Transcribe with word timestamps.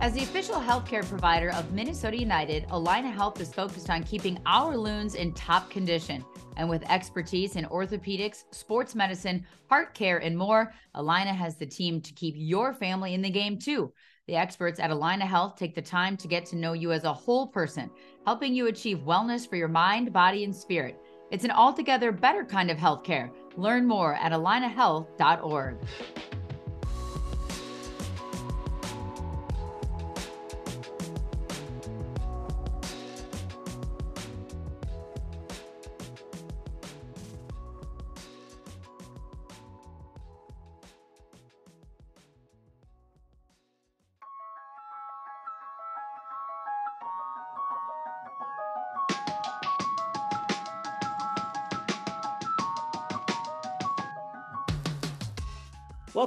As 0.00 0.14
the 0.14 0.22
official 0.22 0.54
healthcare 0.54 1.06
provider 1.06 1.52
of 1.52 1.72
Minnesota 1.72 2.16
United, 2.16 2.66
Allina 2.68 3.12
Health 3.12 3.38
is 3.38 3.52
focused 3.52 3.90
on 3.90 4.02
keeping 4.02 4.40
our 4.46 4.74
loons 4.74 5.14
in 5.14 5.34
top 5.34 5.68
condition. 5.68 6.24
And 6.56 6.70
with 6.70 6.90
expertise 6.90 7.56
in 7.56 7.66
orthopedics, 7.66 8.44
sports 8.50 8.94
medicine, 8.94 9.44
heart 9.68 9.92
care, 9.92 10.16
and 10.16 10.36
more, 10.36 10.72
Allina 10.94 11.34
has 11.34 11.56
the 11.56 11.66
team 11.66 12.00
to 12.00 12.14
keep 12.14 12.34
your 12.36 12.72
family 12.72 13.12
in 13.12 13.20
the 13.20 13.28
game 13.28 13.58
too. 13.58 13.92
The 14.26 14.36
experts 14.36 14.80
at 14.80 14.90
Allina 14.90 15.26
Health 15.26 15.56
take 15.56 15.74
the 15.74 15.82
time 15.82 16.16
to 16.16 16.28
get 16.28 16.46
to 16.46 16.56
know 16.56 16.72
you 16.72 16.92
as 16.92 17.04
a 17.04 17.12
whole 17.12 17.48
person, 17.48 17.90
helping 18.24 18.54
you 18.54 18.68
achieve 18.68 18.98
wellness 18.98 19.46
for 19.46 19.56
your 19.56 19.68
mind, 19.68 20.14
body, 20.14 20.44
and 20.44 20.56
spirit. 20.56 20.98
It's 21.30 21.44
an 21.44 21.52
altogether 21.52 22.10
better 22.10 22.44
kind 22.44 22.70
of 22.70 22.76
healthcare. 22.76 23.30
Learn 23.56 23.86
more 23.86 24.14
at 24.14 24.32
allinahealth.org. 24.32 25.76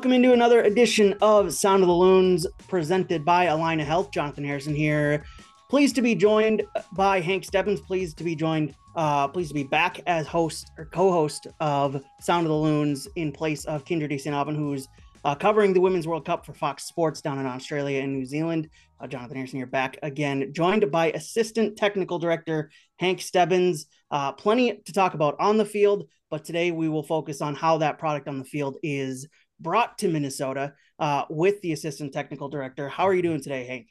Welcome 0.04 0.22
into 0.22 0.34
another 0.34 0.64
edition 0.64 1.16
of 1.22 1.54
Sound 1.54 1.82
of 1.82 1.88
the 1.88 1.94
Loons 1.94 2.46
presented 2.68 3.24
by 3.24 3.46
Allina 3.46 3.86
Health. 3.86 4.12
Jonathan 4.12 4.44
Harrison 4.44 4.76
here. 4.76 5.24
Pleased 5.70 5.96
to 5.96 6.02
be 6.02 6.14
joined 6.14 6.62
by 6.92 7.22
Hank 7.22 7.46
Stebbins. 7.46 7.80
Pleased 7.80 8.18
to 8.18 8.26
be 8.26 8.36
joined, 8.36 8.76
uh, 8.98 9.30
pleased 9.30 9.52
to 9.52 9.54
be 9.54 9.64
back 9.64 10.02
as 10.06 10.28
host 10.28 10.70
or 10.78 10.84
co-host 10.88 11.48
of 11.62 12.04
Sound 12.20 12.46
of 12.46 12.50
the 12.50 12.58
Loons 12.58 13.08
in 13.16 13.32
place 13.32 13.64
of 13.64 13.86
Kyndra 13.86 14.10
De 14.10 14.18
St. 14.18 14.36
Aubin, 14.36 14.56
who's 14.56 14.90
uh, 15.24 15.36
covering 15.36 15.72
the 15.72 15.80
Women's 15.80 16.06
World 16.06 16.26
Cup 16.26 16.46
for 16.46 16.52
Fox 16.52 16.84
Sports 16.84 17.22
down 17.22 17.40
in 17.40 17.46
Australia 17.46 18.02
and 18.02 18.12
New 18.12 18.26
Zealand. 18.26 18.70
Uh, 19.00 19.08
Jonathan 19.08 19.38
Harrison 19.38 19.60
here 19.60 19.68
back 19.68 19.98
again, 20.04 20.52
joined 20.52 20.92
by 20.92 21.12
Assistant 21.12 21.78
Technical 21.78 22.20
Director 22.20 22.72
Hank 22.98 23.22
Stebbins. 23.22 23.86
Uh, 24.12 24.34
plenty 24.34 24.82
to 24.84 24.92
talk 24.92 25.14
about 25.14 25.38
on 25.40 25.58
the 25.58 25.64
field, 25.64 26.10
but 26.30 26.44
today 26.44 26.72
we 26.72 26.90
will 26.90 27.04
focus 27.04 27.42
on 27.42 27.56
how 27.56 27.78
that 27.78 28.00
product 28.00 28.28
on 28.28 28.38
the 28.38 28.44
field 28.44 28.76
is 28.84 29.30
brought 29.64 29.98
to 30.00 30.08
Minnesota 30.08 30.74
uh, 31.00 31.26
with 31.30 31.62
the 31.62 31.72
assistant 31.72 32.14
technical 32.14 32.50
director. 32.50 32.90
How 32.90 33.08
are 33.08 33.14
you 33.14 33.24
doing 33.24 33.42
today, 33.42 33.66
Hank? 33.66 33.88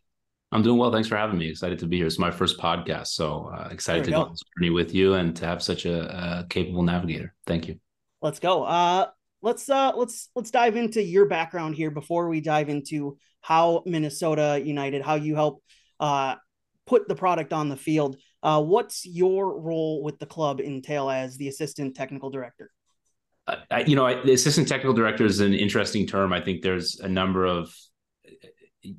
I'm 0.52 0.62
doing 0.62 0.78
well. 0.78 0.92
Thanks 0.92 1.08
for 1.08 1.16
having 1.16 1.38
me. 1.38 1.48
Excited 1.48 1.78
to 1.78 1.86
be 1.86 1.96
here. 1.96 2.06
It's 2.06 2.18
my 2.18 2.30
first 2.30 2.58
podcast, 2.58 3.08
so 3.08 3.50
uh, 3.52 3.68
excited 3.70 4.04
to 4.04 4.10
go. 4.10 4.16
go 4.18 4.22
on 4.24 4.32
this 4.32 4.42
journey 4.56 4.70
with 4.70 4.94
you 4.94 5.14
and 5.14 5.34
to 5.36 5.46
have 5.46 5.62
such 5.62 5.86
a, 5.86 6.42
a 6.42 6.46
capable 6.48 6.82
navigator. 6.82 7.34
Thank 7.46 7.68
you. 7.68 7.80
Let's 8.20 8.38
go. 8.38 8.64
Uh, 8.64 9.06
let's 9.40 9.68
uh, 9.70 9.92
let's 9.96 10.28
let's 10.36 10.50
dive 10.50 10.76
into 10.76 11.02
your 11.02 11.24
background 11.26 11.74
here 11.74 11.90
before 11.90 12.28
we 12.28 12.42
dive 12.42 12.68
into 12.68 13.16
how 13.40 13.82
Minnesota 13.86 14.60
United, 14.62 15.02
how 15.02 15.14
you 15.14 15.34
help 15.34 15.62
uh, 15.98 16.36
put 16.86 17.08
the 17.08 17.14
product 17.14 17.54
on 17.54 17.70
the 17.70 17.76
field. 17.76 18.18
Uh, 18.42 18.62
what's 18.62 19.06
your 19.06 19.58
role 19.60 20.02
with 20.02 20.18
the 20.18 20.26
club 20.26 20.60
entail 20.60 21.08
as 21.08 21.36
the 21.38 21.48
assistant 21.48 21.96
technical 21.96 22.28
director? 22.28 22.70
I, 23.46 23.84
you 23.86 23.96
know, 23.96 24.06
I, 24.06 24.22
the 24.22 24.32
assistant 24.32 24.68
technical 24.68 24.94
director 24.94 25.24
is 25.24 25.40
an 25.40 25.52
interesting 25.52 26.06
term. 26.06 26.32
I 26.32 26.40
think 26.40 26.62
there's 26.62 27.00
a 27.00 27.08
number 27.08 27.44
of 27.44 27.74
eh, 28.24 28.48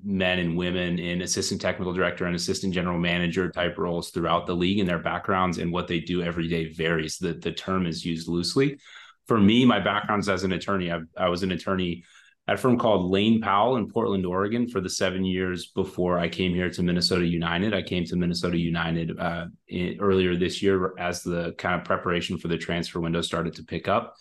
men 0.03 0.39
and 0.39 0.57
women 0.57 0.99
in 0.99 1.21
assistant 1.21 1.61
technical 1.61 1.93
director 1.93 2.25
and 2.25 2.35
assistant 2.35 2.73
general 2.73 2.99
manager 2.99 3.49
type 3.49 3.77
roles 3.77 4.09
throughout 4.09 4.45
the 4.45 4.55
league 4.55 4.79
and 4.79 4.89
their 4.89 4.99
backgrounds 4.99 5.59
and 5.59 5.71
what 5.71 5.87
they 5.87 5.99
do 5.99 6.21
every 6.21 6.47
day 6.47 6.73
varies. 6.73 7.17
The, 7.17 7.33
the 7.33 7.53
term 7.53 7.85
is 7.85 8.05
used 8.05 8.27
loosely. 8.27 8.79
For 9.27 9.39
me, 9.39 9.63
my 9.65 9.79
background 9.79 10.21
is 10.21 10.29
as 10.29 10.43
an 10.43 10.51
attorney. 10.51 10.91
I, 10.91 10.99
I 11.17 11.29
was 11.29 11.43
an 11.43 11.53
attorney 11.53 12.03
at 12.47 12.55
a 12.55 12.57
firm 12.57 12.77
called 12.77 13.09
Lane 13.09 13.39
Powell 13.39 13.77
in 13.77 13.89
Portland, 13.89 14.25
Oregon 14.25 14.67
for 14.67 14.81
the 14.81 14.89
seven 14.89 15.23
years 15.23 15.67
before 15.67 16.19
I 16.19 16.27
came 16.27 16.53
here 16.53 16.69
to 16.69 16.83
Minnesota 16.83 17.25
United. 17.25 17.73
I 17.73 17.81
came 17.81 18.03
to 18.05 18.17
Minnesota 18.17 18.57
United 18.57 19.17
uh, 19.17 19.45
in, 19.69 19.97
earlier 20.01 20.35
this 20.35 20.61
year 20.61 20.93
as 20.99 21.23
the 21.23 21.53
kind 21.57 21.79
of 21.79 21.85
preparation 21.85 22.37
for 22.37 22.49
the 22.49 22.57
transfer 22.57 22.99
window 22.99 23.21
started 23.21 23.55
to 23.55 23.63
pick 23.63 23.87
up. 23.87 24.15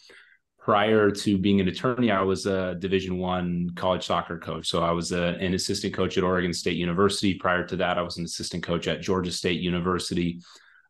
Prior 0.60 1.10
to 1.10 1.36
being 1.36 1.60
an 1.60 1.66
attorney, 1.66 2.12
I 2.12 2.22
was 2.22 2.46
a 2.46 2.76
Division 2.76 3.18
One 3.18 3.70
college 3.74 4.06
soccer 4.06 4.38
coach. 4.38 4.68
So 4.68 4.84
I 4.84 4.92
was 4.92 5.10
a, 5.10 5.36
an 5.40 5.54
assistant 5.54 5.92
coach 5.92 6.16
at 6.16 6.22
Oregon 6.22 6.52
State 6.52 6.76
University. 6.76 7.34
Prior 7.34 7.66
to 7.66 7.76
that, 7.76 7.98
I 7.98 8.02
was 8.02 8.18
an 8.18 8.24
assistant 8.24 8.62
coach 8.62 8.86
at 8.86 9.02
Georgia 9.02 9.32
State 9.32 9.60
University. 9.60 10.40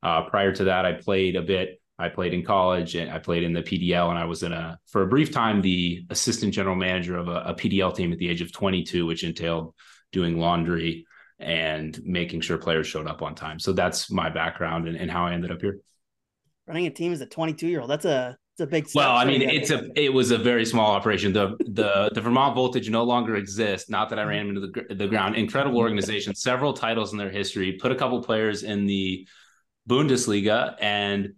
Uh, 0.02 0.24
prior 0.24 0.52
to 0.52 0.64
that, 0.64 0.84
I 0.84 0.92
played 0.92 1.36
a 1.36 1.42
bit 1.42 1.80
I 2.02 2.08
played 2.08 2.34
in 2.34 2.44
college 2.44 2.96
and 2.96 3.10
I 3.10 3.20
played 3.20 3.44
in 3.44 3.52
the 3.52 3.62
PDL 3.62 4.10
and 4.10 4.18
I 4.18 4.24
was 4.24 4.42
in 4.42 4.52
a 4.52 4.76
for 4.88 5.02
a 5.02 5.06
brief 5.06 5.30
time 5.30 5.62
the 5.62 6.04
assistant 6.10 6.52
general 6.52 6.74
manager 6.74 7.16
of 7.16 7.28
a, 7.28 7.42
a 7.46 7.54
PDL 7.54 7.94
team 7.94 8.12
at 8.12 8.18
the 8.18 8.28
age 8.28 8.40
of 8.40 8.50
22, 8.50 9.06
which 9.06 9.22
entailed 9.22 9.72
doing 10.10 10.38
laundry 10.38 11.06
and 11.38 12.00
making 12.04 12.40
sure 12.40 12.58
players 12.58 12.88
showed 12.88 13.06
up 13.06 13.22
on 13.22 13.36
time. 13.36 13.60
So 13.60 13.72
that's 13.72 14.10
my 14.10 14.28
background 14.30 14.88
and, 14.88 14.96
and 14.96 15.08
how 15.08 15.26
I 15.26 15.32
ended 15.32 15.52
up 15.52 15.60
here. 15.60 15.78
Running 16.66 16.86
a 16.86 16.90
team 16.90 17.12
as 17.12 17.20
a 17.20 17.26
22 17.26 17.68
year 17.68 17.80
old, 17.80 17.90
that's 17.90 18.04
a 18.04 18.36
it's 18.54 18.60
a 18.60 18.66
big. 18.66 18.86
Well, 18.94 19.16
I 19.16 19.24
mean, 19.24 19.40
it's 19.40 19.70
a 19.70 19.88
it 19.96 20.12
was 20.12 20.30
a 20.32 20.38
very 20.38 20.66
small 20.66 20.90
operation. 20.90 21.32
The 21.32 21.56
the 21.60 22.10
the 22.12 22.20
Vermont 22.20 22.54
Voltage 22.54 22.90
no 22.90 23.04
longer 23.04 23.36
exists. 23.36 23.88
Not 23.88 24.10
that 24.10 24.18
I 24.18 24.24
ran 24.24 24.48
into 24.48 24.60
the 24.60 24.94
the 24.94 25.06
ground. 25.06 25.36
Incredible 25.36 25.78
organization, 25.78 26.34
several 26.34 26.72
titles 26.72 27.12
in 27.12 27.18
their 27.18 27.30
history. 27.30 27.78
Put 27.80 27.92
a 27.92 27.94
couple 27.94 28.22
players 28.22 28.62
in 28.62 28.86
the 28.86 29.26
Bundesliga 29.88 30.76
and 30.80 31.34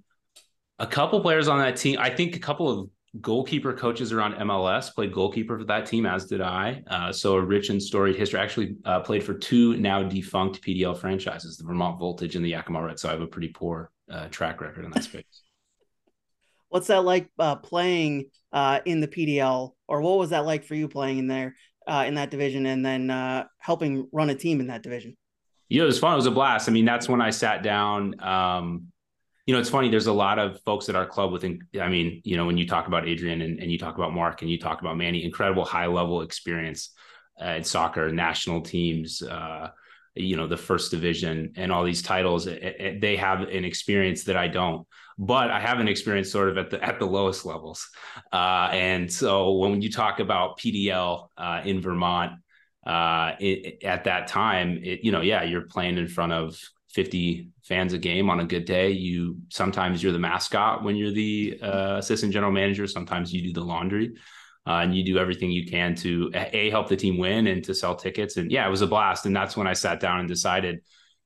a 0.78 0.86
couple 0.86 1.20
players 1.20 1.48
on 1.48 1.58
that 1.58 1.76
team. 1.76 1.98
I 1.98 2.10
think 2.10 2.36
a 2.36 2.40
couple 2.40 2.68
of 2.68 2.90
goalkeeper 3.20 3.72
coaches 3.72 4.12
around 4.12 4.34
MLS 4.34 4.92
played 4.92 5.12
goalkeeper 5.12 5.58
for 5.58 5.64
that 5.64 5.86
team, 5.86 6.06
as 6.06 6.26
did 6.26 6.40
I. 6.40 6.82
Uh, 6.88 7.12
so 7.12 7.36
a 7.36 7.40
rich 7.40 7.70
and 7.70 7.82
storied 7.82 8.16
history. 8.16 8.40
Actually, 8.40 8.76
uh, 8.84 9.00
played 9.00 9.22
for 9.22 9.34
two 9.34 9.76
now 9.76 10.02
defunct 10.02 10.62
PDL 10.62 10.96
franchises, 10.96 11.56
the 11.56 11.64
Vermont 11.64 11.98
Voltage 11.98 12.36
and 12.36 12.44
the 12.44 12.50
Yakima 12.50 12.82
Red. 12.82 12.98
So 12.98 13.08
I 13.08 13.12
have 13.12 13.20
a 13.20 13.26
pretty 13.26 13.48
poor 13.48 13.90
uh, 14.10 14.28
track 14.28 14.60
record 14.60 14.84
in 14.84 14.90
that 14.92 15.04
space. 15.04 15.24
What's 16.68 16.88
that 16.88 17.04
like 17.04 17.30
uh, 17.38 17.54
playing 17.56 18.30
uh, 18.52 18.80
in 18.84 19.00
the 19.00 19.06
PDL, 19.06 19.74
or 19.86 20.00
what 20.02 20.18
was 20.18 20.30
that 20.30 20.44
like 20.44 20.64
for 20.64 20.74
you 20.74 20.88
playing 20.88 21.18
in 21.18 21.28
there 21.28 21.54
uh, 21.86 22.02
in 22.04 22.14
that 22.16 22.32
division, 22.32 22.66
and 22.66 22.84
then 22.84 23.46
helping 23.58 24.08
run 24.10 24.28
a 24.30 24.34
team 24.34 24.58
in 24.58 24.66
that 24.66 24.82
division? 24.82 25.16
Yeah, 25.68 25.84
it 25.84 25.86
was 25.86 26.00
fun. 26.00 26.14
It 26.14 26.16
was 26.16 26.26
a 26.26 26.32
blast. 26.32 26.68
I 26.68 26.72
mean, 26.72 26.84
that's 26.84 27.08
when 27.08 27.20
I 27.20 27.30
sat 27.30 27.62
down. 27.62 28.20
Um, 28.20 28.88
you 29.46 29.52
know, 29.54 29.60
it's 29.60 29.70
funny. 29.70 29.90
There's 29.90 30.06
a 30.06 30.12
lot 30.12 30.38
of 30.38 30.60
folks 30.62 30.88
at 30.88 30.96
our 30.96 31.06
club 31.06 31.32
with, 31.32 31.44
I 31.44 31.88
mean, 31.88 32.22
you 32.24 32.36
know, 32.36 32.46
when 32.46 32.56
you 32.56 32.66
talk 32.66 32.86
about 32.86 33.06
Adrian 33.06 33.42
and, 33.42 33.60
and 33.60 33.70
you 33.70 33.78
talk 33.78 33.96
about 33.96 34.14
Mark 34.14 34.40
and 34.40 34.50
you 34.50 34.58
talk 34.58 34.80
about 34.80 34.96
Manny, 34.96 35.24
incredible 35.24 35.64
high 35.64 35.86
level 35.86 36.22
experience 36.22 36.90
uh, 37.42 37.50
in 37.50 37.64
soccer, 37.64 38.10
national 38.10 38.62
teams, 38.62 39.22
uh, 39.22 39.68
you 40.14 40.36
know, 40.36 40.46
the 40.46 40.56
first 40.56 40.90
division 40.90 41.52
and 41.56 41.72
all 41.72 41.84
these 41.84 42.00
titles. 42.00 42.46
It, 42.46 42.62
it, 42.62 43.00
they 43.00 43.16
have 43.16 43.40
an 43.42 43.64
experience 43.64 44.24
that 44.24 44.36
I 44.36 44.48
don't, 44.48 44.86
but 45.18 45.50
I 45.50 45.60
have 45.60 45.78
an 45.78 45.88
experience 45.88 46.30
sort 46.30 46.48
of 46.48 46.56
at 46.56 46.70
the 46.70 46.82
at 46.82 46.98
the 46.98 47.06
lowest 47.06 47.44
levels. 47.44 47.88
Uh, 48.32 48.68
and 48.72 49.12
so 49.12 49.54
when 49.54 49.82
you 49.82 49.90
talk 49.90 50.20
about 50.20 50.58
PDL 50.58 51.28
uh, 51.36 51.62
in 51.64 51.82
Vermont, 51.82 52.32
uh, 52.86 53.32
it, 53.40 53.82
at 53.82 54.04
that 54.04 54.28
time, 54.28 54.80
you 54.82 55.10
know, 55.10 55.20
yeah, 55.20 55.42
you're 55.42 55.66
playing 55.66 55.98
in 55.98 56.06
front 56.06 56.32
of 56.32 56.56
50 56.94 57.48
fans 57.64 57.92
a 57.92 57.98
game 57.98 58.30
on 58.30 58.40
a 58.40 58.44
good 58.44 58.64
day. 58.64 58.90
You 58.90 59.38
sometimes 59.50 60.02
you're 60.02 60.12
the 60.12 60.18
mascot 60.18 60.84
when 60.84 60.94
you're 60.94 61.10
the 61.10 61.58
uh, 61.60 61.96
assistant 61.98 62.32
general 62.32 62.52
manager. 62.52 62.86
Sometimes 62.86 63.32
you 63.32 63.42
do 63.42 63.52
the 63.52 63.64
laundry, 63.64 64.14
uh, 64.66 64.80
and 64.82 64.96
you 64.96 65.04
do 65.04 65.18
everything 65.18 65.50
you 65.50 65.66
can 65.66 65.96
to 65.96 66.30
a 66.34 66.70
help 66.70 66.88
the 66.88 66.96
team 66.96 67.18
win 67.18 67.48
and 67.48 67.64
to 67.64 67.74
sell 67.74 67.96
tickets. 67.96 68.36
And 68.36 68.50
yeah, 68.50 68.66
it 68.66 68.70
was 68.70 68.80
a 68.80 68.86
blast. 68.86 69.26
And 69.26 69.34
that's 69.34 69.56
when 69.56 69.66
I 69.66 69.72
sat 69.72 69.98
down 69.98 70.20
and 70.20 70.28
decided, 70.28 70.80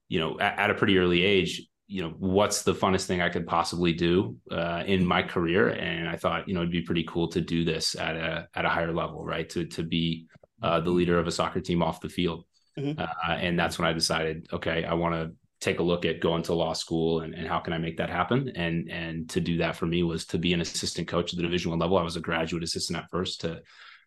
you 0.08 0.18
know, 0.18 0.40
at, 0.40 0.58
at 0.58 0.70
a 0.70 0.74
pretty 0.74 0.96
early 0.98 1.22
age, 1.22 1.68
you 1.86 2.02
know, 2.02 2.14
what's 2.18 2.62
the 2.62 2.74
funnest 2.74 3.04
thing 3.04 3.20
I 3.20 3.28
could 3.28 3.46
possibly 3.46 3.92
do 3.92 4.36
uh, 4.50 4.84
in 4.86 5.04
my 5.04 5.22
career? 5.22 5.68
And 5.68 6.08
I 6.08 6.16
thought, 6.16 6.48
you 6.48 6.54
know, 6.54 6.60
it'd 6.60 6.72
be 6.72 6.82
pretty 6.82 7.04
cool 7.04 7.28
to 7.28 7.42
do 7.42 7.64
this 7.64 7.94
at 7.94 8.16
a 8.16 8.48
at 8.54 8.64
a 8.64 8.70
higher 8.70 8.92
level, 8.92 9.22
right? 9.22 9.48
To 9.50 9.66
to 9.66 9.82
be 9.82 10.28
uh, 10.62 10.80
the 10.80 10.90
leader 10.90 11.18
of 11.18 11.26
a 11.26 11.30
soccer 11.30 11.60
team 11.60 11.82
off 11.82 12.00
the 12.00 12.08
field. 12.08 12.44
Mm-hmm. 12.78 13.00
Uh, 13.00 13.34
and 13.34 13.58
that's 13.58 13.78
when 13.78 13.88
I 13.88 13.92
decided, 13.92 14.46
okay, 14.52 14.84
I 14.84 14.94
want 14.94 15.14
to 15.14 15.32
take 15.60 15.80
a 15.80 15.82
look 15.82 16.04
at 16.04 16.20
going 16.20 16.42
to 16.44 16.54
law 16.54 16.72
school 16.72 17.20
and, 17.20 17.34
and 17.34 17.46
how 17.46 17.58
can 17.58 17.72
I 17.72 17.78
make 17.78 17.96
that 17.96 18.10
happen. 18.10 18.52
And 18.54 18.90
and 18.90 19.28
to 19.30 19.40
do 19.40 19.58
that 19.58 19.76
for 19.76 19.86
me 19.86 20.02
was 20.02 20.26
to 20.26 20.38
be 20.38 20.52
an 20.52 20.60
assistant 20.60 21.08
coach 21.08 21.32
at 21.32 21.36
the 21.36 21.42
division 21.42 21.70
one 21.70 21.80
level. 21.80 21.98
I 21.98 22.02
was 22.02 22.16
a 22.16 22.20
graduate 22.20 22.62
assistant 22.62 22.98
at 22.98 23.10
first 23.10 23.40
to 23.42 23.62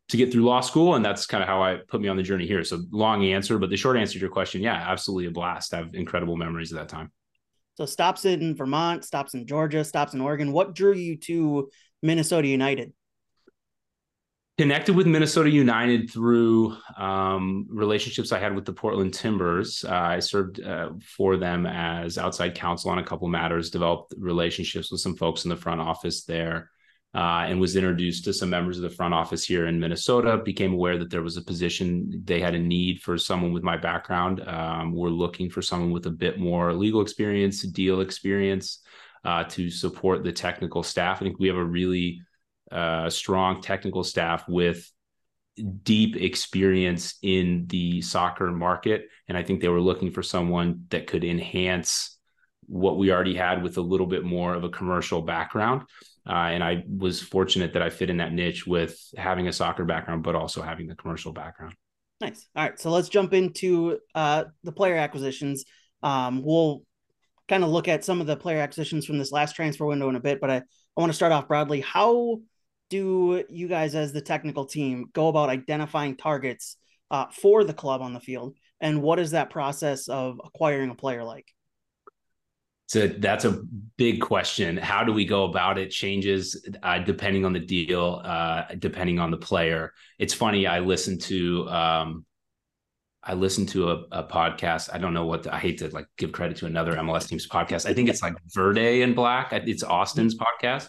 to 0.09 0.17
get 0.17 0.31
through 0.31 0.43
law 0.43 0.61
school. 0.61 0.95
And 0.95 1.05
that's 1.05 1.25
kind 1.25 1.41
of 1.41 1.47
how 1.47 1.61
I 1.61 1.77
put 1.87 2.01
me 2.01 2.09
on 2.09 2.17
the 2.17 2.23
journey 2.23 2.45
here. 2.45 2.63
So 2.63 2.81
long 2.91 3.23
answer, 3.25 3.57
but 3.57 3.69
the 3.69 3.77
short 3.77 3.97
answer 3.97 4.13
to 4.13 4.19
your 4.19 4.29
question, 4.29 4.61
yeah, 4.61 4.73
absolutely 4.73 5.27
a 5.27 5.31
blast. 5.31 5.73
I 5.73 5.77
have 5.77 5.93
incredible 5.93 6.35
memories 6.35 6.71
of 6.71 6.79
that 6.79 6.89
time. 6.89 7.11
So 7.75 7.85
stops 7.85 8.25
in 8.25 8.55
Vermont, 8.55 9.05
stops 9.05 9.33
in 9.33 9.47
Georgia, 9.47 9.83
stops 9.83 10.13
in 10.13 10.21
Oregon. 10.21 10.51
What 10.51 10.75
drew 10.75 10.93
you 10.93 11.17
to 11.17 11.69
Minnesota 12.01 12.47
United? 12.47 12.91
Connected 14.61 14.95
with 14.95 15.07
Minnesota 15.07 15.49
United 15.49 16.11
through 16.11 16.77
um, 16.95 17.65
relationships 17.67 18.31
I 18.31 18.37
had 18.37 18.53
with 18.53 18.63
the 18.63 18.71
Portland 18.71 19.11
Timbers. 19.11 19.83
Uh, 19.83 19.91
I 19.91 20.19
served 20.19 20.61
uh, 20.61 20.91
for 21.03 21.35
them 21.35 21.65
as 21.65 22.19
outside 22.19 22.53
counsel 22.53 22.91
on 22.91 22.99
a 22.99 23.03
couple 23.03 23.27
matters, 23.27 23.71
developed 23.71 24.13
relationships 24.19 24.91
with 24.91 25.01
some 25.01 25.15
folks 25.15 25.45
in 25.45 25.49
the 25.49 25.55
front 25.55 25.81
office 25.81 26.25
there 26.25 26.69
uh, 27.15 27.45
and 27.47 27.59
was 27.59 27.75
introduced 27.75 28.23
to 28.25 28.33
some 28.33 28.51
members 28.51 28.77
of 28.77 28.83
the 28.83 28.95
front 28.95 29.15
office 29.15 29.43
here 29.43 29.65
in 29.65 29.79
Minnesota. 29.79 30.37
Became 30.37 30.73
aware 30.73 30.99
that 30.99 31.09
there 31.09 31.23
was 31.23 31.37
a 31.37 31.41
position 31.41 32.21
they 32.23 32.39
had 32.39 32.53
a 32.53 32.59
need 32.59 33.01
for 33.01 33.17
someone 33.17 33.53
with 33.53 33.63
my 33.63 33.77
background. 33.77 34.47
Um, 34.47 34.93
we're 34.93 35.09
looking 35.09 35.49
for 35.49 35.63
someone 35.63 35.89
with 35.89 36.05
a 36.05 36.11
bit 36.11 36.39
more 36.39 36.71
legal 36.71 37.01
experience, 37.01 37.63
deal 37.63 38.01
experience 38.01 38.83
uh, 39.25 39.43
to 39.45 39.71
support 39.71 40.23
the 40.23 40.31
technical 40.31 40.83
staff. 40.83 41.17
I 41.17 41.25
think 41.25 41.39
we 41.39 41.47
have 41.47 41.57
a 41.57 41.65
really 41.65 42.21
uh, 42.71 43.09
strong 43.09 43.61
technical 43.61 44.03
staff 44.03 44.43
with 44.47 44.89
deep 45.83 46.15
experience 46.15 47.15
in 47.21 47.65
the 47.67 48.01
soccer 48.01 48.51
market, 48.51 49.07
and 49.27 49.37
I 49.37 49.43
think 49.43 49.61
they 49.61 49.67
were 49.67 49.81
looking 49.81 50.11
for 50.11 50.23
someone 50.23 50.85
that 50.89 51.07
could 51.07 51.23
enhance 51.23 52.17
what 52.67 52.97
we 52.97 53.11
already 53.11 53.35
had 53.35 53.61
with 53.61 53.77
a 53.77 53.81
little 53.81 54.07
bit 54.07 54.23
more 54.23 54.53
of 54.53 54.63
a 54.63 54.69
commercial 54.69 55.21
background. 55.21 55.83
Uh, 56.27 56.33
and 56.33 56.63
I 56.63 56.83
was 56.87 57.21
fortunate 57.21 57.73
that 57.73 57.81
I 57.81 57.89
fit 57.89 58.09
in 58.09 58.17
that 58.17 58.31
niche 58.31 58.65
with 58.65 58.97
having 59.17 59.47
a 59.47 59.53
soccer 59.53 59.83
background, 59.83 60.23
but 60.23 60.35
also 60.35 60.61
having 60.61 60.87
the 60.87 60.95
commercial 60.95 61.33
background. 61.33 61.73
Nice. 62.21 62.47
All 62.55 62.63
right. 62.63 62.79
So 62.79 62.91
let's 62.91 63.09
jump 63.09 63.33
into 63.33 63.97
uh, 64.13 64.45
the 64.63 64.71
player 64.71 64.95
acquisitions. 64.95 65.65
Um, 66.03 66.43
we'll 66.43 66.83
kind 67.49 67.63
of 67.63 67.71
look 67.71 67.87
at 67.87 68.05
some 68.05 68.21
of 68.21 68.27
the 68.27 68.37
player 68.37 68.59
acquisitions 68.59 69.05
from 69.05 69.17
this 69.17 69.31
last 69.31 69.55
transfer 69.55 69.85
window 69.85 70.07
in 70.07 70.15
a 70.15 70.21
bit, 70.21 70.39
but 70.39 70.49
I, 70.49 70.57
I 70.57 70.61
want 71.01 71.09
to 71.11 71.15
start 71.15 71.31
off 71.31 71.47
broadly. 71.47 71.81
How 71.81 72.39
do 72.91 73.43
you 73.49 73.67
guys, 73.67 73.95
as 73.95 74.13
the 74.13 74.21
technical 74.21 74.65
team, 74.65 75.09
go 75.13 75.29
about 75.29 75.49
identifying 75.49 76.15
targets 76.15 76.75
uh, 77.09 77.25
for 77.33 77.63
the 77.63 77.73
club 77.73 78.01
on 78.01 78.13
the 78.13 78.19
field? 78.19 78.55
And 78.79 79.01
what 79.01 79.17
is 79.17 79.31
that 79.31 79.49
process 79.49 80.07
of 80.09 80.39
acquiring 80.43 80.91
a 80.91 80.95
player 80.95 81.23
like? 81.23 81.47
So 82.87 83.07
that's 83.07 83.45
a 83.45 83.61
big 83.95 84.19
question. 84.19 84.75
How 84.75 85.05
do 85.05 85.13
we 85.13 85.23
go 85.23 85.45
about 85.45 85.77
it? 85.77 85.91
Changes 85.91 86.67
uh, 86.83 86.99
depending 86.99 87.45
on 87.45 87.53
the 87.53 87.59
deal, 87.59 88.21
uh, 88.23 88.63
depending 88.77 89.17
on 89.17 89.31
the 89.31 89.37
player. 89.37 89.93
It's 90.19 90.33
funny. 90.33 90.67
I 90.67 90.79
listened 90.79 91.21
to 91.21 91.69
um, 91.69 92.25
I 93.23 93.33
listened 93.35 93.69
to 93.69 93.91
a, 93.91 93.95
a 94.11 94.23
podcast. 94.25 94.89
I 94.91 94.97
don't 94.97 95.13
know 95.13 95.25
what 95.25 95.43
the, 95.43 95.55
I 95.55 95.59
hate 95.59 95.77
to 95.77 95.87
like 95.89 96.07
give 96.17 96.33
credit 96.33 96.57
to 96.57 96.65
another 96.65 96.95
MLS 96.95 97.29
team's 97.29 97.47
podcast. 97.47 97.89
I 97.89 97.93
think 97.93 98.09
it's 98.09 98.21
like 98.21 98.33
Verde 98.47 99.03
and 99.03 99.15
Black. 99.15 99.53
It's 99.53 99.83
Austin's 99.83 100.35
podcast, 100.35 100.87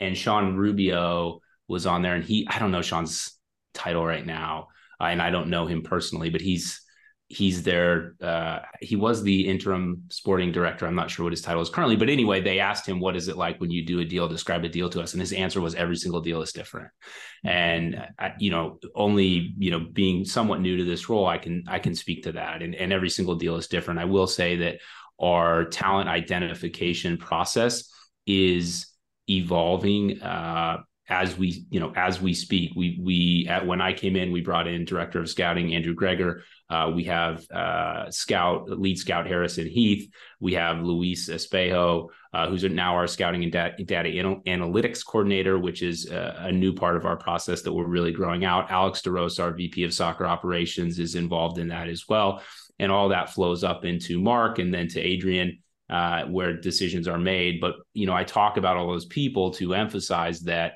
and 0.00 0.16
Sean 0.16 0.56
Rubio 0.56 1.40
was 1.68 1.86
on 1.86 2.02
there, 2.02 2.14
and 2.14 2.24
he 2.24 2.46
I 2.50 2.58
don't 2.58 2.72
know 2.72 2.82
Sean's 2.82 3.32
title 3.74 4.04
right 4.04 4.24
now, 4.24 4.68
uh, 5.00 5.04
and 5.04 5.20
I 5.20 5.30
don't 5.30 5.50
know 5.50 5.66
him 5.66 5.82
personally, 5.82 6.30
but 6.30 6.40
he's 6.40 6.80
he's 7.28 7.64
there. 7.64 8.14
Uh, 8.20 8.60
he 8.80 8.94
was 8.94 9.22
the 9.22 9.48
interim 9.48 10.04
sporting 10.10 10.52
director. 10.52 10.86
I'm 10.86 10.94
not 10.94 11.10
sure 11.10 11.24
what 11.24 11.32
his 11.32 11.42
title 11.42 11.62
is 11.62 11.70
currently, 11.70 11.96
but 11.96 12.08
anyway, 12.08 12.40
they 12.40 12.60
asked 12.60 12.86
him, 12.86 13.00
"What 13.00 13.16
is 13.16 13.28
it 13.28 13.36
like 13.36 13.60
when 13.60 13.70
you 13.70 13.84
do 13.84 14.00
a 14.00 14.04
deal? 14.04 14.28
Describe 14.28 14.64
a 14.64 14.68
deal 14.68 14.88
to 14.90 15.02
us." 15.02 15.12
And 15.12 15.20
his 15.20 15.32
answer 15.32 15.60
was, 15.60 15.74
"Every 15.74 15.96
single 15.96 16.20
deal 16.20 16.42
is 16.42 16.52
different." 16.52 16.88
And 17.44 18.06
I, 18.18 18.34
you 18.38 18.50
know, 18.50 18.78
only 18.94 19.54
you 19.58 19.70
know, 19.70 19.80
being 19.80 20.24
somewhat 20.24 20.60
new 20.60 20.76
to 20.76 20.84
this 20.84 21.08
role, 21.08 21.26
I 21.26 21.38
can 21.38 21.64
I 21.66 21.78
can 21.78 21.94
speak 21.94 22.24
to 22.24 22.32
that. 22.32 22.62
And 22.62 22.74
and 22.74 22.92
every 22.92 23.10
single 23.10 23.34
deal 23.34 23.56
is 23.56 23.68
different. 23.68 24.00
I 24.00 24.04
will 24.04 24.26
say 24.26 24.56
that 24.56 24.78
our 25.20 25.64
talent 25.64 26.08
identification 26.08 27.16
process 27.16 27.90
is 28.26 28.86
evolving 29.28 30.22
uh, 30.22 30.78
as 31.08 31.36
we 31.36 31.64
you 31.70 31.80
know 31.80 31.92
as 31.94 32.20
we 32.20 32.34
speak. 32.34 32.72
We 32.74 32.98
we 33.02 33.46
at, 33.48 33.66
when 33.66 33.80
i 33.80 33.92
came 33.92 34.16
in 34.16 34.32
we 34.32 34.40
brought 34.40 34.66
in 34.66 34.84
director 34.84 35.20
of 35.20 35.28
scouting 35.28 35.74
andrew 35.74 35.94
greger. 35.94 36.40
Uh, 36.68 36.90
we 36.92 37.04
have 37.04 37.48
uh, 37.50 38.10
scout 38.10 38.68
lead 38.68 38.98
scout 38.98 39.26
harrison 39.26 39.68
heath. 39.68 40.10
We 40.40 40.54
have 40.54 40.82
luis 40.82 41.28
espejo 41.28 42.08
uh, 42.32 42.48
who's 42.48 42.64
now 42.64 42.94
our 42.96 43.06
scouting 43.06 43.44
and 43.44 43.52
data, 43.52 43.84
data 43.84 44.08
anal- 44.08 44.42
analytics 44.46 45.04
coordinator 45.06 45.58
which 45.58 45.82
is 45.82 46.10
a, 46.10 46.36
a, 46.46 46.52
new 46.52 46.72
part 46.72 46.96
of 46.96 47.06
our 47.06 47.16
process 47.16 47.62
that 47.62 47.72
we're 47.72 47.86
really 47.86 48.12
growing 48.12 48.44
out. 48.44 48.70
Alex 48.70 49.00
derosa 49.02 49.44
our 49.44 49.52
vp 49.52 49.84
of 49.84 49.94
soccer 49.94 50.26
operations 50.26 50.98
is 50.98 51.14
involved 51.14 51.58
in 51.58 51.68
that 51.68 51.88
as 51.88 52.08
well. 52.08 52.42
And 52.78 52.92
all 52.92 53.08
that 53.08 53.30
flows 53.30 53.64
up 53.64 53.84
into 53.84 54.20
mark 54.20 54.58
and 54.58 54.74
then 54.74 54.88
to 54.88 55.00
adrian 55.00 55.58
uh, 55.88 56.24
where 56.24 56.56
decisions 56.56 57.08
are 57.08 57.18
made. 57.18 57.60
But 57.60 57.76
you 57.96 58.06
know 58.06 58.14
i 58.14 58.24
talk 58.24 58.56
about 58.56 58.76
all 58.76 58.88
those 58.88 59.06
people 59.06 59.50
to 59.52 59.74
emphasize 59.74 60.40
that 60.40 60.74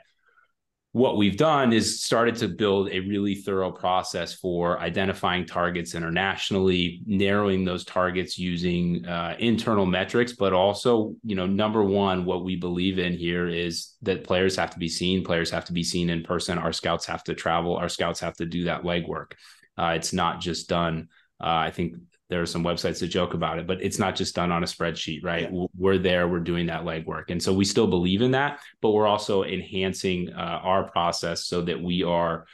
what 0.93 1.17
we've 1.17 1.37
done 1.37 1.73
is 1.73 2.03
started 2.03 2.35
to 2.35 2.49
build 2.49 2.89
a 2.91 2.99
really 2.99 3.37
thorough 3.37 3.71
process 3.71 4.35
for 4.35 4.81
identifying 4.81 5.47
targets 5.47 5.95
internationally 5.95 7.01
narrowing 7.07 7.65
those 7.65 7.85
targets 7.85 8.37
using 8.37 9.07
uh, 9.07 9.37
internal 9.39 9.87
metrics 9.87 10.33
but 10.33 10.53
also 10.53 11.15
you 11.23 11.37
know 11.37 11.47
number 11.47 11.85
one 11.85 12.25
what 12.25 12.45
we 12.45 12.57
believe 12.57 12.99
in 12.99 13.12
here 13.12 13.47
is 13.47 13.95
that 14.03 14.25
players 14.25 14.57
have 14.57 14.71
to 14.71 14.79
be 14.79 14.89
seen 14.89 15.23
players 15.23 15.51
have 15.51 15.65
to 15.65 15.73
be 15.73 15.85
seen 15.85 16.11
in 16.11 16.25
person 16.25 16.59
our 16.59 16.73
scouts 16.73 17.07
have 17.07 17.23
to 17.23 17.35
travel 17.35 17.77
our 17.77 17.89
scouts 17.89 18.19
have 18.19 18.35
to 18.35 18.47
do 18.47 18.65
that 18.65 18.83
legwork. 18.83 19.33
Uh, 19.79 19.93
it's 19.95 20.12
not 20.12 20.41
just 20.41 20.69
done 20.69 21.09
uh, 21.41 21.69
i 21.69 21.71
think 21.71 21.95
there 22.31 22.41
are 22.41 22.47
some 22.47 22.65
websites 22.65 23.00
that 23.00 23.09
joke 23.09 23.35
about 23.35 23.59
it, 23.59 23.67
but 23.67 23.82
it's 23.82 23.99
not 23.99 24.17
just 24.17 24.35
done 24.35 24.53
on 24.53 24.62
a 24.62 24.67
spreadsheet, 24.67 25.23
right? 25.25 25.53
Yeah. 25.53 25.67
We're 25.77 25.99
there, 25.99 26.29
we're 26.29 26.41
doing 26.41 26.67
that 26.67 26.85
legwork. 26.85 27.25
And 27.29 27.43
so 27.43 27.53
we 27.53 27.65
still 27.65 27.88
believe 27.88 28.23
in 28.23 28.31
that, 28.31 28.61
but 28.81 28.93
we're 28.93 29.06
also 29.06 29.43
enhancing 29.43 30.32
uh, 30.32 30.61
our 30.62 30.88
process 30.88 31.44
so 31.44 31.61
that 31.62 31.82
we 31.82 32.05
are 32.05 32.47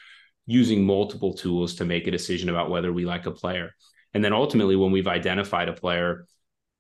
using 0.46 0.84
multiple 0.84 1.34
tools 1.34 1.74
to 1.76 1.84
make 1.84 2.06
a 2.06 2.10
decision 2.10 2.48
about 2.48 2.70
whether 2.70 2.92
we 2.92 3.04
like 3.04 3.26
a 3.26 3.30
player. 3.30 3.74
And 4.14 4.24
then 4.24 4.32
ultimately, 4.32 4.76
when 4.76 4.92
we've 4.92 5.06
identified 5.06 5.68
a 5.68 5.74
player, 5.74 6.26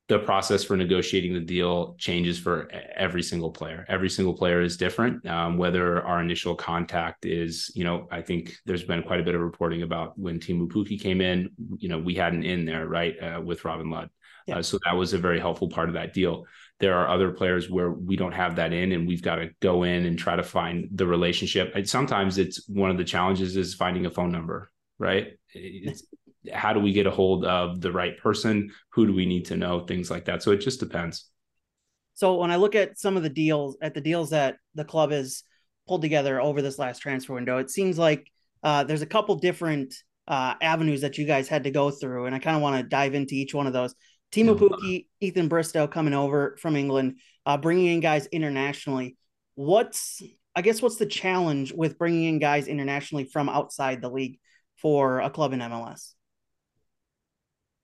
the 0.08 0.18
process 0.20 0.62
for 0.62 0.76
negotiating 0.76 1.34
the 1.34 1.40
deal 1.40 1.96
changes 1.98 2.38
for 2.38 2.70
every 2.94 3.22
single 3.22 3.50
player. 3.50 3.84
Every 3.88 4.08
single 4.08 4.34
player 4.34 4.60
is 4.60 4.76
different. 4.76 5.26
Um, 5.26 5.58
whether 5.58 6.00
our 6.02 6.20
initial 6.20 6.54
contact 6.54 7.26
is, 7.26 7.72
you 7.74 7.82
know, 7.82 8.06
I 8.10 8.22
think 8.22 8.54
there's 8.66 8.84
been 8.84 9.02
quite 9.02 9.18
a 9.18 9.24
bit 9.24 9.34
of 9.34 9.40
reporting 9.40 9.82
about 9.82 10.16
when 10.16 10.38
Teemu 10.38 10.68
Pukki 10.68 11.00
came 11.00 11.20
in. 11.20 11.50
You 11.78 11.88
know, 11.88 11.98
we 11.98 12.14
had 12.14 12.34
an 12.34 12.44
in 12.44 12.64
there, 12.64 12.86
right, 12.86 13.14
uh, 13.20 13.40
with 13.40 13.64
Robin 13.64 13.90
Lod, 13.90 14.08
Yeah. 14.46 14.58
Uh, 14.58 14.62
so 14.62 14.78
that 14.84 14.94
was 14.96 15.12
a 15.12 15.18
very 15.18 15.40
helpful 15.40 15.68
part 15.68 15.88
of 15.88 15.94
that 15.94 16.14
deal. 16.14 16.44
There 16.78 16.94
are 16.94 17.08
other 17.08 17.32
players 17.32 17.68
where 17.68 17.90
we 17.90 18.14
don't 18.14 18.32
have 18.32 18.56
that 18.56 18.72
in, 18.72 18.92
and 18.92 19.08
we've 19.08 19.22
got 19.22 19.36
to 19.36 19.50
go 19.60 19.82
in 19.82 20.06
and 20.06 20.16
try 20.16 20.36
to 20.36 20.44
find 20.44 20.88
the 20.92 21.06
relationship. 21.06 21.72
And 21.74 21.88
sometimes 21.88 22.38
it's 22.38 22.68
one 22.68 22.90
of 22.90 22.96
the 22.96 23.04
challenges 23.04 23.56
is 23.56 23.74
finding 23.74 24.06
a 24.06 24.10
phone 24.10 24.30
number, 24.30 24.70
right? 25.00 25.32
It's, 25.52 26.04
how 26.52 26.72
do 26.72 26.80
we 26.80 26.92
get 26.92 27.06
a 27.06 27.10
hold 27.10 27.44
of 27.44 27.80
the 27.80 27.92
right 27.92 28.16
person? 28.18 28.70
Who 28.90 29.06
do 29.06 29.14
we 29.14 29.26
need 29.26 29.46
to 29.46 29.56
know? 29.56 29.80
Things 29.80 30.10
like 30.10 30.26
that. 30.26 30.42
So 30.42 30.52
it 30.52 30.58
just 30.58 30.80
depends. 30.80 31.28
So 32.14 32.36
when 32.36 32.50
I 32.50 32.56
look 32.56 32.74
at 32.74 32.98
some 32.98 33.16
of 33.16 33.22
the 33.22 33.30
deals, 33.30 33.76
at 33.82 33.94
the 33.94 34.00
deals 34.00 34.30
that 34.30 34.56
the 34.74 34.84
club 34.84 35.10
has 35.10 35.42
pulled 35.86 36.02
together 36.02 36.40
over 36.40 36.62
this 36.62 36.78
last 36.78 37.00
transfer 37.00 37.34
window, 37.34 37.58
it 37.58 37.70
seems 37.70 37.98
like 37.98 38.30
uh, 38.62 38.84
there's 38.84 39.02
a 39.02 39.06
couple 39.06 39.36
different 39.36 39.94
uh, 40.26 40.54
avenues 40.60 41.02
that 41.02 41.18
you 41.18 41.26
guys 41.26 41.48
had 41.48 41.64
to 41.64 41.70
go 41.70 41.90
through, 41.90 42.26
and 42.26 42.34
I 42.34 42.38
kind 42.38 42.56
of 42.56 42.62
want 42.62 42.76
to 42.82 42.88
dive 42.88 43.14
into 43.14 43.34
each 43.34 43.54
one 43.54 43.66
of 43.66 43.72
those. 43.72 43.94
Teemu 44.32 44.58
Pukki, 44.58 45.06
Ethan 45.20 45.48
Bristow 45.48 45.86
coming 45.86 46.14
over 46.14 46.56
from 46.60 46.74
England, 46.74 47.20
uh, 47.44 47.56
bringing 47.56 47.86
in 47.86 48.00
guys 48.00 48.26
internationally. 48.26 49.16
What's 49.54 50.20
I 50.56 50.62
guess 50.62 50.80
what's 50.80 50.96
the 50.96 51.06
challenge 51.06 51.72
with 51.72 51.98
bringing 51.98 52.24
in 52.24 52.38
guys 52.38 52.66
internationally 52.66 53.24
from 53.24 53.50
outside 53.50 54.00
the 54.00 54.10
league 54.10 54.38
for 54.76 55.20
a 55.20 55.28
club 55.28 55.52
in 55.52 55.60
MLS? 55.60 56.14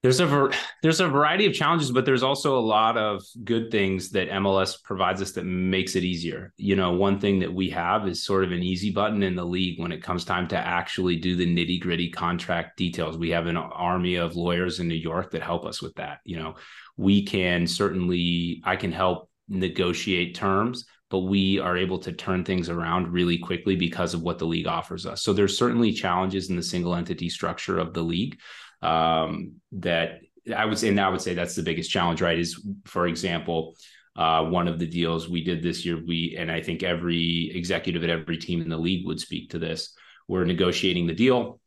There's 0.03 0.19
a 0.19 0.51
there's 0.83 1.01
a 1.01 1.07
variety 1.07 1.47
of 1.47 1.55
challenges, 1.55 1.93
but 1.93 2.05
there's 2.05 2.25
also 2.25 2.59
a 2.59 2.61
lot 2.61 2.99
of 2.99 3.23
good 3.45 3.71
things 3.71 4.11
that 4.11 4.31
MLS 4.31 4.83
provides 4.83 5.23
us 5.23 5.33
that 5.33 5.45
makes 5.45 5.95
it 5.95 6.03
easier. 6.03 6.53
You 6.57 6.75
know, 6.75 6.93
one 6.93 7.21
thing 7.21 7.39
that 7.39 7.55
we 7.55 7.71
have 7.71 8.09
is 8.09 8.25
sort 8.25 8.43
of 8.43 8.51
an 8.51 8.65
easy 8.65 8.91
button 8.91 9.23
in 9.23 9.37
the 9.37 9.45
league 9.45 9.81
when 9.81 9.93
it 9.93 10.03
comes 10.03 10.25
time 10.25 10.49
to 10.49 10.57
actually 10.57 11.17
do 11.17 11.37
the 11.37 11.47
nitty 11.47 11.81
gritty 11.81 12.11
contract 12.11 12.77
details. 12.77 13.17
We 13.17 13.31
have 13.31 13.47
an 13.47 13.57
army 13.57 14.17
of 14.17 14.35
lawyers 14.35 14.81
in 14.81 14.89
New 14.89 14.97
York 14.97 15.31
that 15.31 15.43
help 15.43 15.65
us 15.65 15.81
with 15.81 15.95
that. 15.95 16.19
You 16.25 16.37
know, 16.37 16.57
we 16.97 17.25
can 17.25 17.69
certainly 17.69 18.61
I 18.65 18.75
can 18.75 18.91
help 18.91 19.31
negotiate 19.49 20.35
terms, 20.35 20.85
but 21.11 21.21
we 21.21 21.61
are 21.61 21.77
able 21.77 21.99
to 22.01 22.13
turn 22.13 22.45
things 22.45 22.69
around 22.69 23.13
really 23.13 23.39
quickly 23.39 23.77
because 23.77 24.15
of 24.15 24.23
what 24.23 24.41
the 24.41 24.47
league 24.47 24.67
offers 24.67 25.07
us. 25.07 25.23
So 25.23 25.33
there's 25.33 25.57
certainly 25.57 25.93
challenges 25.93 26.51
in 26.51 26.57
the 26.57 26.63
single 26.63 26.97
entity 26.97 27.29
structure 27.29 27.79
of 27.79 27.95
the 27.95 28.03
league 28.03 28.37
um, 28.83 29.55
that 29.73 30.21
I 30.55 30.65
would 30.65 30.79
say, 30.79 30.89
and 30.89 31.01
I 31.01 31.09
would 31.09 31.21
say 31.21 31.35
that's 31.35 31.55
the 31.55 31.63
biggest 31.63 31.91
challenge, 31.91 32.21
right? 32.21 32.39
Is 32.39 32.67
for 32.85 33.07
example, 33.07 33.75
uh, 34.17 34.45
one 34.45 34.69
of 34.69 34.79
the 34.79 34.87
deals 34.87 35.29
we 35.29 35.43
did 35.45 35.63
this 35.63 35.85
year, 35.85 36.03
we 36.07 36.37
and 36.39 36.51
I 36.51 36.61
think 36.61 36.83
every 36.83 37.51
executive 37.55 38.03
at 38.05 38.11
every 38.11 38.39
team 38.39 38.61
in 38.61 38.69
the 38.69 38.77
league 38.77 39.07
would 39.07 39.21
speak 39.21 39.51
to 39.51 39.59
this. 39.59 39.95
We're 40.29 40.45
negotiating 40.45 41.07
the 41.07 41.15
deal, 41.15 41.61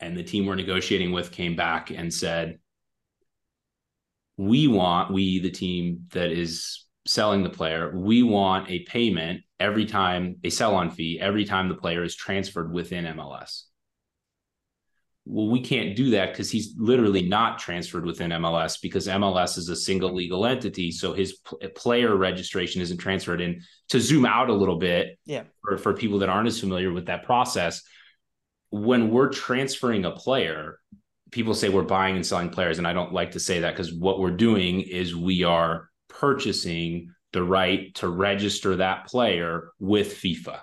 and 0.00 0.16
the 0.16 0.24
team 0.24 0.46
we're 0.46 0.54
negotiating 0.54 1.12
with 1.12 1.30
came 1.30 1.56
back 1.56 1.90
and 1.90 2.12
said, 2.12 2.58
"We 4.36 4.66
want 4.66 5.12
we 5.12 5.38
the 5.38 5.50
team 5.50 6.06
that 6.12 6.32
is 6.32 6.86
selling 7.06 7.42
the 7.42 7.50
player, 7.50 7.96
we 7.96 8.22
want 8.22 8.70
a 8.70 8.80
payment 8.80 9.42
every 9.58 9.86
time 9.86 10.36
a 10.44 10.50
sell 10.50 10.74
on 10.74 10.90
fee 10.90 11.18
every 11.20 11.44
time 11.44 11.68
the 11.68 11.74
player 11.74 12.02
is 12.02 12.14
transferred 12.14 12.72
within 12.72 13.04
MLS. 13.04 13.64
Well, 15.32 15.48
we 15.48 15.60
can't 15.60 15.94
do 15.94 16.10
that 16.10 16.32
because 16.32 16.50
he's 16.50 16.74
literally 16.76 17.22
not 17.22 17.60
transferred 17.60 18.04
within 18.04 18.32
MLS 18.32 18.80
because 18.82 19.06
MLS 19.06 19.56
is 19.56 19.68
a 19.68 19.76
single 19.76 20.12
legal 20.12 20.44
entity. 20.44 20.90
So 20.90 21.12
his 21.12 21.38
p- 21.38 21.56
uh, 21.64 21.68
player 21.76 22.16
registration 22.16 22.82
isn't 22.82 22.98
transferred. 22.98 23.40
And 23.40 23.62
to 23.90 24.00
zoom 24.00 24.26
out 24.26 24.50
a 24.50 24.54
little 24.54 24.78
bit, 24.78 25.18
yeah, 25.24 25.44
for, 25.62 25.78
for 25.78 25.94
people 25.94 26.18
that 26.18 26.28
aren't 26.28 26.48
as 26.48 26.58
familiar 26.58 26.92
with 26.92 27.06
that 27.06 27.22
process, 27.22 27.82
when 28.70 29.10
we're 29.10 29.28
transferring 29.28 30.04
a 30.04 30.10
player, 30.10 30.80
people 31.30 31.54
say 31.54 31.68
we're 31.68 31.82
buying 31.82 32.16
and 32.16 32.26
selling 32.26 32.50
players. 32.50 32.78
And 32.78 32.86
I 32.88 32.92
don't 32.92 33.12
like 33.12 33.30
to 33.32 33.40
say 33.40 33.60
that 33.60 33.74
because 33.74 33.94
what 33.94 34.18
we're 34.18 34.32
doing 34.32 34.80
is 34.80 35.14
we 35.14 35.44
are 35.44 35.90
purchasing 36.08 37.14
the 37.32 37.44
right 37.44 37.94
to 37.94 38.08
register 38.08 38.76
that 38.76 39.06
player 39.06 39.70
with 39.78 40.16
FIFA. 40.16 40.58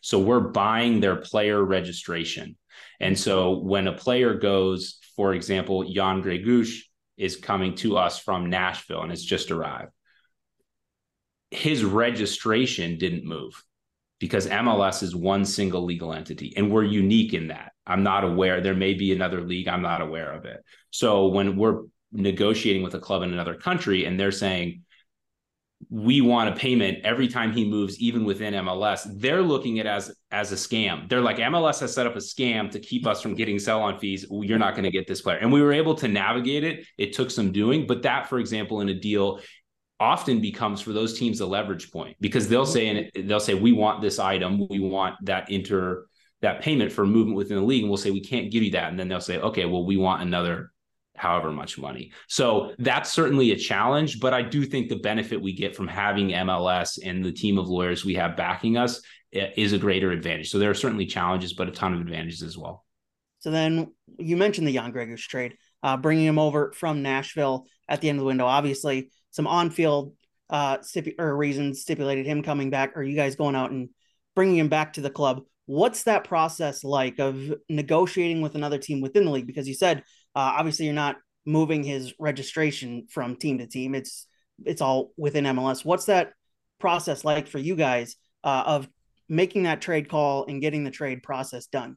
So 0.00 0.18
we're 0.18 0.40
buying 0.40 1.00
their 1.00 1.16
player 1.16 1.62
registration. 1.62 2.56
And 2.98 3.18
so 3.18 3.58
when 3.58 3.86
a 3.86 3.92
player 3.92 4.34
goes, 4.34 4.98
for 5.16 5.34
example, 5.34 5.84
Jan 5.84 6.22
Gregus 6.22 6.78
is 7.16 7.36
coming 7.36 7.74
to 7.76 7.96
us 7.96 8.18
from 8.18 8.50
Nashville 8.50 9.02
and 9.02 9.10
has 9.10 9.22
just 9.22 9.50
arrived. 9.50 9.92
His 11.50 11.84
registration 11.84 12.96
didn't 12.98 13.24
move 13.24 13.62
because 14.18 14.46
MLS 14.46 15.02
is 15.02 15.14
one 15.16 15.44
single 15.44 15.84
legal 15.84 16.12
entity 16.12 16.54
and 16.56 16.70
we're 16.70 16.84
unique 16.84 17.34
in 17.34 17.48
that. 17.48 17.72
I'm 17.86 18.02
not 18.02 18.24
aware. 18.24 18.60
There 18.60 18.74
may 18.74 18.94
be 18.94 19.12
another 19.12 19.40
league. 19.40 19.68
I'm 19.68 19.82
not 19.82 20.00
aware 20.00 20.32
of 20.32 20.44
it. 20.44 20.62
So 20.90 21.28
when 21.28 21.56
we're 21.56 21.82
negotiating 22.12 22.82
with 22.82 22.94
a 22.94 23.00
club 23.00 23.22
in 23.22 23.32
another 23.32 23.54
country 23.54 24.04
and 24.04 24.18
they're 24.18 24.32
saying, 24.32 24.82
we 25.88 26.20
want 26.20 26.50
a 26.50 26.52
payment 26.52 26.98
every 27.04 27.26
time 27.26 27.52
he 27.52 27.68
moves, 27.68 27.98
even 27.98 28.24
within 28.24 28.52
MLS. 28.54 29.08
They're 29.18 29.42
looking 29.42 29.80
at 29.80 29.86
as 29.86 30.14
as 30.30 30.52
a 30.52 30.54
scam. 30.54 31.08
They're 31.08 31.20
like 31.20 31.38
MLS 31.38 31.80
has 31.80 31.94
set 31.94 32.06
up 32.06 32.14
a 32.16 32.20
scam 32.20 32.70
to 32.72 32.78
keep 32.78 33.06
us 33.06 33.22
from 33.22 33.34
getting 33.34 33.58
sell 33.58 33.80
on 33.80 33.98
fees. 33.98 34.26
You're 34.30 34.58
not 34.58 34.74
going 34.74 34.84
to 34.84 34.90
get 34.90 35.06
this 35.06 35.22
player, 35.22 35.38
and 35.38 35.52
we 35.52 35.62
were 35.62 35.72
able 35.72 35.94
to 35.96 36.08
navigate 36.08 36.64
it. 36.64 36.86
It 36.98 37.14
took 37.14 37.30
some 37.30 37.50
doing, 37.50 37.86
but 37.86 38.02
that, 38.02 38.28
for 38.28 38.38
example, 38.38 38.82
in 38.82 38.90
a 38.90 38.94
deal, 38.94 39.40
often 39.98 40.40
becomes 40.40 40.80
for 40.80 40.92
those 40.92 41.18
teams 41.18 41.40
a 41.40 41.46
leverage 41.46 41.90
point 41.90 42.16
because 42.20 42.48
they'll 42.48 42.66
say 42.66 42.88
and 42.88 43.28
they'll 43.28 43.40
say 43.40 43.54
we 43.54 43.72
want 43.72 44.02
this 44.02 44.18
item, 44.18 44.66
we 44.68 44.80
want 44.80 45.16
that 45.24 45.50
inter 45.50 46.06
that 46.42 46.62
payment 46.62 46.90
for 46.90 47.06
movement 47.06 47.36
within 47.36 47.56
the 47.56 47.64
league, 47.64 47.82
and 47.82 47.90
we'll 47.90 47.98
say 47.98 48.10
we 48.10 48.20
can't 48.20 48.50
give 48.50 48.62
you 48.62 48.70
that, 48.72 48.90
and 48.90 48.98
then 48.98 49.08
they'll 49.08 49.20
say 49.20 49.38
okay, 49.38 49.64
well 49.64 49.84
we 49.84 49.96
want 49.96 50.22
another 50.22 50.72
however 51.20 51.52
much 51.52 51.78
money. 51.78 52.12
So 52.28 52.74
that's 52.78 53.10
certainly 53.10 53.52
a 53.52 53.56
challenge, 53.56 54.20
but 54.20 54.34
I 54.34 54.42
do 54.42 54.64
think 54.64 54.88
the 54.88 54.96
benefit 54.96 55.40
we 55.40 55.52
get 55.52 55.76
from 55.76 55.86
having 55.86 56.30
MLS 56.30 56.98
and 57.04 57.24
the 57.24 57.32
team 57.32 57.58
of 57.58 57.68
lawyers 57.68 58.04
we 58.04 58.14
have 58.14 58.36
backing 58.36 58.76
us 58.76 59.02
eh, 59.32 59.50
is 59.56 59.72
a 59.72 59.78
greater 59.78 60.10
advantage. 60.10 60.50
So 60.50 60.58
there 60.58 60.70
are 60.70 60.74
certainly 60.74 61.06
challenges, 61.06 61.52
but 61.52 61.68
a 61.68 61.72
ton 61.72 61.94
of 61.94 62.00
advantages 62.00 62.42
as 62.42 62.56
well. 62.56 62.84
So 63.40 63.50
then 63.50 63.92
you 64.18 64.36
mentioned 64.36 64.66
the 64.66 64.74
Jan 64.74 64.92
Gregus 64.92 65.20
trade, 65.20 65.56
uh, 65.82 65.96
bringing 65.96 66.26
him 66.26 66.38
over 66.38 66.72
from 66.72 67.02
Nashville 67.02 67.66
at 67.88 68.00
the 68.00 68.08
end 68.08 68.18
of 68.18 68.20
the 68.20 68.26
window. 68.26 68.46
Obviously, 68.46 69.10
some 69.30 69.46
on-field 69.46 70.14
uh, 70.50 70.78
stipu- 70.78 71.18
or 71.18 71.36
reasons 71.36 71.80
stipulated 71.80 72.26
him 72.26 72.42
coming 72.42 72.70
back, 72.70 72.96
Are 72.96 73.02
you 73.02 73.14
guys 73.14 73.36
going 73.36 73.54
out 73.54 73.70
and 73.70 73.88
bringing 74.34 74.58
him 74.58 74.68
back 74.68 74.94
to 74.94 75.00
the 75.00 75.10
club. 75.10 75.42
What's 75.66 76.04
that 76.04 76.24
process 76.24 76.82
like 76.82 77.18
of 77.18 77.52
negotiating 77.68 78.40
with 78.40 78.54
another 78.54 78.78
team 78.78 79.00
within 79.00 79.24
the 79.24 79.30
league? 79.30 79.46
Because 79.46 79.68
you 79.68 79.74
said 79.74 80.02
uh, 80.34 80.54
obviously, 80.58 80.86
you're 80.86 80.94
not 80.94 81.16
moving 81.46 81.82
his 81.82 82.14
registration 82.18 83.06
from 83.10 83.36
team 83.36 83.58
to 83.58 83.66
team. 83.66 83.94
It's 83.94 84.26
it's 84.64 84.80
all 84.80 85.12
within 85.16 85.44
MLS. 85.44 85.84
What's 85.84 86.06
that 86.06 86.32
process 86.78 87.24
like 87.24 87.48
for 87.48 87.58
you 87.58 87.76
guys 87.76 88.16
uh, 88.44 88.62
of 88.66 88.88
making 89.28 89.64
that 89.64 89.80
trade 89.80 90.08
call 90.08 90.46
and 90.46 90.60
getting 90.60 90.84
the 90.84 90.90
trade 90.90 91.22
process 91.22 91.66
done? 91.66 91.96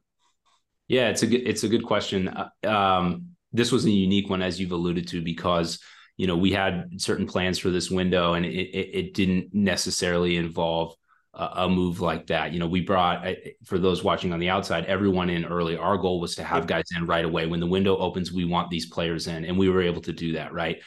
Yeah, 0.88 1.08
it's 1.08 1.22
a 1.22 1.26
good 1.26 1.42
it's 1.46 1.64
a 1.64 1.68
good 1.68 1.84
question. 1.84 2.28
Uh, 2.28 2.68
um, 2.68 3.36
this 3.52 3.72
was 3.72 3.84
a 3.84 3.90
unique 3.90 4.28
one, 4.28 4.42
as 4.42 4.60
you've 4.60 4.72
alluded 4.72 5.08
to, 5.08 5.22
because 5.22 5.78
you 6.16 6.26
know 6.26 6.36
we 6.36 6.52
had 6.52 7.00
certain 7.00 7.26
plans 7.26 7.58
for 7.58 7.70
this 7.70 7.90
window, 7.90 8.34
and 8.34 8.44
it, 8.44 8.54
it, 8.54 8.90
it 8.94 9.14
didn't 9.14 9.54
necessarily 9.54 10.36
involve 10.36 10.94
a 11.36 11.68
move 11.68 12.00
like 12.00 12.28
that. 12.28 12.52
You 12.52 12.60
know, 12.60 12.66
we 12.66 12.80
brought 12.80 13.26
for 13.64 13.78
those 13.78 14.04
watching 14.04 14.32
on 14.32 14.38
the 14.38 14.48
outside, 14.48 14.84
everyone 14.86 15.30
in 15.30 15.44
early. 15.44 15.76
Our 15.76 15.96
goal 15.96 16.20
was 16.20 16.36
to 16.36 16.44
have 16.44 16.66
guys 16.66 16.84
in 16.96 17.06
right 17.06 17.24
away 17.24 17.46
when 17.46 17.60
the 17.60 17.66
window 17.66 17.96
opens. 17.96 18.32
We 18.32 18.44
want 18.44 18.70
these 18.70 18.86
players 18.86 19.26
in, 19.26 19.44
and 19.44 19.58
we 19.58 19.68
were 19.68 19.82
able 19.82 20.02
to 20.02 20.12
do 20.12 20.32
that. 20.32 20.52
Right. 20.52 20.80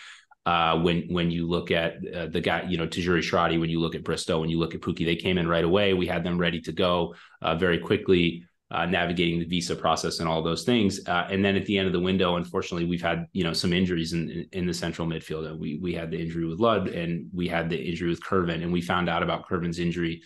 Uh, 0.45 0.79
when 0.79 1.07
when 1.09 1.29
you 1.29 1.45
look 1.45 1.71
at 1.71 1.95
uh, 2.15 2.27
the 2.27 2.39
guy, 2.39 2.63
you 2.63 2.77
know, 2.77 2.87
Tajouri 2.87 3.19
Shradi, 3.19 3.59
when 3.59 3.69
you 3.69 3.81
look 3.81 3.95
at 3.95 4.05
Bristow, 4.05 4.39
when 4.39 4.49
you 4.49 4.59
look 4.59 4.73
at 4.73 4.81
Pukki, 4.81 5.05
they 5.05 5.17
came 5.17 5.37
in 5.37 5.47
right 5.47 5.65
away. 5.65 5.93
We 5.93 6.07
had 6.07 6.23
them 6.23 6.37
ready 6.37 6.61
to 6.61 6.71
go 6.71 7.15
uh, 7.41 7.55
very 7.55 7.79
quickly. 7.79 8.45
Uh, 8.69 8.85
navigating 8.85 9.39
the 9.39 9.45
visa 9.45 9.73
process 9.73 10.19
and 10.19 10.27
all 10.27 10.43
those 10.43 10.65
things. 10.65 10.99
Uh, 11.07 11.25
and 11.31 11.43
then 11.43 11.55
at 11.55 11.65
the 11.65 11.77
end 11.77 11.87
of 11.87 11.93
the 11.93 11.99
window, 12.01 12.35
unfortunately, 12.35 12.85
we've 12.85 13.01
had 13.01 13.25
you 13.31 13.41
know 13.41 13.53
some 13.53 13.71
injuries 13.71 14.11
in 14.11 14.29
in, 14.29 14.45
in 14.51 14.67
the 14.67 14.73
central 14.73 15.07
midfield. 15.07 15.57
We 15.57 15.77
we 15.77 15.93
had 15.93 16.11
the 16.11 16.19
injury 16.19 16.45
with 16.45 16.59
Lod 16.59 16.89
and 16.89 17.29
we 17.33 17.47
had 17.47 17.69
the 17.69 17.81
injury 17.81 18.09
with 18.09 18.21
Kervin, 18.21 18.61
and 18.61 18.73
we 18.73 18.81
found 18.81 19.07
out 19.07 19.23
about 19.23 19.47
Kervin's 19.47 19.79
injury. 19.79 20.21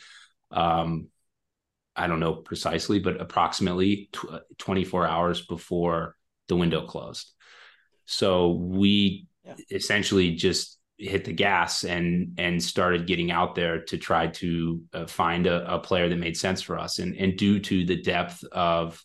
Um, 0.49 1.09
I 1.95 2.07
don't 2.07 2.19
know 2.19 2.33
precisely, 2.33 2.97
but 2.97 3.21
approximately 3.21 4.09
tw- 4.11 4.41
24 4.57 5.05
hours 5.05 5.45
before 5.45 6.15
the 6.47 6.55
window 6.55 6.87
closed. 6.87 7.31
So 8.05 8.53
we 8.53 9.27
yeah. 9.45 9.55
essentially 9.69 10.35
just 10.35 10.79
hit 11.01 11.25
the 11.25 11.33
gas 11.33 11.83
and 11.83 12.33
and 12.37 12.61
started 12.61 13.07
getting 13.07 13.31
out 13.31 13.55
there 13.55 13.81
to 13.81 13.97
try 13.97 14.27
to 14.27 14.81
uh, 14.93 15.05
find 15.05 15.47
a, 15.47 15.75
a, 15.75 15.79
player 15.79 16.07
that 16.07 16.17
made 16.17 16.37
sense 16.37 16.61
for 16.61 16.77
us 16.77 16.99
and 16.99 17.15
and 17.15 17.37
due 17.37 17.59
to 17.59 17.85
the 17.85 18.01
depth 18.01 18.43
of 18.51 19.03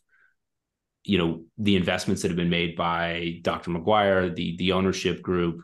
you 1.04 1.18
know 1.18 1.44
the 1.58 1.76
investments 1.76 2.22
that 2.22 2.28
have 2.28 2.36
been 2.36 2.50
made 2.50 2.76
by 2.76 3.38
Dr. 3.42 3.70
McGuire 3.70 4.34
the 4.34 4.56
the 4.58 4.72
ownership 4.72 5.22
group 5.22 5.62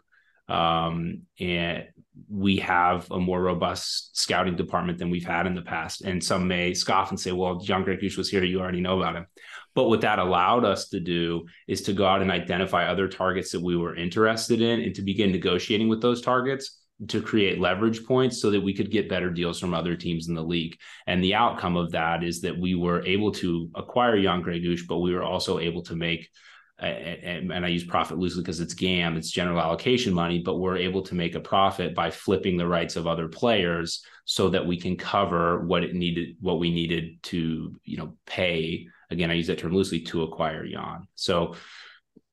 um, 0.48 1.22
and 1.38 1.86
we 2.28 2.56
have 2.56 3.10
a 3.10 3.18
more 3.18 3.40
robust 3.40 4.18
scouting 4.18 4.56
department 4.56 4.98
than 4.98 5.10
we've 5.10 5.24
had 5.24 5.46
in 5.46 5.54
the 5.54 5.62
past. 5.62 6.02
And 6.02 6.22
some 6.22 6.46
may 6.46 6.74
scoff 6.74 7.10
and 7.10 7.18
say, 7.18 7.32
well, 7.32 7.56
John 7.56 7.84
Gregus 7.84 8.18
was 8.18 8.28
here. 8.28 8.44
You 8.44 8.60
already 8.60 8.80
know 8.80 9.00
about 9.00 9.16
him. 9.16 9.26
But 9.74 9.88
what 9.88 10.02
that 10.02 10.18
allowed 10.18 10.64
us 10.64 10.88
to 10.90 11.00
do 11.00 11.46
is 11.66 11.82
to 11.82 11.92
go 11.92 12.06
out 12.06 12.22
and 12.22 12.30
identify 12.30 12.86
other 12.86 13.08
targets 13.08 13.52
that 13.52 13.62
we 13.62 13.76
were 13.76 13.96
interested 13.96 14.60
in 14.60 14.80
and 14.80 14.94
to 14.94 15.02
begin 15.02 15.32
negotiating 15.32 15.88
with 15.88 16.02
those 16.02 16.20
targets 16.20 16.78
to 17.08 17.20
create 17.20 17.58
leverage 17.58 18.04
points 18.04 18.40
so 18.40 18.50
that 18.50 18.60
we 18.60 18.74
could 18.74 18.90
get 18.90 19.08
better 19.08 19.30
deals 19.30 19.58
from 19.58 19.74
other 19.74 19.96
teams 19.96 20.28
in 20.28 20.34
the 20.34 20.42
league. 20.42 20.76
And 21.06 21.22
the 21.22 21.34
outcome 21.34 21.76
of 21.76 21.90
that 21.92 22.22
is 22.22 22.42
that 22.42 22.56
we 22.56 22.74
were 22.74 23.04
able 23.04 23.32
to 23.32 23.70
acquire 23.74 24.20
Jan 24.20 24.42
Gregus, 24.42 24.82
but 24.86 24.98
we 24.98 25.14
were 25.14 25.22
also 25.22 25.58
able 25.58 25.82
to 25.82 25.96
make 25.96 26.28
and 26.78 27.64
I 27.64 27.68
use 27.68 27.84
profit 27.84 28.18
loosely 28.18 28.42
because 28.42 28.60
it's 28.60 28.74
GAM, 28.74 29.16
it's 29.16 29.30
general 29.30 29.60
allocation 29.60 30.12
money, 30.12 30.40
but 30.40 30.58
we're 30.58 30.76
able 30.76 31.02
to 31.02 31.14
make 31.14 31.34
a 31.34 31.40
profit 31.40 31.94
by 31.94 32.10
flipping 32.10 32.56
the 32.56 32.66
rights 32.66 32.96
of 32.96 33.06
other 33.06 33.28
players 33.28 34.04
so 34.24 34.48
that 34.48 34.66
we 34.66 34.76
can 34.80 34.96
cover 34.96 35.64
what 35.64 35.84
it 35.84 35.94
needed, 35.94 36.36
what 36.40 36.58
we 36.58 36.72
needed 36.72 37.22
to, 37.24 37.78
you 37.84 37.96
know, 37.96 38.16
pay. 38.26 38.88
Again, 39.12 39.30
I 39.30 39.34
use 39.34 39.46
that 39.46 39.58
term 39.58 39.72
loosely 39.72 40.00
to 40.00 40.22
acquire 40.22 40.66
Jan. 40.66 41.06
So 41.14 41.54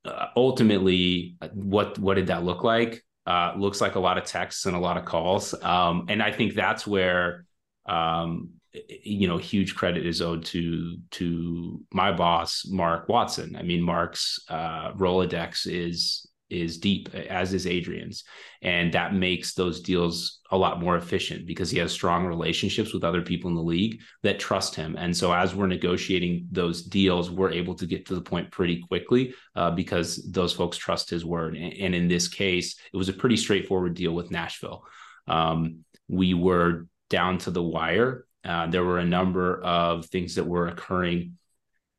uh, 0.06 0.28
ultimately, 0.36 1.38
what 1.54 2.00
what 2.00 2.16
did 2.16 2.28
that 2.28 2.44
look 2.44 2.64
like? 2.64 3.04
Uh, 3.26 3.54
looks 3.58 3.80
like 3.82 3.96
a 3.96 4.00
lot 4.00 4.18
of 4.18 4.24
texts 4.24 4.66
and 4.66 4.76
a 4.76 4.80
lot 4.80 4.98
of 4.98 5.06
calls, 5.06 5.54
um, 5.64 6.06
and 6.10 6.24
I 6.24 6.32
think 6.32 6.56
that's 6.56 6.88
where 6.88 7.46
um, 7.86 8.50
you 8.74 9.28
know 9.28 9.38
huge 9.38 9.76
credit 9.76 10.06
is 10.06 10.22
owed 10.22 10.46
to 10.46 10.98
to 11.12 11.84
my 11.92 12.12
boss 12.12 12.66
mark 12.70 13.10
watson 13.10 13.56
i 13.56 13.64
mean 13.64 13.82
mark's 13.82 14.40
uh, 14.50 14.92
rolodex 14.94 15.66
is 15.66 16.29
is 16.50 16.78
deep 16.78 17.14
as 17.14 17.54
is 17.54 17.68
adrian's. 17.68 18.24
And 18.62 18.94
that 18.94 19.14
makes 19.14 19.54
those 19.54 19.82
deals 19.82 20.40
a 20.52 20.58
lot 20.58 20.82
more 20.82 20.98
efficient 20.98 21.46
because 21.46 21.70
he 21.70 21.78
has 21.80 21.92
strong 21.92 22.26
relationships 22.26 22.94
with 22.94 23.04
other 23.04 23.22
people 23.22 23.50
in 23.50 23.56
the 23.56 23.62
league 23.62 24.02
that 24.24 24.40
trust 24.40 24.76
him. 24.76 24.96
And 24.98 25.16
so 25.16 25.32
as 25.32 25.54
we're 25.54 25.68
negotiating 25.68 26.48
those 26.52 26.84
deals 26.84 27.30
we're 27.30 27.52
able 27.52 27.76
to 27.76 27.86
get 27.86 28.06
to 28.08 28.16
the 28.16 28.22
point 28.22 28.52
pretty 28.52 28.82
quickly 28.82 29.34
uh, 29.56 29.72
because 29.72 30.28
those 30.32 30.54
folks 30.54 30.78
trust 30.78 31.10
his 31.10 31.26
word. 31.26 31.56
And, 31.56 31.96
in 31.96 32.08
this 32.08 32.28
case 32.28 32.80
it 32.94 32.98
was 32.98 33.10
a 33.10 33.14
pretty 33.14 33.38
straightforward 33.38 33.94
deal 33.94 34.14
with 34.14 34.32
nashville. 34.32 34.84
Um, 35.28 35.86
we 36.08 36.34
were 36.34 36.88
down 37.10 37.38
to 37.40 37.52
the 37.52 37.64
wire. 37.64 38.26
Uh, 38.44 38.68
there 38.68 38.84
were 38.84 39.00
a 39.00 39.06
number 39.06 39.62
of 39.62 40.06
things 40.06 40.36
that 40.36 40.46
were 40.46 40.68
occurring 40.68 41.38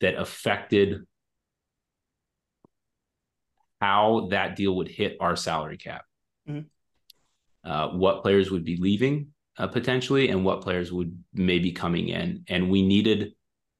that 0.00 0.14
affected 0.14 1.06
how 3.80 4.28
that 4.30 4.56
deal 4.56 4.76
would 4.76 4.88
hit 4.88 5.16
our 5.20 5.36
salary 5.36 5.78
cap. 5.78 6.04
Mm-hmm. 6.48 6.66
Uh, 7.68 7.88
what 7.88 8.22
players 8.22 8.50
would 8.50 8.64
be 8.64 8.76
leaving 8.76 9.28
uh, 9.58 9.66
potentially, 9.66 10.28
and 10.28 10.44
what 10.44 10.62
players 10.62 10.92
would 10.92 11.22
maybe 11.34 11.72
coming 11.72 12.08
in, 12.08 12.44
and 12.48 12.70
we 12.70 12.82
needed 12.82 13.32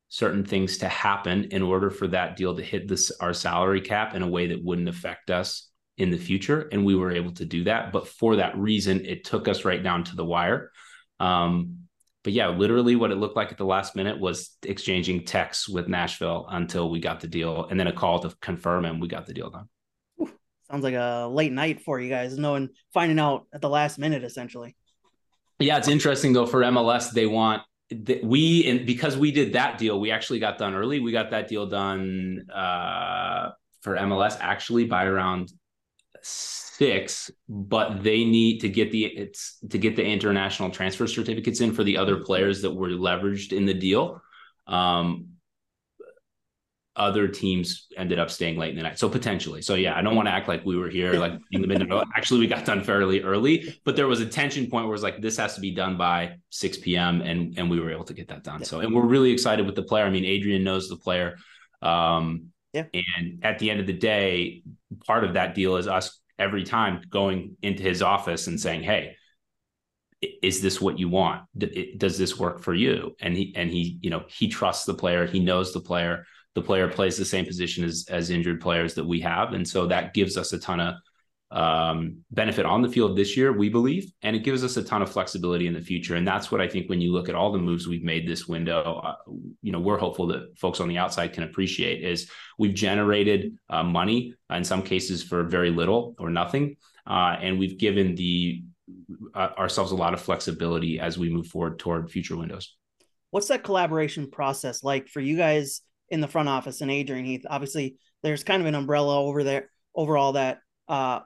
certain 0.08 0.44
things 0.44 0.78
to 0.78 0.88
happen 0.88 1.44
in 1.44 1.62
order 1.62 1.88
for 1.90 2.08
that 2.08 2.36
deal 2.36 2.54
to 2.56 2.62
hit 2.62 2.88
this 2.88 3.12
our 3.20 3.32
salary 3.32 3.80
cap 3.80 4.14
in 4.14 4.22
a 4.22 4.28
way 4.28 4.48
that 4.48 4.62
wouldn't 4.62 4.88
affect 4.88 5.30
us 5.30 5.70
in 5.96 6.10
the 6.10 6.18
future, 6.18 6.68
and 6.72 6.84
we 6.84 6.94
were 6.94 7.12
able 7.12 7.32
to 7.32 7.44
do 7.44 7.64
that. 7.64 7.92
But 7.92 8.08
for 8.08 8.36
that 8.36 8.56
reason, 8.56 9.04
it 9.06 9.24
took 9.24 9.48
us 9.48 9.64
right 9.64 9.82
down 9.82 10.04
to 10.04 10.16
the 10.16 10.24
wire. 10.24 10.70
Um, 11.18 11.76
but 12.22 12.32
yeah, 12.34 12.48
literally 12.48 12.96
what 12.96 13.12
it 13.12 13.16
looked 13.16 13.36
like 13.36 13.50
at 13.50 13.58
the 13.58 13.64
last 13.64 13.96
minute 13.96 14.20
was 14.20 14.56
exchanging 14.62 15.24
texts 15.24 15.68
with 15.68 15.88
Nashville 15.88 16.46
until 16.50 16.90
we 16.90 17.00
got 17.00 17.20
the 17.20 17.28
deal, 17.28 17.66
and 17.66 17.78
then 17.78 17.86
a 17.86 17.92
call 17.92 18.18
to 18.20 18.34
confirm, 18.40 18.84
and 18.84 19.00
we 19.00 19.08
got 19.08 19.26
the 19.26 19.34
deal 19.34 19.50
done. 19.50 19.68
Sounds 20.70 20.84
like 20.84 20.94
a 20.94 21.28
late 21.30 21.52
night 21.52 21.80
for 21.80 21.98
you 21.98 22.08
guys, 22.08 22.38
knowing 22.38 22.68
finding 22.94 23.18
out 23.18 23.46
at 23.52 23.60
the 23.60 23.68
last 23.68 23.98
minute, 23.98 24.22
essentially. 24.22 24.76
Yeah, 25.58 25.78
it's 25.78 25.88
interesting 25.88 26.32
though. 26.32 26.46
For 26.46 26.60
MLS, 26.62 27.10
they 27.10 27.26
want 27.26 27.62
we 28.22 28.66
and 28.66 28.86
because 28.86 29.16
we 29.16 29.32
did 29.32 29.54
that 29.54 29.78
deal, 29.78 29.98
we 30.00 30.12
actually 30.12 30.38
got 30.38 30.58
done 30.58 30.74
early. 30.74 31.00
We 31.00 31.10
got 31.10 31.30
that 31.30 31.48
deal 31.48 31.66
done 31.66 32.46
uh, 32.54 33.50
for 33.80 33.96
MLS 33.96 34.36
actually 34.40 34.84
by 34.84 35.06
around 35.06 35.52
six, 36.22 37.30
but 37.48 38.04
they 38.04 38.24
need 38.24 38.60
to 38.60 38.68
get 38.68 38.92
the 38.92 39.06
it's 39.06 39.58
to 39.70 39.78
get 39.78 39.96
the 39.96 40.04
international 40.04 40.70
transfer 40.70 41.08
certificates 41.08 41.60
in 41.60 41.74
for 41.74 41.82
the 41.82 41.96
other 41.96 42.18
players 42.18 42.62
that 42.62 42.70
were 42.70 42.90
leveraged 42.90 43.52
in 43.52 43.66
the 43.66 43.74
deal. 43.74 44.22
Um, 44.68 45.29
other 46.96 47.28
teams 47.28 47.86
ended 47.96 48.18
up 48.18 48.30
staying 48.30 48.58
late 48.58 48.70
in 48.70 48.76
the 48.76 48.82
night. 48.82 48.98
So 48.98 49.08
potentially. 49.08 49.62
So 49.62 49.74
yeah, 49.74 49.96
I 49.96 50.02
don't 50.02 50.16
want 50.16 50.26
to 50.26 50.32
act 50.32 50.48
like 50.48 50.64
we 50.64 50.76
were 50.76 50.88
here 50.88 51.14
like 51.14 51.32
in 51.52 51.60
the 51.62 51.68
middle. 51.68 52.02
Actually, 52.16 52.40
we 52.40 52.46
got 52.48 52.64
done 52.64 52.82
fairly 52.82 53.22
early, 53.22 53.76
but 53.84 53.94
there 53.94 54.08
was 54.08 54.20
a 54.20 54.26
tension 54.26 54.68
point 54.68 54.86
where 54.86 54.94
it's 54.94 55.02
like 55.02 55.20
this 55.20 55.36
has 55.36 55.54
to 55.54 55.60
be 55.60 55.70
done 55.70 55.96
by 55.96 56.36
6 56.50 56.78
p.m. 56.78 57.20
and 57.20 57.56
and 57.58 57.70
we 57.70 57.80
were 57.80 57.90
able 57.90 58.04
to 58.04 58.14
get 58.14 58.28
that 58.28 58.42
done. 58.42 58.64
So 58.64 58.80
and 58.80 58.94
we're 58.94 59.06
really 59.06 59.30
excited 59.30 59.66
with 59.66 59.76
the 59.76 59.82
player. 59.82 60.04
I 60.04 60.10
mean, 60.10 60.24
Adrian 60.24 60.64
knows 60.64 60.88
the 60.88 60.96
player. 60.96 61.36
Um 61.82 62.46
yeah. 62.72 62.84
and 62.92 63.44
at 63.44 63.58
the 63.58 63.70
end 63.70 63.80
of 63.80 63.86
the 63.86 63.92
day, 63.92 64.62
part 65.06 65.24
of 65.24 65.34
that 65.34 65.54
deal 65.54 65.76
is 65.76 65.88
us 65.88 66.20
every 66.38 66.64
time 66.64 67.02
going 67.08 67.56
into 67.62 67.82
his 67.82 68.02
office 68.02 68.46
and 68.46 68.60
saying, 68.60 68.82
Hey, 68.82 69.16
is 70.42 70.60
this 70.60 70.80
what 70.80 70.98
you 70.98 71.08
want? 71.08 71.42
Does 71.56 72.18
this 72.18 72.38
work 72.38 72.60
for 72.60 72.74
you? 72.74 73.16
And 73.20 73.36
he 73.36 73.54
and 73.56 73.70
he, 73.70 73.98
you 74.02 74.10
know, 74.10 74.24
he 74.28 74.48
trusts 74.48 74.84
the 74.84 74.94
player, 74.94 75.26
he 75.26 75.40
knows 75.40 75.72
the 75.72 75.80
player 75.80 76.26
the 76.54 76.62
player 76.62 76.88
plays 76.88 77.16
the 77.16 77.24
same 77.24 77.44
position 77.44 77.84
as 77.84 78.06
as 78.08 78.30
injured 78.30 78.60
players 78.60 78.94
that 78.94 79.04
we 79.04 79.20
have, 79.20 79.52
and 79.52 79.66
so 79.66 79.86
that 79.86 80.14
gives 80.14 80.36
us 80.36 80.52
a 80.52 80.58
ton 80.58 80.80
of 80.80 80.94
um, 81.50 82.18
benefit 82.30 82.64
on 82.64 82.80
the 82.80 82.88
field 82.88 83.16
this 83.16 83.36
year, 83.36 83.52
we 83.52 83.68
believe, 83.68 84.12
and 84.22 84.36
it 84.36 84.44
gives 84.44 84.62
us 84.62 84.76
a 84.76 84.84
ton 84.84 85.02
of 85.02 85.10
flexibility 85.10 85.66
in 85.66 85.74
the 85.74 85.80
future. 85.80 86.14
And 86.14 86.26
that's 86.26 86.52
what 86.52 86.60
I 86.60 86.68
think 86.68 86.88
when 86.88 87.00
you 87.00 87.12
look 87.12 87.28
at 87.28 87.34
all 87.34 87.50
the 87.50 87.58
moves 87.58 87.88
we've 87.88 88.04
made 88.04 88.26
this 88.26 88.46
window, 88.46 89.00
uh, 89.04 89.16
you 89.60 89.72
know, 89.72 89.80
we're 89.80 89.98
hopeful 89.98 90.28
that 90.28 90.56
folks 90.56 90.80
on 90.80 90.88
the 90.88 90.98
outside 90.98 91.32
can 91.32 91.42
appreciate 91.42 92.04
is 92.04 92.30
we've 92.58 92.74
generated 92.74 93.56
uh, 93.68 93.82
money 93.82 94.34
in 94.50 94.62
some 94.62 94.82
cases 94.82 95.24
for 95.24 95.42
very 95.42 95.70
little 95.70 96.14
or 96.18 96.30
nothing, 96.30 96.76
uh, 97.06 97.36
and 97.40 97.58
we've 97.58 97.78
given 97.78 98.14
the 98.14 98.62
uh, 99.34 99.50
ourselves 99.58 99.92
a 99.92 99.96
lot 99.96 100.14
of 100.14 100.20
flexibility 100.20 101.00
as 101.00 101.18
we 101.18 101.30
move 101.30 101.48
forward 101.48 101.78
toward 101.78 102.10
future 102.10 102.36
windows. 102.36 102.76
What's 103.30 103.48
that 103.48 103.64
collaboration 103.64 104.30
process 104.30 104.82
like 104.84 105.08
for 105.08 105.20
you 105.20 105.36
guys? 105.36 105.82
In 106.10 106.20
the 106.20 106.28
front 106.28 106.48
office 106.48 106.80
and 106.80 106.90
Adrian 106.90 107.24
Heath. 107.24 107.46
Obviously, 107.48 107.96
there's 108.22 108.44
kind 108.44 108.60
of 108.60 108.66
an 108.66 108.74
umbrella 108.74 109.20
over 109.20 109.44
there 109.44 109.70
over 109.94 110.16
all 110.16 110.32
that 110.32 110.60
uh, 110.88 111.20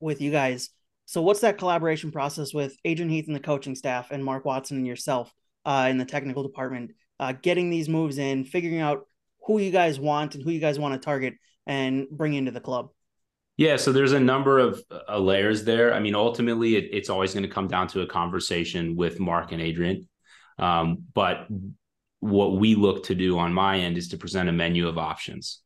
with 0.00 0.20
you 0.20 0.30
guys. 0.30 0.70
So, 1.06 1.22
what's 1.22 1.40
that 1.40 1.58
collaboration 1.58 2.10
process 2.10 2.52
with 2.52 2.76
Adrian 2.84 3.10
Heath 3.10 3.26
and 3.26 3.36
the 3.36 3.40
coaching 3.40 3.74
staff 3.74 4.10
and 4.10 4.24
Mark 4.24 4.44
Watson 4.44 4.76
and 4.76 4.86
yourself 4.86 5.32
uh, 5.64 5.86
in 5.88 5.98
the 5.98 6.04
technical 6.04 6.42
department, 6.42 6.92
uh, 7.20 7.32
getting 7.32 7.70
these 7.70 7.88
moves 7.88 8.18
in, 8.18 8.44
figuring 8.44 8.80
out 8.80 9.06
who 9.46 9.58
you 9.58 9.70
guys 9.70 10.00
want 10.00 10.34
and 10.34 10.42
who 10.42 10.50
you 10.50 10.60
guys 10.60 10.78
want 10.78 10.94
to 10.94 11.04
target 11.04 11.34
and 11.66 12.08
bring 12.10 12.34
into 12.34 12.50
the 12.50 12.60
club? 12.60 12.90
Yeah, 13.56 13.76
so 13.76 13.90
there's 13.90 14.12
a 14.12 14.20
number 14.20 14.58
of 14.58 14.82
uh, 15.08 15.18
layers 15.18 15.64
there. 15.64 15.94
I 15.94 16.00
mean, 16.00 16.14
ultimately, 16.14 16.76
it, 16.76 16.90
it's 16.92 17.08
always 17.08 17.32
going 17.32 17.44
to 17.44 17.48
come 17.48 17.68
down 17.68 17.88
to 17.88 18.02
a 18.02 18.06
conversation 18.06 18.96
with 18.96 19.18
Mark 19.18 19.52
and 19.52 19.62
Adrian. 19.62 20.08
Um, 20.58 21.04
but 21.14 21.46
what 22.20 22.58
we 22.58 22.74
look 22.74 23.04
to 23.04 23.14
do 23.14 23.38
on 23.38 23.52
my 23.52 23.78
end 23.78 23.98
is 23.98 24.08
to 24.08 24.16
present 24.16 24.48
a 24.48 24.52
menu 24.52 24.88
of 24.88 24.98
options. 24.98 25.60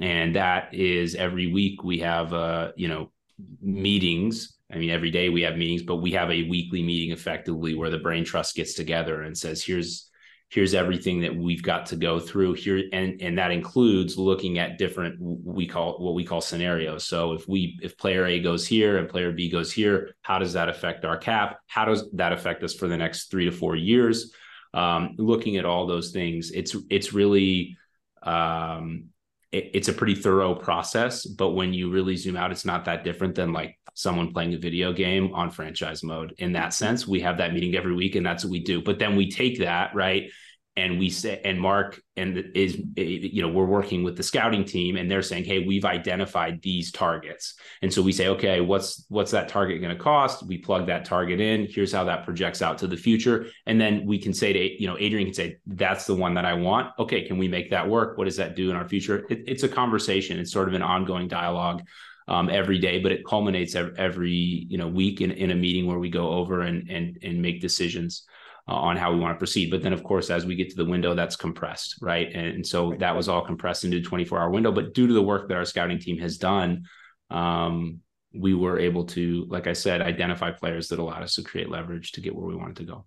And 0.00 0.36
that 0.36 0.74
is 0.74 1.14
every 1.14 1.52
week 1.52 1.84
we 1.84 1.98
have 1.98 2.32
uh 2.32 2.72
you 2.76 2.88
know 2.88 3.12
meetings. 3.60 4.56
I 4.72 4.76
mean 4.76 4.90
every 4.90 5.10
day 5.10 5.28
we 5.28 5.42
have 5.42 5.56
meetings 5.56 5.82
but 5.82 5.96
we 5.96 6.12
have 6.12 6.30
a 6.30 6.48
weekly 6.48 6.82
meeting 6.82 7.12
effectively 7.12 7.74
where 7.74 7.90
the 7.90 7.98
brain 7.98 8.24
trust 8.24 8.54
gets 8.54 8.74
together 8.74 9.22
and 9.22 9.36
says 9.36 9.62
here's 9.62 10.08
here's 10.48 10.74
everything 10.74 11.22
that 11.22 11.34
we've 11.34 11.62
got 11.62 11.86
to 11.86 11.96
go 11.96 12.20
through 12.20 12.52
here. 12.52 12.82
And 12.92 13.20
and 13.20 13.36
that 13.38 13.50
includes 13.50 14.16
looking 14.16 14.58
at 14.58 14.78
different 14.78 15.16
we 15.20 15.66
call 15.66 15.98
what 15.98 16.14
we 16.14 16.24
call 16.24 16.40
scenarios. 16.40 17.04
So 17.04 17.32
if 17.34 17.46
we 17.46 17.78
if 17.82 17.98
player 17.98 18.24
a 18.24 18.40
goes 18.40 18.66
here 18.66 18.96
and 18.96 19.08
player 19.08 19.32
b 19.32 19.50
goes 19.50 19.70
here 19.70 20.14
how 20.22 20.38
does 20.38 20.54
that 20.54 20.70
affect 20.70 21.04
our 21.04 21.18
cap? 21.18 21.58
How 21.66 21.84
does 21.84 22.10
that 22.12 22.32
affect 22.32 22.62
us 22.62 22.72
for 22.72 22.88
the 22.88 22.96
next 22.96 23.30
3 23.30 23.44
to 23.44 23.52
4 23.52 23.76
years 23.76 24.32
um, 24.74 25.14
looking 25.18 25.56
at 25.56 25.64
all 25.64 25.86
those 25.86 26.10
things, 26.10 26.50
it's 26.50 26.76
it's 26.90 27.12
really 27.12 27.76
um, 28.22 29.06
it, 29.50 29.70
it's 29.74 29.88
a 29.88 29.92
pretty 29.92 30.14
thorough 30.14 30.54
process. 30.54 31.26
But 31.26 31.50
when 31.50 31.72
you 31.72 31.90
really 31.90 32.16
zoom 32.16 32.36
out, 32.36 32.52
it's 32.52 32.64
not 32.64 32.84
that 32.86 33.04
different 33.04 33.34
than 33.34 33.52
like 33.52 33.78
someone 33.94 34.32
playing 34.32 34.54
a 34.54 34.58
video 34.58 34.92
game 34.92 35.34
on 35.34 35.50
franchise 35.50 36.02
mode. 36.02 36.34
In 36.38 36.52
that 36.52 36.72
sense, 36.72 37.06
we 37.06 37.20
have 37.20 37.38
that 37.38 37.52
meeting 37.52 37.76
every 37.76 37.94
week, 37.94 38.14
and 38.14 38.24
that's 38.24 38.44
what 38.44 38.52
we 38.52 38.60
do. 38.60 38.82
But 38.82 38.98
then 38.98 39.16
we 39.16 39.30
take 39.30 39.58
that 39.58 39.94
right 39.94 40.30
and 40.76 40.98
we 40.98 41.10
say 41.10 41.40
and 41.44 41.60
mark 41.60 42.00
and 42.16 42.38
is 42.54 42.80
you 42.96 43.42
know 43.42 43.48
we're 43.48 43.66
working 43.66 44.02
with 44.02 44.16
the 44.16 44.22
scouting 44.22 44.64
team 44.64 44.96
and 44.96 45.10
they're 45.10 45.22
saying 45.22 45.44
hey 45.44 45.58
we've 45.66 45.84
identified 45.84 46.62
these 46.62 46.90
targets. 46.90 47.54
And 47.82 47.92
so 47.92 48.00
we 48.00 48.12
say 48.12 48.28
okay 48.28 48.60
what's 48.60 49.04
what's 49.08 49.32
that 49.32 49.48
target 49.48 49.82
going 49.82 49.96
to 49.96 50.02
cost? 50.02 50.46
We 50.46 50.58
plug 50.58 50.86
that 50.86 51.04
target 51.04 51.40
in. 51.40 51.66
Here's 51.70 51.92
how 51.92 52.04
that 52.04 52.24
projects 52.24 52.62
out 52.62 52.78
to 52.78 52.86
the 52.86 52.96
future. 52.96 53.46
And 53.66 53.80
then 53.80 54.06
we 54.06 54.18
can 54.18 54.32
say 54.32 54.52
to 54.52 54.82
you 54.82 54.86
know 54.86 54.96
adrian 54.98 55.26
can 55.26 55.34
say 55.34 55.56
that's 55.66 56.06
the 56.06 56.14
one 56.14 56.34
that 56.34 56.46
i 56.46 56.54
want. 56.54 56.92
Okay 56.98 57.26
can 57.26 57.38
we 57.38 57.48
make 57.48 57.70
that 57.70 57.88
work? 57.88 58.16
What 58.16 58.24
does 58.24 58.36
that 58.36 58.56
do 58.56 58.70
in 58.70 58.76
our 58.76 58.88
future? 58.88 59.26
It, 59.28 59.44
it's 59.46 59.64
a 59.64 59.68
conversation. 59.68 60.38
It's 60.38 60.52
sort 60.52 60.68
of 60.68 60.74
an 60.74 60.82
ongoing 60.82 61.28
dialogue 61.28 61.82
um, 62.28 62.48
every 62.48 62.78
day, 62.78 63.00
but 63.00 63.12
it 63.12 63.26
culminates 63.26 63.74
every, 63.74 63.98
every, 63.98 64.30
you 64.30 64.78
know 64.78 64.88
week 64.88 65.20
in, 65.20 65.32
in 65.32 65.50
a 65.50 65.54
meeting 65.54 65.86
where 65.86 65.98
we 65.98 66.08
go 66.08 66.30
over 66.30 66.62
and 66.62 66.88
and 66.88 67.18
and 67.22 67.42
make 67.42 67.60
decisions 67.60 68.24
uh, 68.68 68.74
on 68.74 68.96
how 68.96 69.12
we 69.12 69.18
want 69.18 69.34
to 69.34 69.38
proceed. 69.38 69.70
But 69.70 69.82
then, 69.82 69.92
of 69.92 70.02
course, 70.02 70.30
as 70.30 70.46
we 70.46 70.54
get 70.54 70.70
to 70.70 70.76
the 70.76 70.84
window, 70.84 71.14
that's 71.14 71.36
compressed, 71.36 71.96
right? 72.00 72.32
And 72.32 72.66
so 72.66 72.94
that 72.98 73.16
was 73.16 73.28
all 73.28 73.44
compressed 73.44 73.84
into 73.84 73.98
a 73.98 74.02
24 74.02 74.38
hour 74.38 74.50
window. 74.50 74.72
But 74.72 74.94
due 74.94 75.06
to 75.06 75.12
the 75.12 75.22
work 75.22 75.48
that 75.48 75.56
our 75.56 75.64
scouting 75.64 75.98
team 75.98 76.18
has 76.18 76.38
done, 76.38 76.84
um, 77.30 78.00
we 78.34 78.54
were 78.54 78.78
able 78.78 79.04
to, 79.04 79.46
like 79.48 79.66
I 79.66 79.72
said, 79.72 80.00
identify 80.00 80.52
players 80.52 80.88
that 80.88 80.98
allowed 80.98 81.22
us 81.22 81.34
to 81.34 81.42
create 81.42 81.68
leverage 81.68 82.12
to 82.12 82.20
get 82.20 82.34
where 82.34 82.46
we 82.46 82.56
wanted 82.56 82.76
to 82.76 82.84
go. 82.84 83.06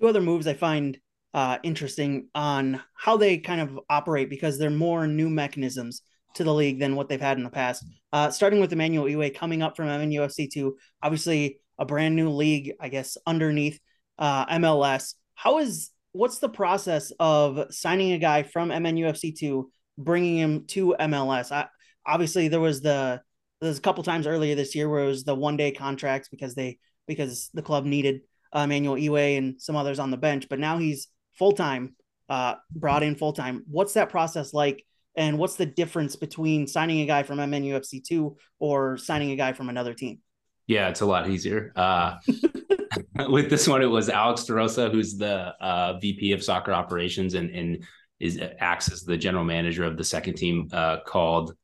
Two 0.00 0.08
other 0.08 0.20
moves 0.20 0.46
I 0.46 0.54
find 0.54 0.98
uh, 1.34 1.58
interesting 1.62 2.28
on 2.34 2.80
how 2.94 3.16
they 3.16 3.38
kind 3.38 3.60
of 3.60 3.78
operate 3.88 4.30
because 4.30 4.58
they're 4.58 4.70
more 4.70 5.06
new 5.06 5.28
mechanisms 5.28 6.02
to 6.34 6.44
the 6.44 6.54
league 6.54 6.78
than 6.78 6.94
what 6.94 7.08
they've 7.08 7.20
had 7.20 7.38
in 7.38 7.44
the 7.44 7.50
past. 7.50 7.84
Uh, 8.12 8.30
starting 8.30 8.60
with 8.60 8.72
Emmanuel 8.72 9.06
Iwe 9.06 9.34
coming 9.34 9.62
up 9.62 9.76
from 9.76 9.86
MNUFC 9.86 10.50
two, 10.50 10.76
obviously 11.02 11.58
a 11.78 11.84
brand 11.84 12.14
new 12.14 12.30
league, 12.30 12.74
I 12.80 12.88
guess, 12.88 13.16
underneath 13.26 13.80
uh, 14.20 14.46
MLS. 14.58 15.14
How 15.34 15.58
is 15.58 15.90
what's 16.12 16.38
the 16.38 16.48
process 16.48 17.12
of 17.18 17.72
signing 17.72 18.12
a 18.12 18.18
guy 18.18 18.42
from 18.42 18.68
MNUFC 18.68 19.36
two, 19.36 19.72
bringing 19.98 20.36
him 20.36 20.66
to 20.68 20.94
MLS? 21.00 21.50
I, 21.50 21.66
obviously, 22.06 22.48
there 22.48 22.60
was 22.60 22.82
the 22.82 23.22
there's 23.60 23.78
a 23.78 23.82
couple 23.82 24.04
times 24.04 24.26
earlier 24.26 24.54
this 24.54 24.74
year 24.74 24.88
where 24.88 25.04
it 25.04 25.08
was 25.08 25.24
the 25.24 25.34
one 25.34 25.56
day 25.56 25.72
contracts 25.72 26.28
because 26.28 26.54
they 26.54 26.78
because 27.06 27.50
the 27.54 27.62
club 27.62 27.84
needed 27.84 28.20
uh, 28.54 28.60
Emmanuel 28.60 28.96
Iwe 28.96 29.38
and 29.38 29.60
some 29.60 29.76
others 29.76 29.98
on 29.98 30.10
the 30.10 30.16
bench, 30.16 30.48
but 30.48 30.58
now 30.58 30.78
he's 30.78 31.08
full 31.38 31.52
time, 31.52 31.94
uh, 32.28 32.54
brought 32.70 33.02
in 33.02 33.16
full 33.16 33.32
time. 33.32 33.64
What's 33.68 33.94
that 33.94 34.10
process 34.10 34.52
like? 34.52 34.84
And 35.16 35.38
what's 35.38 35.56
the 35.56 35.66
difference 35.66 36.14
between 36.14 36.66
signing 36.66 37.00
a 37.00 37.06
guy 37.06 37.24
from 37.24 37.38
MNUFC 37.38 38.04
two 38.04 38.36
or 38.58 38.96
signing 38.96 39.32
a 39.32 39.36
guy 39.36 39.52
from 39.52 39.68
another 39.68 39.92
team? 39.92 40.20
Yeah, 40.66 40.88
it's 40.88 41.00
a 41.00 41.06
lot 41.06 41.28
easier. 41.28 41.72
Uh, 41.74 42.18
with 43.28 43.50
this 43.50 43.68
one, 43.68 43.82
it 43.82 43.86
was 43.86 44.08
Alex 44.08 44.42
DeRosa, 44.42 44.90
who's 44.90 45.16
the 45.16 45.54
uh, 45.60 45.98
VP 45.98 46.32
of 46.32 46.42
soccer 46.42 46.72
operations 46.72 47.34
and, 47.34 47.50
and 47.50 47.84
is 48.18 48.40
acts 48.58 48.92
as 48.92 49.02
the 49.02 49.16
general 49.16 49.44
manager 49.44 49.84
of 49.84 49.96
the 49.96 50.04
second 50.04 50.34
team, 50.34 50.68
uh, 50.72 50.98
called 51.06 51.54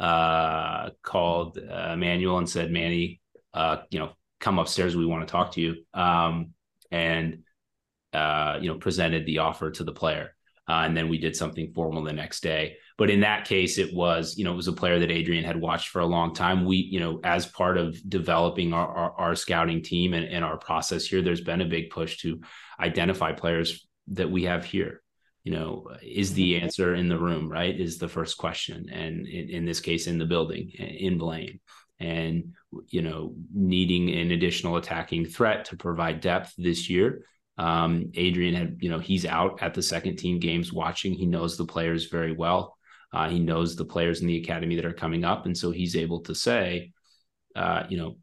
uh, 0.00 0.90
called 1.02 1.58
uh, 1.58 1.94
Manuel 1.94 2.38
and 2.38 2.48
said, 2.48 2.72
Manny, 2.72 3.20
uh, 3.52 3.78
you 3.90 3.98
know, 3.98 4.12
come 4.40 4.58
upstairs. 4.58 4.96
We 4.96 5.04
want 5.04 5.26
to 5.26 5.30
talk 5.30 5.52
to 5.52 5.60
you. 5.60 5.84
Um, 5.92 6.54
and, 6.90 7.42
uh, 8.14 8.58
you 8.60 8.68
know, 8.68 8.78
presented 8.78 9.26
the 9.26 9.38
offer 9.38 9.70
to 9.70 9.84
the 9.84 9.92
player. 9.92 10.34
Uh, 10.68 10.82
and 10.84 10.96
then 10.96 11.08
we 11.08 11.18
did 11.18 11.34
something 11.34 11.72
formal 11.74 12.04
the 12.04 12.12
next 12.12 12.42
day. 12.42 12.76
But 12.96 13.10
in 13.10 13.20
that 13.20 13.46
case, 13.46 13.78
it 13.78 13.92
was, 13.94 14.36
you 14.36 14.44
know, 14.44 14.52
it 14.52 14.56
was 14.56 14.68
a 14.68 14.72
player 14.72 15.00
that 15.00 15.10
Adrian 15.10 15.42
had 15.42 15.60
watched 15.60 15.88
for 15.88 16.00
a 16.00 16.06
long 16.06 16.34
time. 16.34 16.64
We, 16.64 16.76
you 16.76 17.00
know, 17.00 17.18
as 17.24 17.46
part 17.46 17.76
of 17.76 17.98
developing 18.08 18.72
our, 18.72 18.86
our, 18.86 19.12
our 19.12 19.34
scouting 19.34 19.82
team 19.82 20.12
and, 20.12 20.26
and 20.26 20.44
our 20.44 20.58
process 20.58 21.06
here, 21.06 21.22
there's 21.22 21.40
been 21.40 21.62
a 21.62 21.66
big 21.66 21.90
push 21.90 22.18
to 22.18 22.40
identify 22.78 23.32
players 23.32 23.88
that 24.08 24.30
we 24.30 24.44
have 24.44 24.64
here. 24.64 25.02
You 25.44 25.52
know, 25.52 25.88
is 26.02 26.34
the 26.34 26.52
mm-hmm. 26.52 26.64
answer 26.64 26.94
in 26.94 27.08
the 27.08 27.18
room, 27.18 27.50
right? 27.50 27.74
Is 27.80 27.98
the 27.98 28.08
first 28.08 28.36
question. 28.36 28.90
And 28.92 29.26
in, 29.26 29.48
in 29.48 29.64
this 29.64 29.80
case, 29.80 30.06
in 30.06 30.18
the 30.18 30.26
building, 30.26 30.68
in 30.68 31.16
Blaine. 31.16 31.60
And, 31.98 32.52
you 32.88 33.02
know, 33.02 33.34
needing 33.52 34.10
an 34.10 34.30
additional 34.30 34.76
attacking 34.76 35.24
threat 35.24 35.66
to 35.66 35.76
provide 35.76 36.20
depth 36.20 36.54
this 36.56 36.88
year 36.88 37.24
Um, 37.60 38.10
Adrian 38.14 38.54
had, 38.54 38.78
you 38.80 38.88
know, 38.88 38.98
he's 38.98 39.26
out 39.26 39.62
at 39.62 39.74
the 39.74 39.82
second 39.82 40.16
team 40.16 40.40
games 40.40 40.72
watching. 40.72 41.12
He 41.12 41.26
knows 41.26 41.58
the 41.58 41.66
players 41.66 42.06
very 42.06 42.32
well. 42.32 42.78
Uh, 43.12 43.28
he 43.28 43.38
knows 43.38 43.76
the 43.76 43.84
players 43.84 44.22
in 44.22 44.26
the 44.26 44.38
academy 44.38 44.76
that 44.76 44.86
are 44.86 44.94
coming 44.94 45.24
up, 45.24 45.44
and 45.44 45.56
so 45.56 45.70
he's 45.70 45.94
able 45.94 46.20
to 46.22 46.34
say, 46.34 46.92
uh, 47.54 47.82
you 47.90 47.98
know, 47.98 48.16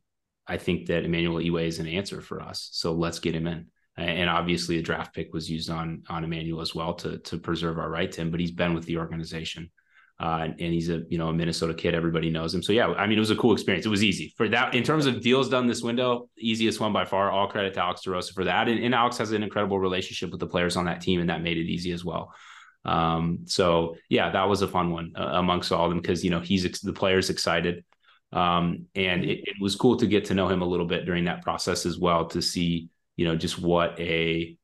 I 0.47 0.57
think 0.57 0.87
that 0.87 1.03
Emmanuel 1.03 1.43
Iwe 1.43 1.67
is 1.67 1.77
an 1.77 1.87
answer 1.87 2.19
for 2.19 2.41
us. 2.41 2.69
So 2.71 2.93
let's 2.93 3.19
get 3.19 3.35
him 3.35 3.45
in. 3.45 3.67
And 3.95 4.29
obviously, 4.29 4.79
a 4.79 4.81
draft 4.81 5.13
pick 5.13 5.33
was 5.33 5.49
used 5.49 5.69
on 5.69 6.03
on 6.09 6.23
Emmanuel 6.23 6.61
as 6.61 6.73
well 6.73 6.93
to 6.95 7.19
to 7.19 7.37
preserve 7.37 7.77
our 7.77 7.89
right 7.89 8.11
to 8.11 8.21
him. 8.21 8.31
But 8.31 8.39
he's 8.39 8.51
been 8.51 8.73
with 8.73 8.85
the 8.85 8.97
organization, 8.97 9.69
uh, 10.19 10.39
and, 10.43 10.55
and, 10.59 10.73
he's 10.73 10.89
a 10.89 11.03
you 11.09 11.17
know 11.17 11.27
a 11.29 11.33
Minnesota 11.33 11.73
kid. 11.73 11.93
Everybody 11.93 12.31
knows 12.31 12.53
him. 12.53 12.63
So 12.63 12.73
yeah, 12.73 12.87
I 12.87 13.05
mean, 13.05 13.17
it 13.17 13.21
was 13.21 13.29
a 13.29 13.35
cool 13.35 13.53
experience. 13.53 13.85
It 13.85 13.89
was 13.89 14.03
easy 14.03 14.33
for 14.35 14.49
that 14.49 14.73
in 14.73 14.83
terms 14.83 15.05
of 15.05 15.21
deals 15.21 15.47
done 15.47 15.67
this 15.67 15.83
window. 15.83 16.29
Easiest 16.37 16.79
one 16.79 16.91
by 16.91 17.05
far. 17.05 17.29
All 17.29 17.47
credit 17.47 17.75
to 17.75 17.83
Alex 17.83 18.01
DeRosa 18.05 18.33
for 18.33 18.43
that. 18.45 18.67
And, 18.67 18.83
and 18.83 18.95
Alex 18.95 19.17
has 19.19 19.31
an 19.31 19.43
incredible 19.43 19.79
relationship 19.79 20.31
with 20.31 20.39
the 20.39 20.47
players 20.47 20.75
on 20.75 20.85
that 20.85 21.01
team, 21.01 21.19
and 21.19 21.29
that 21.29 21.43
made 21.43 21.57
it 21.57 21.69
easy 21.69 21.91
as 21.91 22.03
well. 22.03 22.33
Um, 22.83 23.41
so 23.45 23.95
yeah, 24.09 24.31
that 24.31 24.49
was 24.49 24.61
a 24.63 24.67
fun 24.67 24.91
one 24.91 25.13
uh, 25.15 25.33
amongst 25.33 25.71
all 25.71 25.85
of 25.85 25.91
them 25.91 26.01
because 26.01 26.23
you 26.23 26.31
know 26.31 26.39
he's 26.39 26.63
the 26.81 26.93
players 26.93 27.29
excited. 27.29 27.83
Um, 28.31 28.87
and 28.95 29.23
it, 29.23 29.41
it, 29.43 29.55
was 29.61 29.75
cool 29.75 29.97
to 29.97 30.07
get 30.07 30.25
to 30.25 30.33
know 30.33 30.49
him 30.49 30.61
a 30.61 30.65
little 30.65 30.85
bit 30.85 31.05
during 31.05 31.25
that 31.25 31.43
process 31.43 31.85
as 31.85 31.97
well 31.97 32.25
to 32.27 32.41
see 32.41 32.89
you 33.15 33.25
know 33.25 33.37
just 33.37 33.57
what 33.57 33.97
a 33.99 34.57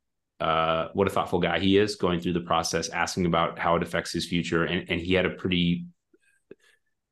uh, 0.43 0.89
what 0.93 1.07
a 1.07 1.09
thoughtful 1.09 1.39
guy 1.39 1.59
he 1.59 1.77
is 1.77 1.95
going 1.95 2.19
through 2.19 2.33
the 2.33 2.41
process 2.41 2.89
asking 2.89 3.25
about 3.25 3.57
how 3.57 3.75
it 3.75 3.83
affects 3.83 4.11
his 4.11 4.25
future 4.25 4.65
and, 4.65 4.89
and 4.89 4.99
he 4.99 5.13
had 5.13 5.25
a 5.25 5.29
pretty 5.29 5.85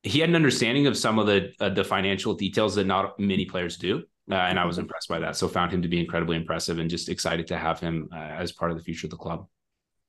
he 0.03 0.19
had 0.19 0.29
an 0.29 0.35
understanding 0.35 0.87
of 0.87 0.97
some 0.97 1.17
of 1.17 1.27
the 1.27 1.51
uh, 1.59 1.69
the 1.69 1.83
financial 1.83 2.33
details 2.33 2.75
that 2.75 2.85
not 2.85 3.17
many 3.19 3.45
players 3.45 3.77
do 3.77 4.03
uh, 4.29 4.35
and 4.35 4.59
i 4.59 4.65
was 4.65 4.75
mm-hmm. 4.75 4.81
impressed 4.81 5.07
by 5.07 5.19
that 5.19 5.37
so 5.37 5.47
found 5.47 5.71
him 5.71 5.81
to 5.81 5.87
be 5.87 5.99
incredibly 5.99 6.35
impressive 6.35 6.77
and 6.77 6.89
just 6.89 7.07
excited 7.07 7.47
to 7.47 7.57
have 7.57 7.79
him 7.79 8.09
uh, 8.13 8.17
as 8.17 8.51
part 8.51 8.69
of 8.69 8.77
the 8.77 8.83
future 8.83 9.07
of 9.07 9.11
the 9.11 9.17
club 9.17 9.47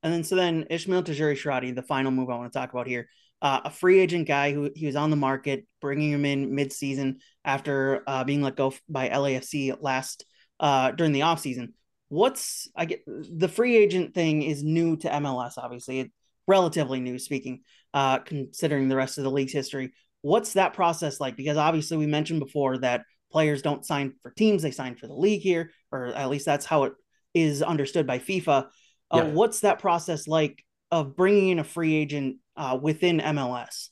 and 0.03 0.13
then 0.13 0.25
so 0.25 0.35
then 0.35 0.67
Ismael 0.69 1.05
Tajouri 1.05 1.37
Shradi, 1.37 1.75
the 1.75 1.83
final 1.83 2.11
move 2.11 2.29
I 2.29 2.37
want 2.37 2.53
to 2.53 2.59
talk 2.59 2.73
about 2.73 2.87
here. 2.87 3.09
Uh, 3.41 3.61
a 3.65 3.71
free 3.71 3.99
agent 3.99 4.29
guy 4.29 4.53
who 4.53 4.71
he 4.75 4.87
was 4.87 4.97
on 4.97 5.11
the 5.11 5.17
market, 5.17 5.67
bringing 5.81 6.11
him 6.11 6.25
in 6.25 6.55
mid-season 6.55 7.19
after 7.45 8.03
uh, 8.07 8.25
being 8.25 8.43
let 8.43 8.57
go 8.57 8.73
by 8.89 9.09
LAFC 9.09 9.77
last 9.81 10.25
uh, 10.61 10.93
during 10.93 11.13
the 11.13 11.21
offseason. 11.21 11.73
What's 12.13 12.69
I 12.77 12.85
get 12.85 13.05
the 13.07 13.49
free 13.49 13.75
agent 13.75 14.13
thing 14.13 14.43
is 14.43 14.63
new 14.63 14.97
to 14.99 15.09
MLS, 15.09 15.55
obviously. 15.57 16.01
It, 16.01 16.13
relatively 16.47 17.01
new 17.01 17.19
speaking, 17.19 17.63
uh, 17.95 18.19
considering 18.19 18.89
the 18.89 18.97
rest 18.97 19.17
of 19.17 19.25
the 19.25 19.31
league's 19.31 19.55
history. 19.55 19.95
What's 20.21 20.53
that 20.53 20.75
process 20.75 21.21
like? 21.21 21.37
Because 21.37 21.57
obviously 21.57 21.97
we 21.97 22.05
mentioned 22.05 22.41
before 22.41 22.77
that 22.79 23.05
players 23.31 23.63
don't 23.63 23.83
sign 23.87 24.13
for 24.23 24.31
teams, 24.33 24.63
they 24.63 24.73
sign 24.73 24.97
for 24.97 25.07
the 25.07 25.15
league 25.15 25.41
here, 25.41 25.71
or 25.91 26.09
at 26.09 26.29
least 26.29 26.45
that's 26.45 26.67
how 26.67 26.85
it 26.85 26.93
is 27.33 27.63
understood 27.63 28.07
by 28.07 28.19
FIFA. 28.19 28.67
Uh, 29.11 29.17
yeah. 29.17 29.25
What's 29.25 29.61
that 29.61 29.79
process 29.79 30.29
like 30.29 30.63
of 30.91 31.17
bringing 31.17 31.49
in 31.49 31.59
a 31.61 31.65
free 31.65 31.95
agent 31.95 32.37
uh, 32.59 32.79
within 32.81 33.21
MLS? 33.21 33.89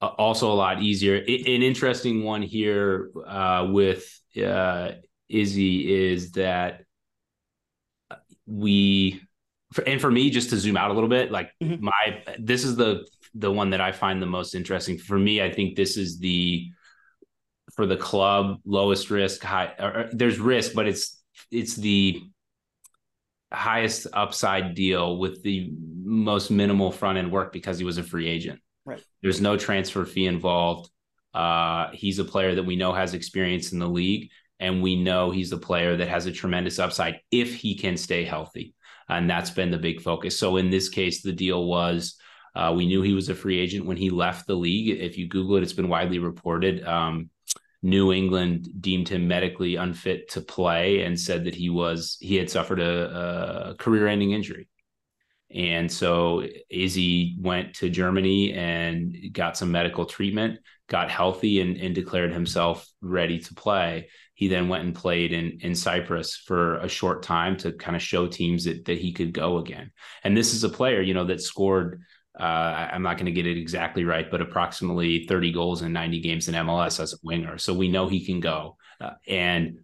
Uh, 0.00 0.06
also, 0.06 0.50
a 0.50 0.54
lot 0.54 0.82
easier. 0.82 1.16
an 1.16 1.26
interesting 1.26 2.24
one 2.24 2.40
here 2.40 3.10
uh, 3.26 3.68
with 3.70 4.08
uh, 4.42 4.92
Izzy 5.28 6.10
is 6.10 6.32
that 6.32 6.84
we, 8.50 9.22
and 9.86 10.00
for 10.00 10.10
me, 10.10 10.30
just 10.30 10.50
to 10.50 10.58
zoom 10.58 10.76
out 10.76 10.90
a 10.90 10.94
little 10.94 11.08
bit, 11.08 11.30
like 11.30 11.52
mm-hmm. 11.62 11.84
my, 11.84 12.22
this 12.38 12.64
is 12.64 12.76
the 12.76 13.06
the 13.34 13.50
one 13.50 13.70
that 13.70 13.80
I 13.80 13.92
find 13.92 14.20
the 14.20 14.26
most 14.26 14.54
interesting. 14.54 14.98
For 14.98 15.18
me, 15.18 15.40
I 15.40 15.52
think 15.52 15.76
this 15.76 15.96
is 15.96 16.18
the 16.18 16.68
for 17.76 17.86
the 17.86 17.96
club 17.96 18.58
lowest 18.64 19.10
risk 19.10 19.42
high. 19.42 19.72
Or, 19.78 20.08
there's 20.12 20.38
risk, 20.38 20.72
but 20.74 20.88
it's 20.88 21.22
it's 21.50 21.76
the 21.76 22.20
highest 23.52 24.06
upside 24.12 24.74
deal 24.74 25.18
with 25.18 25.42
the 25.42 25.72
most 26.02 26.50
minimal 26.50 26.90
front 26.90 27.18
end 27.18 27.30
work 27.30 27.52
because 27.52 27.78
he 27.78 27.84
was 27.84 27.98
a 27.98 28.02
free 28.02 28.28
agent. 28.28 28.60
Right. 28.84 29.02
There's 29.22 29.40
no 29.40 29.56
transfer 29.56 30.04
fee 30.04 30.26
involved. 30.26 30.90
Uh, 31.34 31.90
he's 31.92 32.18
a 32.18 32.24
player 32.24 32.54
that 32.56 32.64
we 32.64 32.76
know 32.76 32.92
has 32.92 33.14
experience 33.14 33.72
in 33.72 33.78
the 33.78 33.88
league, 33.88 34.30
and 34.60 34.82
we 34.82 34.94
know 34.94 35.30
he's 35.30 35.50
a 35.52 35.56
player 35.56 35.96
that 35.96 36.08
has 36.08 36.26
a 36.26 36.32
tremendous 36.32 36.78
upside 36.78 37.20
if 37.30 37.54
he 37.54 37.74
can 37.74 37.96
stay 37.96 38.24
healthy. 38.24 38.74
And 39.08 39.28
that's 39.28 39.50
been 39.50 39.72
the 39.72 39.78
big 39.78 40.00
focus. 40.02 40.38
So 40.38 40.56
in 40.56 40.70
this 40.70 40.88
case, 40.88 41.22
the 41.22 41.32
deal 41.32 41.64
was 41.64 42.16
uh, 42.54 42.72
we 42.76 42.86
knew 42.86 43.02
he 43.02 43.14
was 43.14 43.28
a 43.28 43.34
free 43.34 43.58
agent 43.58 43.86
when 43.86 43.96
he 43.96 44.10
left 44.10 44.46
the 44.46 44.54
league. 44.54 45.00
If 45.00 45.18
you 45.18 45.26
Google 45.26 45.56
it, 45.56 45.62
it's 45.62 45.72
been 45.72 45.88
widely 45.88 46.18
reported. 46.18 46.84
Um, 46.84 47.30
New 47.82 48.12
England 48.12 48.68
deemed 48.80 49.08
him 49.08 49.26
medically 49.26 49.76
unfit 49.76 50.28
to 50.30 50.40
play 50.40 51.02
and 51.02 51.18
said 51.18 51.44
that 51.44 51.54
he 51.54 51.70
was 51.70 52.18
he 52.20 52.36
had 52.36 52.50
suffered 52.50 52.78
a, 52.78 53.70
a 53.70 53.74
career-ending 53.76 54.32
injury. 54.32 54.68
And 55.52 55.90
so 55.90 56.44
Izzy 56.68 57.36
went 57.40 57.74
to 57.76 57.88
Germany 57.88 58.52
and 58.52 59.16
got 59.32 59.56
some 59.56 59.72
medical 59.72 60.04
treatment, 60.04 60.60
got 60.88 61.10
healthy, 61.10 61.60
and, 61.60 61.76
and 61.76 61.94
declared 61.94 62.32
himself 62.32 62.86
ready 63.00 63.40
to 63.40 63.54
play. 63.54 64.08
He 64.40 64.48
then 64.48 64.70
went 64.70 64.84
and 64.84 64.94
played 64.94 65.34
in 65.34 65.58
in 65.60 65.74
Cyprus 65.74 66.34
for 66.34 66.78
a 66.78 66.88
short 66.88 67.22
time 67.22 67.58
to 67.58 67.72
kind 67.72 67.94
of 67.94 68.00
show 68.00 68.26
teams 68.26 68.64
that 68.64 68.86
that 68.86 68.96
he 68.96 69.12
could 69.12 69.34
go 69.34 69.58
again. 69.58 69.92
And 70.24 70.34
this 70.34 70.54
is 70.54 70.64
a 70.64 70.70
player, 70.70 71.02
you 71.02 71.12
know, 71.12 71.26
that 71.26 71.42
scored 71.42 72.00
uh, 72.38 72.88
I'm 72.92 73.02
not 73.02 73.18
going 73.18 73.26
to 73.26 73.32
get 73.32 73.46
it 73.46 73.58
exactly 73.58 74.04
right, 74.04 74.30
but 74.30 74.40
approximately 74.40 75.26
30 75.26 75.52
goals 75.52 75.82
in 75.82 75.92
90 75.92 76.20
games 76.20 76.48
in 76.48 76.54
MLS 76.54 76.98
as 76.98 77.12
a 77.12 77.18
winger. 77.22 77.58
So 77.58 77.74
we 77.74 77.88
know 77.88 78.08
he 78.08 78.24
can 78.24 78.40
go. 78.40 78.78
Uh, 78.98 79.10
and 79.28 79.80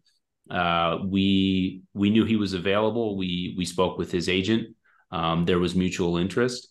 uh, 0.50 1.00
we 1.04 1.82
we 1.92 2.08
knew 2.08 2.24
he 2.24 2.36
was 2.36 2.54
available. 2.54 3.18
We 3.18 3.54
we 3.58 3.66
spoke 3.66 3.98
with 3.98 4.10
his 4.10 4.30
agent. 4.30 4.74
Um, 5.10 5.44
there 5.44 5.58
was 5.58 5.74
mutual 5.74 6.16
interest, 6.16 6.68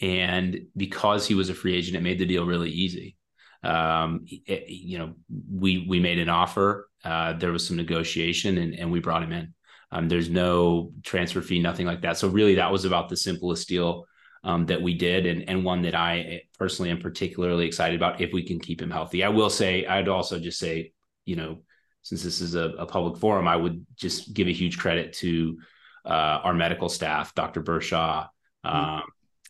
and 0.00 0.60
because 0.74 1.26
he 1.26 1.34
was 1.34 1.50
a 1.50 1.54
free 1.54 1.74
agent, 1.76 1.98
it 1.98 2.02
made 2.02 2.18
the 2.18 2.26
deal 2.26 2.46
really 2.46 2.70
easy. 2.70 3.16
Um, 3.64 4.24
it, 4.28 4.68
you 4.68 4.98
know, 4.98 5.14
we 5.50 5.86
we 5.88 6.00
made 6.00 6.18
an 6.18 6.28
offer. 6.28 6.88
Uh, 7.04 7.34
there 7.34 7.52
was 7.52 7.66
some 7.66 7.76
negotiation, 7.76 8.58
and 8.58 8.74
and 8.74 8.90
we 8.90 9.00
brought 9.00 9.22
him 9.22 9.32
in. 9.32 9.54
Um, 9.90 10.08
there's 10.08 10.28
no 10.28 10.92
transfer 11.02 11.40
fee, 11.40 11.60
nothing 11.60 11.86
like 11.86 12.02
that. 12.02 12.18
So 12.18 12.28
really, 12.28 12.56
that 12.56 12.72
was 12.72 12.84
about 12.84 13.08
the 13.08 13.16
simplest 13.16 13.68
deal 13.68 14.06
um, 14.42 14.66
that 14.66 14.82
we 14.82 14.94
did, 14.94 15.26
and 15.26 15.48
and 15.48 15.64
one 15.64 15.82
that 15.82 15.94
I 15.94 16.42
personally 16.58 16.90
am 16.90 17.00
particularly 17.00 17.66
excited 17.66 17.96
about 17.96 18.20
if 18.20 18.32
we 18.32 18.42
can 18.42 18.58
keep 18.58 18.82
him 18.82 18.90
healthy. 18.90 19.24
I 19.24 19.28
will 19.28 19.50
say, 19.50 19.86
I'd 19.86 20.08
also 20.08 20.38
just 20.38 20.58
say, 20.58 20.92
you 21.24 21.36
know, 21.36 21.62
since 22.02 22.22
this 22.22 22.40
is 22.40 22.54
a, 22.54 22.70
a 22.78 22.86
public 22.86 23.18
forum, 23.18 23.48
I 23.48 23.56
would 23.56 23.86
just 23.96 24.34
give 24.34 24.46
a 24.46 24.52
huge 24.52 24.78
credit 24.78 25.14
to 25.14 25.58
uh, 26.04 26.40
our 26.44 26.54
medical 26.54 26.88
staff, 26.88 27.34
Dr. 27.34 27.62
Bershaw, 27.62 28.28
mm-hmm. 28.64 28.76
um, 28.76 29.02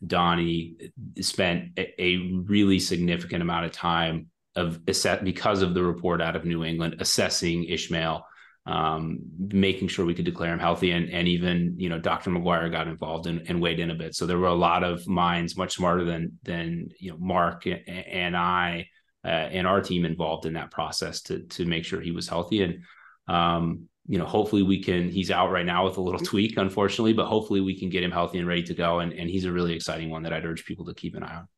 Donnie 0.06 0.76
spent 1.20 1.78
a, 1.78 2.42
really 2.46 2.78
significant 2.78 3.42
amount 3.42 3.66
of 3.66 3.72
time 3.72 4.28
of 4.56 4.80
assess 4.86 5.22
because 5.22 5.62
of 5.62 5.74
the 5.74 5.82
report 5.82 6.20
out 6.20 6.36
of 6.36 6.44
New 6.44 6.64
England 6.64 6.96
assessing 7.00 7.64
Ishmael 7.64 8.24
um, 8.66 9.18
making 9.38 9.88
sure 9.88 10.06
we 10.06 10.14
could 10.14 10.24
declare 10.24 10.52
him 10.52 10.58
healthy. 10.58 10.92
And, 10.92 11.10
and 11.10 11.28
even, 11.28 11.74
you 11.76 11.88
know, 11.88 11.98
Dr. 11.98 12.30
McGuire 12.30 12.70
got 12.70 12.88
involved 12.88 13.26
and, 13.26 13.42
and 13.48 13.60
weighed 13.60 13.78
in 13.78 13.90
a 13.90 13.94
bit. 13.94 14.14
So 14.14 14.26
there 14.26 14.38
were 14.38 14.46
a 14.46 14.54
lot 14.54 14.82
of 14.82 15.06
minds 15.06 15.56
much 15.56 15.74
smarter 15.74 16.04
than, 16.04 16.38
than, 16.42 16.88
you 16.98 17.10
know, 17.10 17.18
Mark 17.18 17.66
and 17.66 18.36
I 18.36 18.88
uh, 19.24 19.28
and 19.28 19.66
our 19.66 19.80
team 19.80 20.04
involved 20.04 20.46
in 20.46 20.54
that 20.54 20.70
process 20.70 21.22
to, 21.22 21.40
to 21.40 21.66
make 21.66 21.84
sure 21.84 22.00
he 22.00 22.10
was 22.10 22.28
healthy. 22.28 22.62
And, 22.62 22.84
um, 23.28 23.88
you 24.06 24.18
know, 24.18 24.26
hopefully 24.26 24.62
we 24.62 24.82
can, 24.82 25.10
he's 25.10 25.30
out 25.30 25.50
right 25.50 25.64
now 25.64 25.86
with 25.86 25.96
a 25.96 26.00
little 26.00 26.20
tweak, 26.20 26.56
unfortunately, 26.56 27.14
but 27.14 27.26
hopefully 27.26 27.60
we 27.60 27.78
can 27.78 27.88
get 27.88 28.02
him 28.02 28.10
healthy 28.10 28.38
and 28.38 28.46
ready 28.46 28.62
to 28.64 28.74
go. 28.74 29.00
And, 29.00 29.12
and 29.12 29.30
he's 29.30 29.44
a 29.44 29.52
really 29.52 29.74
exciting 29.74 30.10
one 30.10 30.22
that 30.24 30.32
I'd 30.32 30.44
urge 30.44 30.64
people 30.64 30.84
to 30.86 30.94
keep 30.94 31.14
an 31.14 31.22
eye 31.22 31.36
on. 31.36 31.48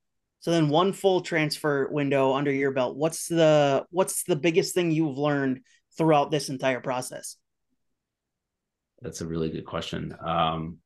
So 0.41 0.53
then 0.53 0.69
one 0.69 0.93
full 0.93 1.23
transfer 1.23 1.89
window 1.91 2.35
under 2.35 2.53
your 2.53 2.71
belt. 2.71 2.97
What's 2.97 3.27
the 3.27 3.85
what's 3.91 4.23
the 4.23 4.37
biggest 4.37 4.75
thing 4.75 4.93
you've 4.93 5.19
learned 5.19 5.61
throughout 5.99 6.31
this 6.31 6.49
entire 6.49 6.81
process? 6.81 7.37
That's 9.03 9.23
a 9.23 9.27
really 9.27 9.51
good 9.51 9.65
question. 9.65 10.15
Um, 10.25 10.79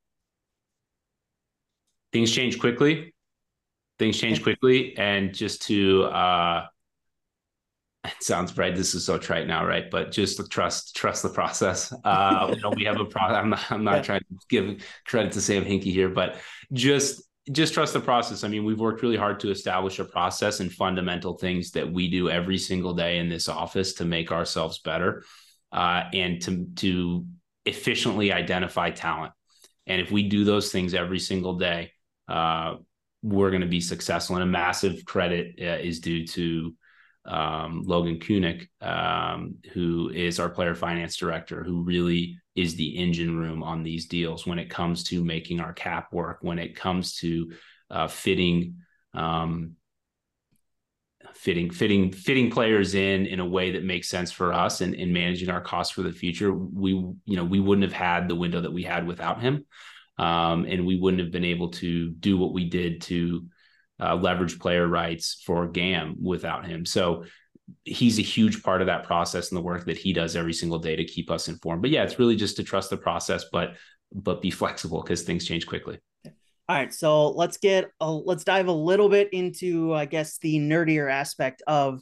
things 2.11 2.33
change 2.33 2.59
quickly. 2.59 3.15
Things 3.99 4.19
change 4.19 4.43
quickly, 4.43 4.97
and 4.97 5.35
just 5.35 5.63
to 5.67 6.05
uh, 6.05 6.67
it 8.05 8.13
sounds 8.23 8.57
right. 8.57 8.75
This 8.75 8.95
is 8.95 9.05
so 9.05 9.19
trite 9.19 9.47
now, 9.47 9.65
right? 9.65 9.91
But 9.91 10.13
just 10.13 10.41
trust 10.51 10.97
trust 10.97 11.23
the 11.23 11.29
process. 11.29 11.93
Uh, 12.05 12.53
you 12.55 12.61
know, 12.61 12.71
we 12.71 12.85
have 12.85 13.01
a 13.01 13.05
process. 13.05 13.37
I'm 13.37 13.51
not, 13.51 13.73
I'm 13.73 13.85
not 13.85 13.97
yeah. 13.97 14.03
trying 14.03 14.21
to 14.21 14.37
give 14.49 14.87
credit 15.07 15.33
to 15.33 15.41
Sam 15.41 15.65
Hinkie 15.65 15.93
here, 15.93 16.09
but 16.09 16.37
just 16.73 17.23
just 17.53 17.75
trust 17.75 17.93
the 17.95 18.01
process. 18.01 18.45
I 18.45 18.49
mean, 18.49 18.65
we've 18.65 18.79
worked 18.79 19.03
really 19.03 19.17
hard 19.17 19.41
to 19.41 19.51
establish 19.51 19.99
a 19.99 20.05
process 20.05 20.61
and 20.61 20.73
fundamental 20.73 21.37
things 21.37 21.73
that 21.73 21.91
we 21.91 22.09
do 22.09 22.31
every 22.31 22.59
single 22.59 22.95
day 22.95 23.19
in 23.19 23.29
this 23.29 23.49
office 23.49 23.95
to 23.95 24.05
make 24.05 24.31
ourselves 24.31 24.79
better 24.79 25.25
uh, 25.73 26.05
and 26.13 26.41
to 26.43 26.67
to 26.77 27.27
efficiently 27.67 28.33
identify 28.33 28.91
talent. 28.91 29.33
And 29.87 30.01
if 30.01 30.11
we 30.11 30.29
do 30.29 30.45
those 30.45 30.71
things 30.71 30.95
every 30.95 31.19
single 31.19 31.55
day, 31.55 31.93
uh, 32.29 32.77
we're 33.23 33.51
going 33.51 33.63
to 33.63 33.67
be 33.67 33.81
successful. 33.81 34.37
And 34.37 34.43
a 34.43 34.47
massive 34.47 35.05
credit 35.05 35.59
uh, 35.61 35.83
is 35.83 36.01
due 36.01 36.27
to 36.29 36.75
um, 37.25 37.83
Logan 37.85 38.19
Kunick, 38.19 38.69
um, 38.81 39.57
who 39.73 40.11
is 40.11 40.41
our 40.41 40.49
player 40.49 40.75
finance 40.75 41.17
director, 41.17 41.63
who 41.63 41.83
really 41.83 42.39
is 42.57 42.77
the 42.77 42.97
engine 42.97 43.37
room 43.37 43.63
on 43.63 43.83
these 43.83 44.07
deals 44.07 44.47
when 44.47 44.59
it 44.59 44.71
comes 44.71 45.05
to 45.05 45.25
making 45.25 45.61
our 45.61 45.73
cap 45.73 46.13
work, 46.13 46.39
when 46.43 46.59
it 46.59 46.75
comes 46.75 47.17
to 47.17 47.53
uh, 47.91 48.09
fitting 48.09 48.77
um, 49.15 49.73
fitting 51.35 51.71
fitting 51.71 52.13
fitting 52.13 52.51
players 52.51 52.95
in 52.95 53.27
in 53.27 53.41
a 53.41 53.47
way 53.47 53.73
that 53.73 53.85
makes 53.85 54.09
sense 54.09 54.33
for 54.33 54.53
us 54.53 54.81
and, 54.81 54.95
and 54.95 55.13
managing 55.13 55.49
our 55.49 55.61
costs 55.61 55.93
for 55.93 56.03
the 56.03 56.13
future 56.13 56.53
we 56.53 56.91
you 56.91 57.37
know 57.37 57.45
we 57.45 57.61
wouldn't 57.61 57.85
have 57.85 57.93
had 57.93 58.29
the 58.29 58.35
window 58.35 58.61
that 58.61 58.73
we 58.73 58.83
had 58.83 59.07
without 59.07 59.41
him. 59.41 59.65
Um, 60.19 60.67
and 60.67 60.85
we 60.85 60.99
wouldn't 60.99 61.23
have 61.23 61.31
been 61.31 61.47
able 61.47 61.71
to 61.71 62.11
do 62.11 62.37
what 62.37 62.53
we 62.53 62.69
did 62.69 63.01
to 63.03 63.47
uh, 64.01 64.17
leverage 64.17 64.59
player 64.59 64.87
rights 64.87 65.43
for 65.45 65.69
gam 65.69 66.17
without 66.23 66.67
him. 66.67 66.87
So 66.87 67.25
he's 67.85 68.19
a 68.19 68.23
huge 68.23 68.63
part 68.63 68.81
of 68.81 68.87
that 68.87 69.05
process 69.05 69.51
and 69.51 69.57
the 69.57 69.63
work 69.63 69.85
that 69.87 69.99
he 69.99 70.13
does 70.13 70.37
every 70.37 70.53
single 70.53 70.79
day 70.79 70.97
to 70.97 71.05
keep 71.05 71.31
us 71.31 71.49
informed. 71.49 71.83
But 71.83 71.91
yeah 71.91 72.03
it's 72.03 72.19
really 72.19 72.37
just 72.37 72.57
to 72.57 72.65
trust 72.65 72.91
the 72.91 72.97
process 72.97 73.45
but 73.53 73.75
but 74.13 74.43
be 74.43 74.51
flexible 74.51 75.03
because 75.03 75.23
things 75.23 75.47
change 75.47 75.67
quickly. 75.67 75.99
All 76.25 76.77
right, 76.77 76.93
so 76.93 77.31
let's 77.31 77.57
get 77.57 77.91
a, 78.01 78.11
let's 78.11 78.45
dive 78.45 78.69
a 78.69 78.73
little 78.73 79.09
bit 79.09 79.33
into 79.33 79.93
I 79.95 80.05
guess 80.05 80.39
the 80.39 80.59
nerdier 80.59 81.11
aspect 81.11 81.63
of 81.67 82.01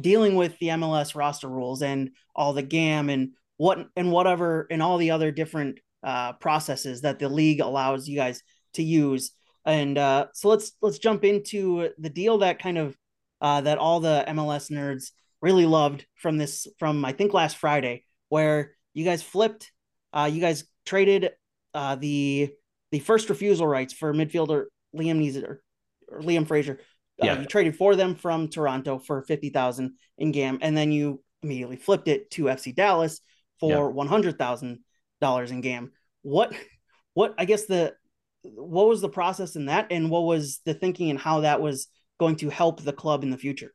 dealing 0.00 0.34
with 0.34 0.58
the 0.58 0.68
MLS 0.68 1.14
roster 1.14 1.48
rules 1.48 1.82
and 1.82 2.10
all 2.34 2.52
the 2.52 2.62
GAM 2.62 3.10
and 3.10 3.30
what 3.56 3.88
and 3.96 4.12
whatever 4.12 4.66
and 4.70 4.82
all 4.82 4.98
the 4.98 5.10
other 5.10 5.30
different 5.30 5.78
uh, 6.02 6.32
processes 6.34 7.02
that 7.02 7.18
the 7.18 7.28
league 7.28 7.60
allows 7.60 8.08
you 8.08 8.16
guys 8.16 8.42
to 8.74 8.82
use. 8.82 9.32
And 9.68 9.98
uh, 9.98 10.28
so 10.32 10.48
let's 10.48 10.72
let's 10.80 10.98
jump 10.98 11.24
into 11.24 11.90
the 11.98 12.08
deal 12.08 12.38
that 12.38 12.58
kind 12.58 12.78
of 12.78 12.96
uh, 13.42 13.60
that 13.60 13.76
all 13.76 14.00
the 14.00 14.24
MLS 14.28 14.70
nerds 14.70 15.10
really 15.42 15.66
loved 15.66 16.06
from 16.14 16.38
this 16.38 16.66
from 16.78 17.04
I 17.04 17.12
think 17.12 17.34
last 17.34 17.58
Friday, 17.58 18.04
where 18.30 18.72
you 18.94 19.04
guys 19.04 19.22
flipped, 19.22 19.70
uh, 20.14 20.28
you 20.32 20.40
guys 20.40 20.64
traded 20.86 21.32
uh, 21.74 21.96
the 21.96 22.50
the 22.92 22.98
first 23.00 23.28
refusal 23.28 23.66
rights 23.66 23.92
for 23.92 24.14
midfielder 24.14 24.64
Liam 24.96 25.20
Neeson 25.20 25.46
or, 25.46 25.62
or 26.10 26.22
Liam 26.22 26.48
Fraser. 26.48 26.80
Uh, 27.22 27.26
yeah. 27.26 27.40
you 27.40 27.44
traded 27.44 27.76
for 27.76 27.94
them 27.94 28.14
from 28.14 28.48
Toronto 28.48 28.98
for 28.98 29.22
50,000 29.22 29.92
in 30.18 30.30
GAM 30.30 30.60
and 30.62 30.76
then 30.76 30.92
you 30.92 31.20
immediately 31.42 31.74
flipped 31.76 32.06
it 32.06 32.30
to 32.30 32.44
FC 32.44 32.72
Dallas 32.72 33.20
for 33.58 33.92
yeah. 33.92 34.04
$100,000 34.06 35.50
in 35.50 35.60
GAM. 35.60 35.92
What 36.22 36.54
what 37.14 37.34
I 37.36 37.44
guess 37.44 37.66
the 37.66 37.94
what 38.54 38.88
was 38.88 39.00
the 39.00 39.08
process 39.08 39.56
in 39.56 39.66
that? 39.66 39.88
And 39.90 40.10
what 40.10 40.24
was 40.24 40.60
the 40.64 40.74
thinking 40.74 41.10
and 41.10 41.18
how 41.18 41.40
that 41.40 41.60
was 41.60 41.88
going 42.18 42.36
to 42.36 42.48
help 42.48 42.82
the 42.82 42.92
club 42.92 43.22
in 43.22 43.30
the 43.30 43.38
future? 43.38 43.72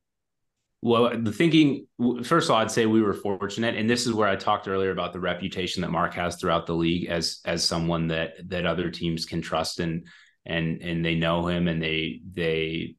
Well, 0.81 1.17
the 1.17 1.31
thinking, 1.31 1.87
first 2.25 2.49
of 2.49 2.51
all, 2.51 2.61
I'd 2.61 2.69
say 2.69 2.85
we 2.85 3.01
were 3.01 3.13
fortunate, 3.13 3.75
and 3.77 3.89
this 3.89 4.05
is 4.05 4.11
where 4.11 4.27
I 4.27 4.35
talked 4.35 4.67
earlier 4.67 4.91
about 4.91 5.13
the 5.13 5.19
reputation 5.21 5.81
that 5.81 5.91
Mark 5.91 6.13
has 6.15 6.35
throughout 6.35 6.65
the 6.65 6.75
league 6.75 7.07
as 7.07 7.39
as 7.45 7.63
someone 7.63 8.07
that 8.09 8.33
that 8.49 8.65
other 8.65 8.91
teams 8.91 9.25
can 9.25 9.41
trust 9.41 9.79
and 9.79 10.05
and 10.45 10.81
and 10.81 11.05
they 11.05 11.15
know 11.15 11.47
him 11.47 11.69
and 11.69 11.81
they 11.81 12.19
they 12.29 12.95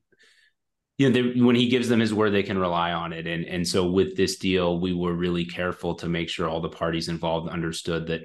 you 0.97 1.11
know 1.11 1.13
they, 1.13 1.41
when 1.41 1.57
he 1.57 1.69
gives 1.69 1.91
them 1.91 2.01
his 2.01 2.15
word 2.15 2.31
they 2.31 2.43
can 2.43 2.57
rely 2.57 2.93
on 2.93 3.13
it. 3.13 3.27
And 3.27 3.45
and 3.45 3.69
so 3.69 3.91
with 3.91 4.17
this 4.17 4.39
deal 4.39 4.81
we 4.81 4.95
were 4.95 5.13
really 5.13 5.45
careful 5.45 5.95
to 5.97 6.09
make 6.09 6.31
sure 6.31 6.49
all 6.49 6.63
the 6.63 6.71
parties 6.71 7.11
involved 7.11 7.51
understood 7.51 8.07
that 8.07 8.23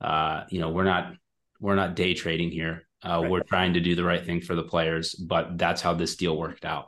uh 0.00 0.44
you 0.48 0.58
know 0.58 0.70
we're 0.70 0.84
not 0.84 1.12
we're 1.60 1.76
not 1.76 1.96
day 1.96 2.14
trading 2.14 2.50
here 2.50 2.86
uh, 3.04 3.20
right. 3.20 3.30
we're 3.30 3.42
trying 3.42 3.74
to 3.74 3.80
do 3.80 3.94
the 3.94 4.04
right 4.04 4.24
thing 4.24 4.40
for 4.40 4.54
the 4.54 4.62
players 4.62 5.14
but 5.14 5.58
that's 5.58 5.82
how 5.82 5.94
this 5.94 6.16
deal 6.16 6.36
worked 6.36 6.64
out 6.64 6.86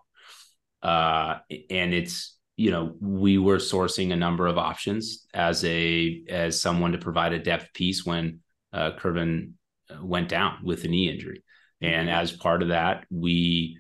uh, 0.83 1.39
and 1.71 1.95
it's 1.95 2.37
you 2.57 2.71
know 2.71 2.95
we 3.01 3.39
were 3.39 3.57
sourcing 3.57 4.13
a 4.13 4.17
number 4.17 4.47
of 4.47 4.59
options 4.59 5.27
as 5.35 5.65
a 5.65 6.23
as 6.29 6.61
someone 6.61 6.93
to 6.93 6.99
provide 6.99 7.33
a 7.33 7.39
depth 7.39 7.73
piece 7.73 8.05
when 8.05 8.41
uh, 8.73 8.93
Kervin 8.99 9.53
uh, 9.91 10.05
went 10.05 10.29
down 10.29 10.59
with 10.63 10.85
a 10.85 10.89
knee 10.89 11.09
injury, 11.09 11.43
and 11.81 12.11
as 12.11 12.33
part 12.33 12.63
of 12.63 12.69
that, 12.69 13.07
we 13.11 13.79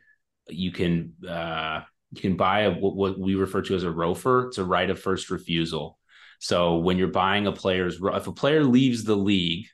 you 0.48 0.72
can 0.72 1.12
uh, 1.28 1.82
you 2.12 2.20
can 2.20 2.36
buy 2.36 2.60
a, 2.60 2.72
what, 2.72 2.96
what 2.96 3.18
we 3.18 3.34
refer 3.34 3.62
to 3.62 3.74
as 3.74 3.84
a 3.84 3.88
ROFR. 3.88 4.48
It's 4.48 4.58
a 4.58 4.64
right 4.64 4.88
of 4.88 5.00
first 5.00 5.30
refusal. 5.30 5.98
So 6.40 6.78
when 6.78 6.98
you're 6.98 7.08
buying 7.08 7.46
a 7.46 7.52
player's, 7.52 7.98
if 8.02 8.26
a 8.26 8.32
player 8.32 8.64
leaves 8.64 9.04
the 9.04 9.16
league, 9.16 9.66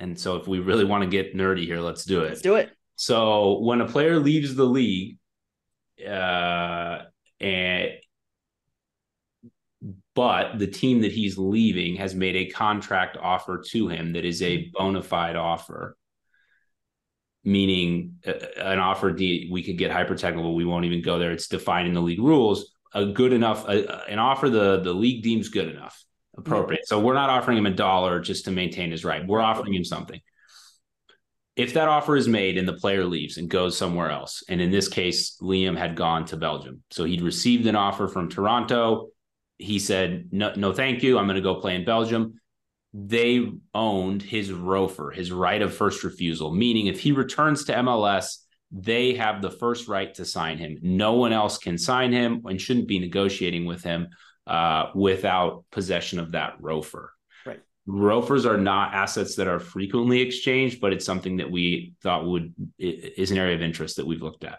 and 0.00 0.18
so 0.18 0.36
if 0.36 0.48
we 0.48 0.58
really 0.58 0.84
want 0.84 1.04
to 1.04 1.08
get 1.08 1.36
nerdy 1.36 1.64
here, 1.64 1.80
let's 1.80 2.04
do 2.04 2.22
it. 2.22 2.30
Let's 2.30 2.40
do 2.40 2.56
it. 2.56 2.70
So 2.96 3.60
when 3.60 3.80
a 3.80 3.86
player 3.86 4.18
leaves 4.18 4.54
the 4.54 4.64
league, 4.64 5.18
uh, 6.04 7.02
and 7.38 7.90
but 10.14 10.58
the 10.58 10.66
team 10.66 11.02
that 11.02 11.12
he's 11.12 11.38
leaving 11.38 11.96
has 11.96 12.14
made 12.14 12.36
a 12.36 12.50
contract 12.50 13.16
offer 13.20 13.62
to 13.70 13.88
him 13.88 14.14
that 14.14 14.24
is 14.24 14.42
a 14.42 14.70
bona 14.72 15.02
fide 15.02 15.36
offer. 15.36 15.96
Meaning 17.42 18.16
uh, 18.26 18.32
an 18.56 18.78
offer 18.78 19.12
we 19.12 19.62
could 19.64 19.78
get 19.78 19.90
hyper 19.90 20.14
technical 20.14 20.54
we 20.54 20.64
won't 20.64 20.84
even 20.84 21.02
go 21.02 21.18
there. 21.18 21.32
It's 21.32 21.48
defining 21.48 21.94
the 21.94 22.00
league 22.00 22.20
rules. 22.20 22.72
A 22.92 23.06
good 23.06 23.32
enough 23.32 23.66
a, 23.68 24.10
an 24.10 24.18
offer 24.18 24.50
the 24.50 24.80
the 24.80 24.92
league 24.92 25.22
deems 25.22 25.48
good 25.48 25.68
enough 25.68 26.04
appropriate 26.36 26.86
so 26.86 27.00
we're 27.00 27.14
not 27.14 27.30
offering 27.30 27.58
him 27.58 27.66
a 27.66 27.70
dollar 27.70 28.20
just 28.20 28.44
to 28.44 28.50
maintain 28.50 28.90
his 28.90 29.04
right 29.04 29.26
we're 29.26 29.40
offering 29.40 29.74
him 29.74 29.84
something 29.84 30.20
if 31.56 31.74
that 31.74 31.88
offer 31.88 32.16
is 32.16 32.28
made 32.28 32.56
and 32.56 32.66
the 32.66 32.72
player 32.72 33.04
leaves 33.04 33.36
and 33.36 33.50
goes 33.50 33.76
somewhere 33.76 34.10
else, 34.10 34.42
and 34.48 34.62
in 34.62 34.70
this 34.70 34.88
case, 34.88 35.36
Liam 35.42 35.76
had 35.76 35.94
gone 35.94 36.24
to 36.26 36.38
Belgium. 36.38 36.82
So 36.90 37.04
he'd 37.04 37.20
received 37.20 37.66
an 37.66 37.76
offer 37.76 38.08
from 38.08 38.30
Toronto. 38.30 39.08
He 39.58 39.78
said, 39.78 40.28
no, 40.32 40.54
no, 40.56 40.72
thank 40.72 41.02
you. 41.02 41.18
I'm 41.18 41.26
going 41.26 41.34
to 41.34 41.42
go 41.42 41.56
play 41.56 41.74
in 41.74 41.84
Belgium. 41.84 42.40
They 42.94 43.46
owned 43.74 44.22
his 44.22 44.50
ROFR, 44.50 45.14
his 45.14 45.32
right 45.32 45.60
of 45.60 45.74
first 45.74 46.02
refusal, 46.02 46.50
meaning 46.52 46.86
if 46.86 47.00
he 47.00 47.12
returns 47.12 47.64
to 47.64 47.74
MLS, 47.74 48.38
they 48.72 49.14
have 49.14 49.42
the 49.42 49.50
first 49.50 49.86
right 49.86 50.14
to 50.14 50.24
sign 50.24 50.56
him. 50.56 50.78
No 50.80 51.14
one 51.14 51.32
else 51.34 51.58
can 51.58 51.76
sign 51.76 52.10
him 52.10 52.42
and 52.46 52.58
shouldn't 52.58 52.88
be 52.88 52.98
negotiating 52.98 53.66
with 53.66 53.82
him 53.82 54.08
uh, 54.50 54.90
without 54.96 55.64
possession 55.70 56.18
of 56.18 56.32
that 56.32 56.60
ROFR. 56.60 57.06
ROFRs 57.88 58.46
are 58.46 58.58
not 58.58 58.92
assets 58.92 59.36
that 59.36 59.46
are 59.46 59.60
frequently 59.60 60.20
exchanged, 60.20 60.80
but 60.80 60.92
it's 60.92 61.04
something 61.04 61.36
that 61.36 61.50
we 61.50 61.94
thought 62.02 62.26
would 62.26 62.52
is 62.76 63.30
an 63.30 63.38
area 63.38 63.54
of 63.54 63.62
interest 63.62 63.96
that 63.96 64.06
we've 64.06 64.22
looked 64.22 64.44
at. 64.44 64.58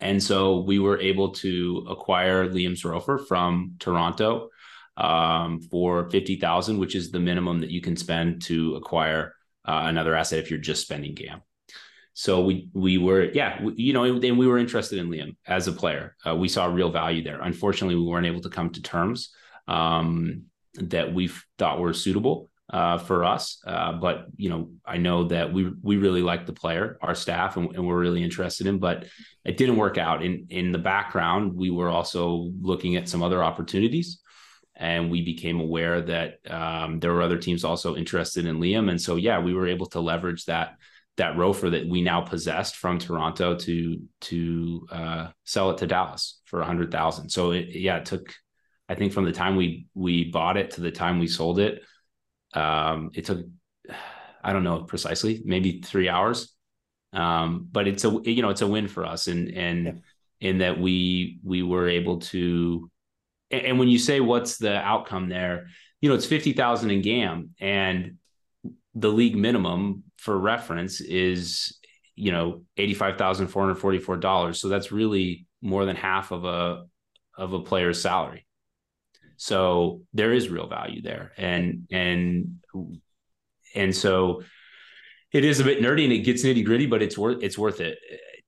And 0.00 0.20
so 0.20 0.60
we 0.60 0.80
were 0.80 0.98
able 0.98 1.30
to 1.34 1.86
acquire 1.88 2.48
Liam's 2.48 2.82
ROFR 2.82 3.26
from 3.28 3.76
Toronto 3.78 4.48
um, 4.96 5.60
for 5.60 6.10
fifty 6.10 6.36
thousand, 6.36 6.78
which 6.78 6.96
is 6.96 7.12
the 7.12 7.20
minimum 7.20 7.60
that 7.60 7.70
you 7.70 7.80
can 7.80 7.96
spend 7.96 8.42
to 8.42 8.74
acquire 8.74 9.34
uh, 9.64 9.82
another 9.84 10.16
asset 10.16 10.40
if 10.40 10.50
you're 10.50 10.58
just 10.58 10.82
spending 10.82 11.14
GAM. 11.14 11.42
So 12.20 12.42
we 12.42 12.68
we 12.74 12.98
were 12.98 13.30
yeah 13.32 13.62
we, 13.62 13.72
you 13.76 13.94
know 13.94 14.04
and 14.04 14.38
we 14.38 14.46
were 14.46 14.58
interested 14.58 14.98
in 14.98 15.08
Liam 15.08 15.36
as 15.46 15.68
a 15.68 15.72
player. 15.72 16.16
Uh, 16.26 16.36
we 16.36 16.48
saw 16.48 16.66
real 16.66 16.90
value 16.90 17.24
there. 17.24 17.40
Unfortunately, 17.40 17.96
we 17.96 18.04
weren't 18.04 18.26
able 18.26 18.42
to 18.42 18.50
come 18.50 18.68
to 18.72 18.82
terms. 18.82 19.30
Um, 19.66 20.42
that 20.74 21.14
we 21.14 21.30
thought 21.58 21.80
were 21.80 21.94
suitable 21.94 22.50
uh, 22.68 22.98
for 22.98 23.24
us. 23.24 23.62
Uh, 23.66 23.92
but 23.92 24.26
you 24.36 24.50
know, 24.50 24.68
I 24.84 24.98
know 24.98 25.28
that 25.28 25.50
we 25.54 25.72
we 25.80 25.96
really 25.96 26.20
like 26.20 26.44
the 26.44 26.52
player, 26.52 26.98
our 27.00 27.14
staff, 27.14 27.56
and, 27.56 27.74
and, 27.74 27.86
we're 27.86 27.98
really 27.98 28.22
interested 28.22 28.66
in. 28.66 28.78
But 28.78 29.06
it 29.46 29.56
didn't 29.56 29.78
work 29.78 29.96
out. 29.96 30.22
In 30.22 30.46
in 30.50 30.72
the 30.72 30.78
background, 30.78 31.54
we 31.54 31.70
were 31.70 31.88
also 31.88 32.50
looking 32.60 32.96
at 32.96 33.08
some 33.08 33.22
other 33.22 33.42
opportunities, 33.42 34.20
and 34.76 35.10
we 35.10 35.22
became 35.22 35.58
aware 35.58 36.02
that 36.02 36.38
um, 36.50 37.00
there 37.00 37.14
were 37.14 37.22
other 37.22 37.38
teams 37.38 37.64
also 37.64 37.96
interested 37.96 38.44
in 38.44 38.60
Liam. 38.60 38.90
And 38.90 39.00
so, 39.00 39.16
yeah, 39.16 39.38
we 39.38 39.54
were 39.54 39.68
able 39.68 39.86
to 39.86 40.00
leverage 40.00 40.44
that 40.44 40.76
that 41.20 41.36
ROFR 41.36 41.70
that 41.72 41.86
we 41.86 42.00
now 42.00 42.22
possessed 42.22 42.76
from 42.76 42.98
Toronto 42.98 43.54
to 43.54 44.00
to 44.22 44.86
uh, 44.90 45.28
sell 45.44 45.70
it 45.70 45.76
to 45.78 45.86
Dallas 45.86 46.40
for 46.46 46.62
a 46.62 46.64
hundred 46.64 46.90
thousand. 46.90 47.28
So 47.28 47.50
it, 47.52 47.68
yeah, 47.68 47.98
it 47.98 48.06
took 48.06 48.34
I 48.88 48.94
think 48.94 49.12
from 49.12 49.26
the 49.26 49.32
time 49.32 49.54
we 49.54 49.86
we 49.94 50.30
bought 50.30 50.56
it 50.56 50.70
to 50.72 50.80
the 50.80 50.90
time 50.90 51.18
we 51.18 51.26
sold 51.26 51.58
it, 51.58 51.82
um, 52.54 53.10
it 53.14 53.26
took 53.26 53.44
I 54.42 54.54
don't 54.54 54.64
know 54.64 54.84
precisely, 54.84 55.42
maybe 55.44 55.82
three 55.82 56.08
hours. 56.08 56.54
Um, 57.12 57.68
but 57.70 57.86
it's 57.86 58.06
a 58.06 58.18
you 58.24 58.40
know 58.40 58.48
it's 58.48 58.62
a 58.62 58.66
win 58.66 58.88
for 58.88 59.04
us, 59.04 59.26
and 59.26 59.54
and 59.54 59.84
yeah. 59.84 60.48
in 60.48 60.58
that 60.58 60.80
we 60.80 61.38
we 61.44 61.62
were 61.62 61.86
able 61.86 62.20
to, 62.20 62.90
and, 63.50 63.62
and 63.62 63.78
when 63.78 63.88
you 63.88 63.98
say 63.98 64.20
what's 64.20 64.56
the 64.56 64.74
outcome 64.74 65.28
there, 65.28 65.66
you 66.00 66.08
know 66.08 66.14
it's 66.14 66.24
fifty 66.24 66.54
thousand 66.54 66.90
in 66.92 67.02
GAM, 67.02 67.50
and 67.60 68.16
the 68.94 69.08
league 69.10 69.36
minimum 69.36 70.04
for 70.16 70.36
reference 70.38 71.00
is 71.00 71.78
you 72.16 72.32
know 72.32 72.62
eighty 72.76 72.94
five 72.94 73.16
thousand 73.16 73.48
four 73.48 73.62
hundred 73.62 73.76
forty 73.76 73.98
four 73.98 74.16
dollars. 74.16 74.60
So 74.60 74.68
that's 74.68 74.92
really 74.92 75.46
more 75.62 75.84
than 75.84 75.96
half 75.96 76.32
of 76.32 76.44
a 76.44 76.84
of 77.36 77.52
a 77.52 77.60
player's 77.60 78.00
salary. 78.00 78.46
So 79.36 80.02
there 80.12 80.32
is 80.32 80.50
real 80.50 80.68
value 80.68 81.00
there. 81.02 81.32
And 81.36 81.86
and 81.90 82.60
and 83.74 83.94
so 83.94 84.42
it 85.32 85.44
is 85.44 85.60
a 85.60 85.64
bit 85.64 85.80
nerdy 85.80 86.04
and 86.04 86.12
it 86.12 86.18
gets 86.18 86.44
nitty 86.44 86.64
gritty, 86.64 86.86
but 86.86 87.02
it's 87.02 87.16
worth 87.16 87.42
it's 87.42 87.56
worth 87.56 87.80
it. 87.80 87.98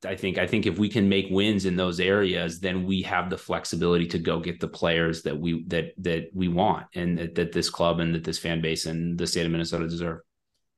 I 0.05 0.17
think 0.17 0.37
I 0.37 0.47
think 0.47 0.67
if 0.67 0.79
we 0.79 0.89
can 0.89 1.09
make 1.09 1.29
wins 1.31 1.65
in 1.65 1.77
those 1.77 2.01
areas, 2.01 2.61
then 2.61 2.85
we 2.85 3.03
have 3.03 3.31
the 3.31 3.39
flexibility 3.39 4.07
to 4.09 4.19
go 4.19 4.41
get 4.41 4.61
the 4.61 4.69
players 4.69 5.23
that 5.23 5.39
we 5.39 5.65
that 5.69 5.93
that 5.99 6.31
we 6.35 6.49
want 6.49 6.87
and 6.95 7.17
that, 7.19 7.37
that 7.37 7.53
this 7.53 7.71
club 7.71 8.01
and 8.01 8.15
that 8.15 8.25
this 8.25 8.39
fan 8.39 8.61
base 8.61 8.87
and 8.87 9.17
the 9.17 9.27
state 9.27 9.47
of 9.47 9.53
Minnesota 9.53 9.89
deserve. 9.89 10.19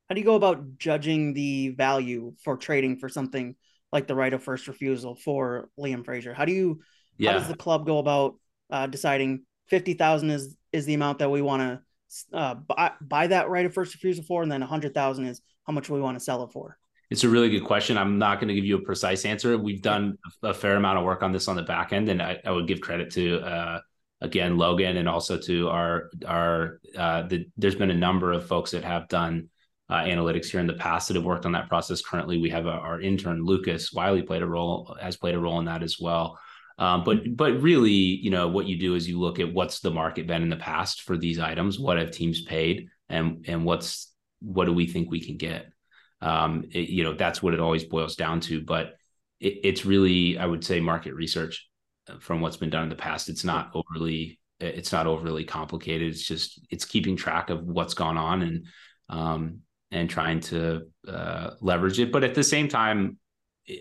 How 0.09 0.15
do 0.15 0.21
you 0.21 0.25
go 0.25 0.35
about 0.35 0.79
judging 0.79 1.33
the 1.33 1.71
value 1.71 2.35
for 2.43 2.57
trading 2.57 2.99
for 2.99 3.09
something 3.09 3.57
like 3.93 4.07
the 4.07 4.15
right 4.15 4.33
of 4.33 4.43
first 4.43 4.69
refusal 4.69 5.15
for 5.15 5.71
Liam 5.79 6.05
Fraser? 6.05 6.35
How 6.35 6.45
do 6.45 6.53
you 6.53 6.81
yeah. 7.17 7.33
how 7.33 7.39
does 7.39 7.49
the 7.49 7.57
club 7.57 7.87
go 7.87 7.99
about 7.99 8.35
uh, 8.71 8.87
deciding 8.87 9.45
fifty 9.69 9.95
thousand 9.95 10.31
is 10.31 10.57
is 10.73 10.85
the 10.85 10.95
amount 10.95 11.21
that 11.21 11.31
we 11.31 11.41
want 11.41 11.63
to 11.63 12.37
uh, 12.37 12.55
buy, 12.55 12.93
buy 13.01 13.27
that 13.29 13.49
right 13.49 13.65
of 13.65 13.73
first 13.73 13.95
refusal 13.95 14.25
for, 14.25 14.43
and 14.43 14.53
then 14.53 14.63
a 14.63 14.67
hundred 14.67 14.93
thousand 14.93 15.27
is 15.27 15.41
how 15.67 15.73
much 15.73 15.89
we 15.89 16.01
want 16.01 16.19
to 16.19 16.25
sell 16.25 16.43
it 16.45 16.53
for? 16.53 16.77
It's 17.11 17.25
a 17.25 17.29
really 17.29 17.49
good 17.49 17.65
question. 17.65 17.97
I'm 17.97 18.19
not 18.19 18.41
going 18.41 18.49
to 18.49 18.55
give 18.55 18.65
you 18.65 18.77
a 18.77 18.83
precise 18.83 19.25
answer. 19.25 19.57
We've 19.57 19.83
done 19.83 20.19
a 20.43 20.53
fair 20.53 20.77
amount 20.77 20.99
of 20.99 21.05
work 21.05 21.23
on 21.23 21.33
this 21.33 21.49
on 21.49 21.57
the 21.57 21.63
back 21.63 21.93
end, 21.93 22.09
and 22.09 22.21
I, 22.21 22.41
I 22.45 22.51
would 22.51 22.67
give 22.67 22.81
credit 22.81 23.11
to 23.13 23.41
uh, 23.41 23.81
again 24.21 24.59
Logan 24.59 24.99
and 24.99 25.09
also 25.09 25.39
to 25.39 25.69
our 25.71 26.11
our 26.27 26.81
uh, 26.97 27.23
the, 27.23 27.47
there's 27.57 27.75
been 27.75 27.91
a 27.91 27.95
number 27.95 28.33
of 28.33 28.47
folks 28.47 28.73
that 28.73 28.85
have 28.85 29.09
done 29.09 29.49
uh, 29.95 30.05
analytics 30.05 30.47
here 30.47 30.61
in 30.61 30.67
the 30.67 30.75
past 30.75 31.09
that 31.09 31.15
have 31.15 31.25
worked 31.25 31.47
on 31.47 31.53
that 31.53 31.69
process. 31.69 32.03
Currently, 32.03 32.39
we 32.39 32.51
have 32.51 32.67
a, 32.67 32.71
our 32.71 33.01
intern 33.01 33.45
Lucas 33.45 33.93
Wiley 33.93 34.23
played 34.23 34.43
a 34.43 34.47
role 34.47 34.97
has 35.01 35.17
played 35.17 35.35
a 35.35 35.39
role 35.39 35.59
in 35.59 35.67
that 35.67 35.83
as 35.83 35.99
well. 36.01 36.39
Um, 36.79 37.05
but 37.05 37.37
but 37.37 37.63
really, 37.63 37.93
you 37.93 38.31
know, 38.31 38.49
what 38.49 38.67
you 38.67 38.79
do 38.79 38.95
is 38.95 39.09
you 39.09 39.21
look 39.21 39.39
at 39.39 39.53
what's 39.53 39.81
the 39.81 39.91
market 39.91 40.27
been 40.27 40.43
in 40.43 40.51
the 40.51 40.57
past 40.57 41.03
for 41.03 41.17
these 41.17 41.39
items, 41.39 41.79
what 41.79 41.99
have 41.99 42.11
teams 42.11 42.43
paid, 42.43 42.89
and 43.09 43.45
and 43.49 43.65
what's 43.65 44.13
what 44.41 44.67
do 44.67 44.73
we 44.73 44.87
think 44.87 45.11
we 45.11 45.21
can 45.21 45.37
get 45.37 45.73
um, 46.21 46.65
it, 46.73 46.89
you 46.89 47.05
know 47.05 47.15
that's 47.15 47.43
what 47.43 47.55
it 47.55 47.61
always 47.61 47.85
boils 47.85 48.17
down 48.17 48.41
to 48.41 48.61
but 48.61 48.95
it, 49.41 49.61
it's 49.65 49.85
really 49.85 50.39
i 50.39 50.47
would 50.47 50.65
say 50.65 50.81
market 50.81 51.15
research 51.15 51.69
uh, 52.09 52.19
from 52.19 52.41
what's 52.41 52.57
been 52.57 52.71
done 52.71 52.85
in 52.85 52.89
the 52.89 52.97
past 52.97 53.29
it's 53.29 53.45
not 53.45 53.71
overly 53.75 54.39
it's 54.61 54.93
not 54.93 55.07
overly 55.07 55.45
complicated 55.45 56.09
it's 56.09 56.27
just 56.27 56.61
it's 56.71 56.85
keeping 56.85 57.17
track 57.17 57.51
of 57.51 57.65
what's 57.65 57.95
gone 57.95 58.17
on 58.17 58.43
and 58.43 58.67
um, 59.11 59.61
and 59.95 60.11
trying 60.11 60.41
to 60.41 60.83
uh, 61.09 61.51
leverage 61.61 61.99
it. 61.99 62.13
But 62.13 62.25
at 62.25 62.35
the 62.35 62.45
same 62.45 62.69
time 62.69 63.19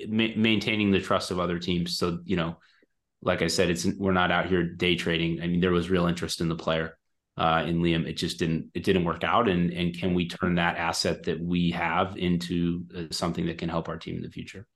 ma- 0.07 0.35
maintaining 0.35 0.91
the 0.91 1.01
trust 1.01 1.31
of 1.31 1.39
other 1.39 1.59
teams. 1.59 1.97
So 1.97 2.19
you 2.23 2.35
know 2.35 2.57
like 3.25 3.41
i 3.41 3.47
said 3.47 3.69
it's 3.69 3.85
we're 3.85 4.11
not 4.11 4.31
out 4.31 4.47
here 4.47 4.63
day 4.63 4.95
trading. 4.95 5.41
I 5.41 5.47
mean 5.47 5.59
there 5.59 5.71
was 5.71 5.89
real 5.89 6.07
interest 6.07 6.41
in 6.41 6.49
the 6.49 6.55
player 6.55 6.97
uh, 7.35 7.63
in 7.65 7.81
Liam, 7.81 8.05
it 8.05 8.13
just 8.13 8.37
didn't 8.37 8.69
it 8.73 8.83
didn't 8.83 9.05
work 9.05 9.23
out. 9.23 9.49
And 9.49 9.71
and 9.71 9.97
can 9.97 10.13
we 10.13 10.27
turn 10.27 10.55
that 10.55 10.77
asset 10.77 11.23
that 11.23 11.39
we 11.39 11.71
have 11.71 12.15
into 12.17 12.83
uh, 12.95 13.03
something 13.11 13.45
that 13.47 13.57
can 13.57 13.69
help 13.69 13.89
our 13.89 13.97
team 13.97 14.17
in 14.17 14.21
the 14.21 14.29
future? 14.29 14.67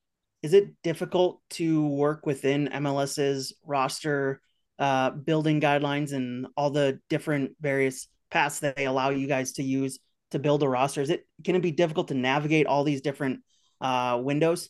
Is 0.42 0.54
it 0.54 0.70
difficult 0.84 1.42
to 1.52 1.88
work 1.88 2.26
within 2.26 2.68
MLS's 2.68 3.54
roster 3.64 4.42
uh, 4.80 5.12
building 5.12 5.60
guidelines 5.60 6.14
and 6.14 6.48
all 6.56 6.70
the 6.70 7.00
different 7.10 7.52
various 7.60 8.08
paths 8.30 8.60
that 8.60 8.76
they 8.76 8.86
allow 8.86 9.10
you 9.10 9.28
guys 9.28 9.54
to 9.54 9.64
use 9.64 10.00
to 10.32 10.40
build 10.40 10.64
a 10.64 10.70
roster? 10.70 11.02
Is 11.02 11.10
it 11.10 11.28
can 11.44 11.56
it 11.56 11.62
be 11.62 11.72
difficult 11.72 12.10
to 12.10 12.14
navigate 12.14 12.68
all 12.68 12.84
these 12.84 13.02
different 13.02 13.42
uh, 13.82 14.20
windows? 14.22 14.70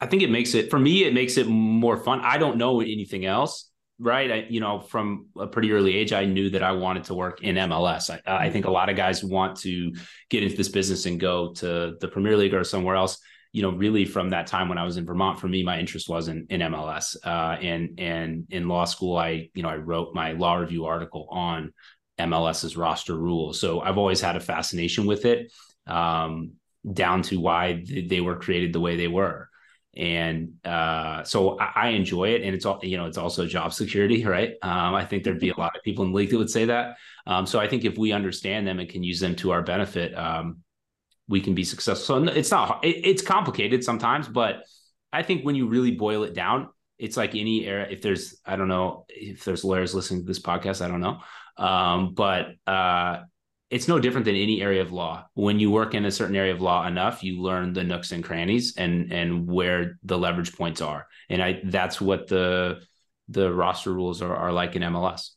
I 0.00 0.06
think 0.06 0.22
it 0.22 0.30
makes 0.30 0.54
it 0.54 0.70
for 0.70 0.78
me. 0.78 1.04
It 1.04 1.14
makes 1.14 1.36
it 1.36 1.46
more 1.46 1.96
fun. 1.96 2.20
I 2.20 2.38
don't 2.38 2.56
know 2.56 2.80
anything 2.80 3.24
else 3.24 3.70
right? 3.98 4.30
I, 4.30 4.46
you 4.48 4.60
know, 4.60 4.80
from 4.80 5.26
a 5.38 5.46
pretty 5.46 5.72
early 5.72 5.96
age, 5.96 6.12
I 6.12 6.24
knew 6.24 6.50
that 6.50 6.62
I 6.62 6.72
wanted 6.72 7.04
to 7.04 7.14
work 7.14 7.42
in 7.42 7.56
MLS. 7.56 8.10
I, 8.10 8.46
I, 8.46 8.50
think 8.50 8.64
a 8.64 8.70
lot 8.70 8.88
of 8.88 8.96
guys 8.96 9.22
want 9.22 9.56
to 9.60 9.92
get 10.30 10.42
into 10.42 10.56
this 10.56 10.68
business 10.68 11.06
and 11.06 11.20
go 11.20 11.52
to 11.54 11.96
the 12.00 12.08
Premier 12.08 12.36
League 12.36 12.54
or 12.54 12.64
somewhere 12.64 12.96
else. 12.96 13.18
You 13.52 13.62
know, 13.62 13.70
really 13.70 14.04
from 14.04 14.30
that 14.30 14.48
time 14.48 14.68
when 14.68 14.78
I 14.78 14.84
was 14.84 14.96
in 14.96 15.06
Vermont, 15.06 15.38
for 15.38 15.46
me, 15.46 15.62
my 15.62 15.78
interest 15.78 16.08
was 16.08 16.26
in, 16.26 16.46
in 16.50 16.60
MLS. 16.60 17.16
Uh, 17.24 17.56
and 17.60 18.00
and 18.00 18.46
in 18.50 18.66
law 18.66 18.84
school, 18.84 19.16
I 19.16 19.48
you 19.54 19.62
know 19.62 19.68
I 19.68 19.76
wrote 19.76 20.12
my 20.12 20.32
law 20.32 20.56
review 20.56 20.86
article 20.86 21.28
on 21.30 21.72
MLS's 22.18 22.76
roster 22.76 23.16
rules. 23.16 23.60
So 23.60 23.80
I've 23.80 23.98
always 23.98 24.20
had 24.20 24.36
a 24.36 24.40
fascination 24.40 25.06
with 25.06 25.24
it, 25.24 25.52
um, 25.86 26.52
down 26.90 27.22
to 27.22 27.40
why 27.40 27.84
they 28.08 28.20
were 28.20 28.36
created 28.36 28.72
the 28.72 28.80
way 28.80 28.96
they 28.96 29.08
were. 29.08 29.48
And 29.96 30.54
uh, 30.64 31.22
so 31.24 31.58
I, 31.58 31.72
I, 31.74 31.88
enjoy 31.90 32.30
it. 32.30 32.42
And 32.42 32.54
it's 32.54 32.66
all 32.66 32.80
you 32.82 32.96
know 32.96 33.06
it's 33.06 33.18
also 33.18 33.46
job 33.46 33.72
security 33.72 34.24
right? 34.24 34.54
Um, 34.62 34.94
i 34.94 35.04
think 35.04 35.22
there'd 35.22 35.38
be 35.38 35.50
a 35.50 35.56
lot 35.56 35.76
of 35.76 35.84
people 35.84 36.04
in 36.04 36.10
the 36.10 36.16
league 36.16 36.30
that 36.30 36.38
would 36.38 36.50
say 36.50 36.64
that. 36.64 36.96
Um, 37.26 37.46
so 37.46 37.60
i 37.60 37.68
think 37.68 37.84
if 37.84 37.96
we 37.96 38.12
understand 38.12 38.66
them 38.66 38.80
and 38.80 38.88
can 38.88 39.04
use 39.04 39.20
them 39.20 39.36
to 39.36 39.52
our 39.52 39.62
benefit 39.62 40.16
um, 40.16 40.58
we 41.28 41.40
can 41.40 41.54
be 41.54 41.64
successful. 41.64 42.26
So 42.26 42.32
it's 42.32 42.50
not 42.50 42.84
it, 42.84 43.06
it's 43.06 43.22
complicated 43.22 43.84
sometimes 43.84 44.28
but 44.28 44.64
i 45.12 45.22
think 45.22 45.44
when 45.44 45.54
you 45.54 45.68
really 45.68 45.92
boil 45.92 46.24
it 46.24 46.34
down 46.34 46.68
it's 46.98 47.16
like 47.16 47.34
any 47.34 47.66
era 47.66 47.86
if 47.88 48.02
there's 48.02 48.36
i 48.44 48.56
don't 48.56 48.68
know 48.68 49.04
if 49.08 49.44
there's 49.44 49.64
lawyers 49.64 49.94
listening 49.94 50.20
to 50.20 50.26
this 50.26 50.40
podcast 50.40 50.84
i 50.84 50.88
don't 50.88 51.00
know 51.00 51.20
um, 51.56 52.14
but 52.14 52.54
uh, 52.66 53.20
it's 53.70 53.88
no 53.88 53.98
different 53.98 54.24
than 54.24 54.36
any 54.36 54.62
area 54.62 54.82
of 54.82 54.92
law. 54.92 55.26
When 55.34 55.58
you 55.58 55.70
work 55.70 55.94
in 55.94 56.04
a 56.04 56.10
certain 56.10 56.36
area 56.36 56.52
of 56.52 56.60
law 56.60 56.86
enough, 56.86 57.24
you 57.24 57.42
learn 57.42 57.72
the 57.72 57.84
nooks 57.84 58.12
and 58.12 58.22
crannies 58.22 58.74
and 58.76 59.12
and 59.12 59.46
where 59.46 59.98
the 60.04 60.18
leverage 60.18 60.56
points 60.56 60.80
are. 60.80 61.06
And 61.28 61.42
I 61.42 61.60
that's 61.64 62.00
what 62.00 62.28
the 62.28 62.80
the 63.28 63.52
roster 63.52 63.92
rules 63.92 64.22
are, 64.22 64.34
are 64.34 64.52
like 64.52 64.76
in 64.76 64.82
MLS. 64.82 65.30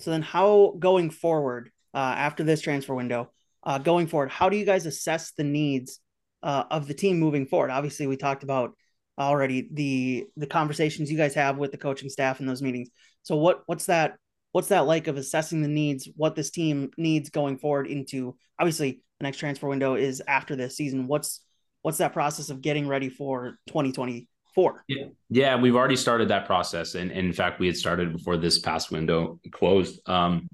So 0.00 0.10
then 0.10 0.22
how 0.22 0.74
going 0.78 1.10
forward 1.10 1.70
uh, 1.94 1.98
after 1.98 2.42
this 2.42 2.60
transfer 2.60 2.94
window, 2.94 3.30
uh, 3.62 3.78
going 3.78 4.08
forward, 4.08 4.30
how 4.30 4.48
do 4.48 4.56
you 4.56 4.66
guys 4.66 4.86
assess 4.86 5.32
the 5.32 5.44
needs 5.44 6.00
uh, 6.42 6.64
of 6.70 6.88
the 6.88 6.94
team 6.94 7.20
moving 7.20 7.46
forward? 7.46 7.70
Obviously, 7.70 8.06
we 8.06 8.16
talked 8.16 8.42
about 8.42 8.72
already 9.18 9.68
the 9.72 10.26
the 10.36 10.46
conversations 10.46 11.10
you 11.10 11.16
guys 11.16 11.34
have 11.34 11.58
with 11.58 11.70
the 11.70 11.78
coaching 11.78 12.08
staff 12.08 12.40
in 12.40 12.46
those 12.46 12.62
meetings. 12.62 12.88
So 13.22 13.36
what 13.36 13.62
what's 13.66 13.86
that 13.86 14.16
what's 14.52 14.68
that 14.68 14.86
like 14.86 15.08
of 15.08 15.16
assessing 15.16 15.62
the 15.62 15.68
needs, 15.68 16.08
what 16.16 16.36
this 16.36 16.50
team 16.50 16.90
needs 16.96 17.30
going 17.30 17.58
forward 17.58 17.86
into 17.86 18.36
obviously 18.58 19.02
the 19.18 19.24
next 19.24 19.38
transfer 19.38 19.66
window 19.66 19.94
is 19.94 20.22
after 20.28 20.54
this 20.54 20.76
season. 20.76 21.06
What's 21.08 21.40
what's 21.80 21.98
that 21.98 22.12
process 22.12 22.50
of 22.50 22.60
getting 22.60 22.86
ready 22.86 23.08
for 23.08 23.58
2024? 23.66 24.84
Yeah, 24.86 25.06
yeah, 25.30 25.56
we've 25.56 25.74
already 25.74 25.96
started 25.96 26.28
that 26.28 26.46
process, 26.46 26.94
and, 26.94 27.10
and 27.10 27.26
in 27.26 27.32
fact, 27.32 27.58
we 27.58 27.66
had 27.66 27.76
started 27.76 28.12
before 28.12 28.36
this 28.36 28.58
past 28.58 28.92
window 28.92 29.40
closed. 29.50 30.06
Um, 30.08 30.48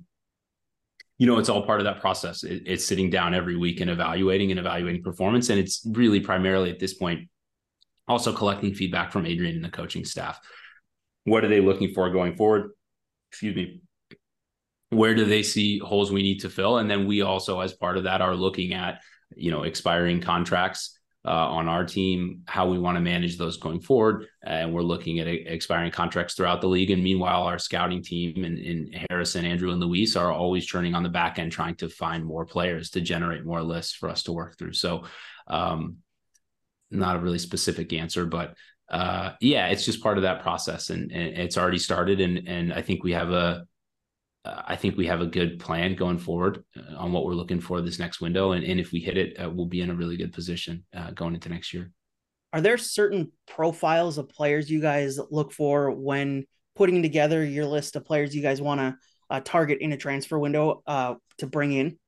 you 1.18 1.26
know, 1.26 1.38
it's 1.40 1.48
all 1.48 1.66
part 1.66 1.80
of 1.80 1.84
that 1.84 2.00
process. 2.00 2.44
It, 2.44 2.62
it's 2.64 2.86
sitting 2.86 3.10
down 3.10 3.34
every 3.34 3.56
week 3.56 3.80
and 3.80 3.90
evaluating 3.90 4.52
and 4.52 4.60
evaluating 4.60 5.02
performance, 5.02 5.50
and 5.50 5.58
it's 5.58 5.84
really 5.90 6.20
primarily 6.20 6.70
at 6.70 6.78
this 6.78 6.94
point 6.94 7.28
also 8.06 8.32
collecting 8.32 8.72
feedback 8.72 9.12
from 9.12 9.26
Adrian 9.26 9.56
and 9.56 9.64
the 9.64 9.68
coaching 9.68 10.04
staff. 10.04 10.38
What 11.24 11.44
are 11.44 11.48
they 11.48 11.60
looking 11.60 11.92
for 11.92 12.08
going 12.10 12.36
forward? 12.36 12.70
Excuse 13.30 13.54
me 13.54 13.82
where 14.90 15.14
do 15.14 15.24
they 15.24 15.42
see 15.42 15.78
holes 15.78 16.10
we 16.10 16.22
need 16.22 16.40
to 16.40 16.50
fill? 16.50 16.78
And 16.78 16.90
then 16.90 17.06
we 17.06 17.22
also 17.22 17.60
as 17.60 17.72
part 17.72 17.96
of 17.96 18.04
that 18.04 18.20
are 18.20 18.34
looking 18.34 18.74
at 18.74 19.02
you 19.36 19.50
know 19.50 19.64
expiring 19.64 20.20
contracts 20.20 20.98
uh, 21.24 21.30
on 21.30 21.68
our 21.68 21.84
team 21.84 22.42
how 22.46 22.66
we 22.66 22.78
want 22.78 22.96
to 22.96 23.00
manage 23.00 23.36
those 23.36 23.58
going 23.58 23.80
forward. 23.80 24.26
And 24.44 24.72
we're 24.72 24.82
looking 24.82 25.18
at 25.18 25.26
expiring 25.26 25.90
contracts 25.90 26.34
throughout 26.34 26.60
the 26.60 26.68
league. 26.68 26.90
And 26.90 27.02
meanwhile 27.02 27.42
our 27.42 27.58
scouting 27.58 28.02
team 28.02 28.44
and, 28.44 28.58
and 28.58 29.06
harrison 29.10 29.44
andrew 29.44 29.70
and 29.70 29.80
luis 29.80 30.16
are 30.16 30.32
always 30.32 30.64
churning 30.64 30.94
on 30.94 31.02
the 31.02 31.08
back 31.08 31.38
end 31.38 31.52
trying 31.52 31.74
to 31.76 31.88
find 31.88 32.24
more 32.24 32.46
players 32.46 32.90
to 32.90 33.00
generate 33.00 33.44
more 33.44 33.62
lists 33.62 33.92
for 33.92 34.08
us 34.08 34.22
to 34.24 34.32
work 34.32 34.56
through. 34.56 34.72
So 34.72 35.04
um, 35.48 35.98
not 36.90 37.16
a 37.16 37.20
really 37.20 37.38
specific 37.38 37.92
answer 37.92 38.24
but 38.24 38.54
uh, 38.90 39.32
yeah 39.42 39.66
it's 39.66 39.84
just 39.84 40.02
part 40.02 40.16
of 40.16 40.22
that 40.22 40.40
process. 40.40 40.88
And, 40.88 41.12
and 41.12 41.36
it's 41.36 41.58
already 41.58 41.78
started. 41.78 42.20
And 42.20 42.48
and 42.48 42.72
i 42.72 42.80
think 42.80 43.02
we 43.02 43.12
have 43.12 43.32
a 43.32 43.66
I 44.44 44.76
think 44.76 44.96
we 44.96 45.06
have 45.06 45.20
a 45.20 45.26
good 45.26 45.58
plan 45.58 45.94
going 45.94 46.18
forward 46.18 46.64
uh, 46.76 46.96
on 46.96 47.12
what 47.12 47.24
we're 47.24 47.34
looking 47.34 47.60
for 47.60 47.80
this 47.80 47.98
next 47.98 48.20
window. 48.20 48.52
And, 48.52 48.64
and 48.64 48.80
if 48.80 48.92
we 48.92 49.00
hit 49.00 49.18
it, 49.18 49.36
uh, 49.40 49.50
we'll 49.50 49.66
be 49.66 49.80
in 49.80 49.90
a 49.90 49.94
really 49.94 50.16
good 50.16 50.32
position 50.32 50.84
uh, 50.96 51.10
going 51.10 51.34
into 51.34 51.48
next 51.48 51.74
year. 51.74 51.90
Are 52.52 52.60
there 52.60 52.78
certain 52.78 53.32
profiles 53.46 54.16
of 54.16 54.28
players 54.28 54.70
you 54.70 54.80
guys 54.80 55.18
look 55.30 55.52
for 55.52 55.90
when 55.90 56.46
putting 56.76 57.02
together 57.02 57.44
your 57.44 57.66
list 57.66 57.96
of 57.96 58.04
players 58.04 58.34
you 58.34 58.40
guys 58.40 58.62
want 58.62 58.80
to 58.80 58.96
uh, 59.28 59.40
target 59.44 59.78
in 59.80 59.92
a 59.92 59.96
transfer 59.96 60.38
window 60.38 60.82
uh, 60.86 61.14
to 61.38 61.46
bring 61.46 61.72
in? 61.72 61.98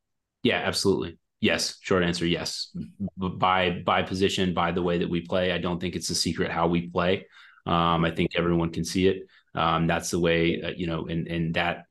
Yeah, 0.42 0.62
absolutely. 0.64 1.18
Yes. 1.40 1.76
Short 1.80 2.04
answer, 2.04 2.26
yes. 2.26 2.74
By 3.16 3.82
by 3.84 4.02
position, 4.02 4.54
by 4.54 4.72
the 4.72 4.82
way 4.82 4.98
that 4.98 5.08
we 5.08 5.22
play. 5.22 5.52
I 5.52 5.58
don't 5.58 5.80
think 5.80 5.96
it's 5.96 6.10
a 6.10 6.14
secret 6.14 6.50
how 6.50 6.68
we 6.68 6.88
play. 6.88 7.26
Um, 7.66 8.04
I 8.04 8.10
think 8.10 8.32
everyone 8.36 8.70
can 8.70 8.84
see 8.84 9.08
it. 9.08 9.26
Um, 9.54 9.86
that's 9.86 10.10
the 10.10 10.20
way, 10.20 10.62
uh, 10.62 10.72
you 10.76 10.86
know, 10.86 11.06
and 11.06 11.26
and 11.28 11.54
that 11.54 11.84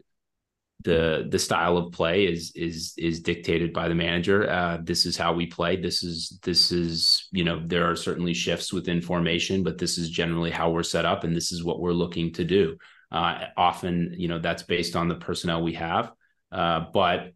the 0.82 1.28
the 1.30 1.40
style 1.40 1.78
of 1.78 1.92
play 1.92 2.26
is 2.26 2.52
is 2.56 2.94
is 2.98 3.20
dictated 3.20 3.74
by 3.74 3.90
the 3.90 3.96
manager. 3.96 4.50
Uh, 4.50 4.78
this 4.82 5.06
is 5.06 5.18
how 5.18 5.34
we 5.34 5.46
play. 5.46 5.76
This 5.76 6.04
is 6.04 6.40
this 6.42 6.72
is 6.72 7.28
you 7.32 7.44
know 7.44 7.62
there 7.66 7.90
are 7.90 7.96
certainly 7.96 8.34
shifts 8.34 8.72
within 8.72 9.02
formation, 9.02 9.64
but 9.64 9.78
this 9.78 9.98
is 9.98 10.10
generally 10.10 10.52
how 10.52 10.72
we're 10.72 10.84
set 10.84 11.06
up, 11.06 11.24
and 11.24 11.36
this 11.36 11.52
is 11.52 11.64
what 11.64 11.80
we're 11.80 11.92
looking 11.92 12.34
to 12.34 12.46
do. 12.46 12.78
Uh, 13.12 13.46
often, 13.58 14.14
you 14.18 14.28
know, 14.28 14.40
that's 14.40 14.64
based 14.64 14.96
on 14.96 15.08
the 15.08 15.16
personnel 15.16 15.64
we 15.64 15.74
have, 15.74 16.12
uh, 16.52 16.86
but 16.94 17.34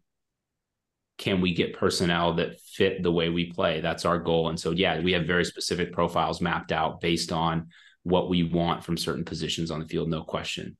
can 1.18 1.40
we 1.40 1.54
get 1.54 1.74
personnel 1.74 2.34
that 2.34 2.60
fit 2.60 3.02
the 3.02 3.12
way 3.12 3.28
we 3.28 3.52
play? 3.52 3.80
That's 3.80 4.04
our 4.04 4.18
goal. 4.18 4.48
And 4.48 4.58
so, 4.58 4.70
yeah, 4.70 5.00
we 5.00 5.12
have 5.12 5.26
very 5.26 5.44
specific 5.44 5.92
profiles 5.92 6.40
mapped 6.40 6.72
out 6.72 7.00
based 7.00 7.32
on 7.32 7.68
what 8.02 8.28
we 8.28 8.42
want 8.42 8.84
from 8.84 8.96
certain 8.96 9.24
positions 9.24 9.70
on 9.70 9.80
the 9.80 9.86
field, 9.86 10.08
no 10.08 10.22
question. 10.22 10.76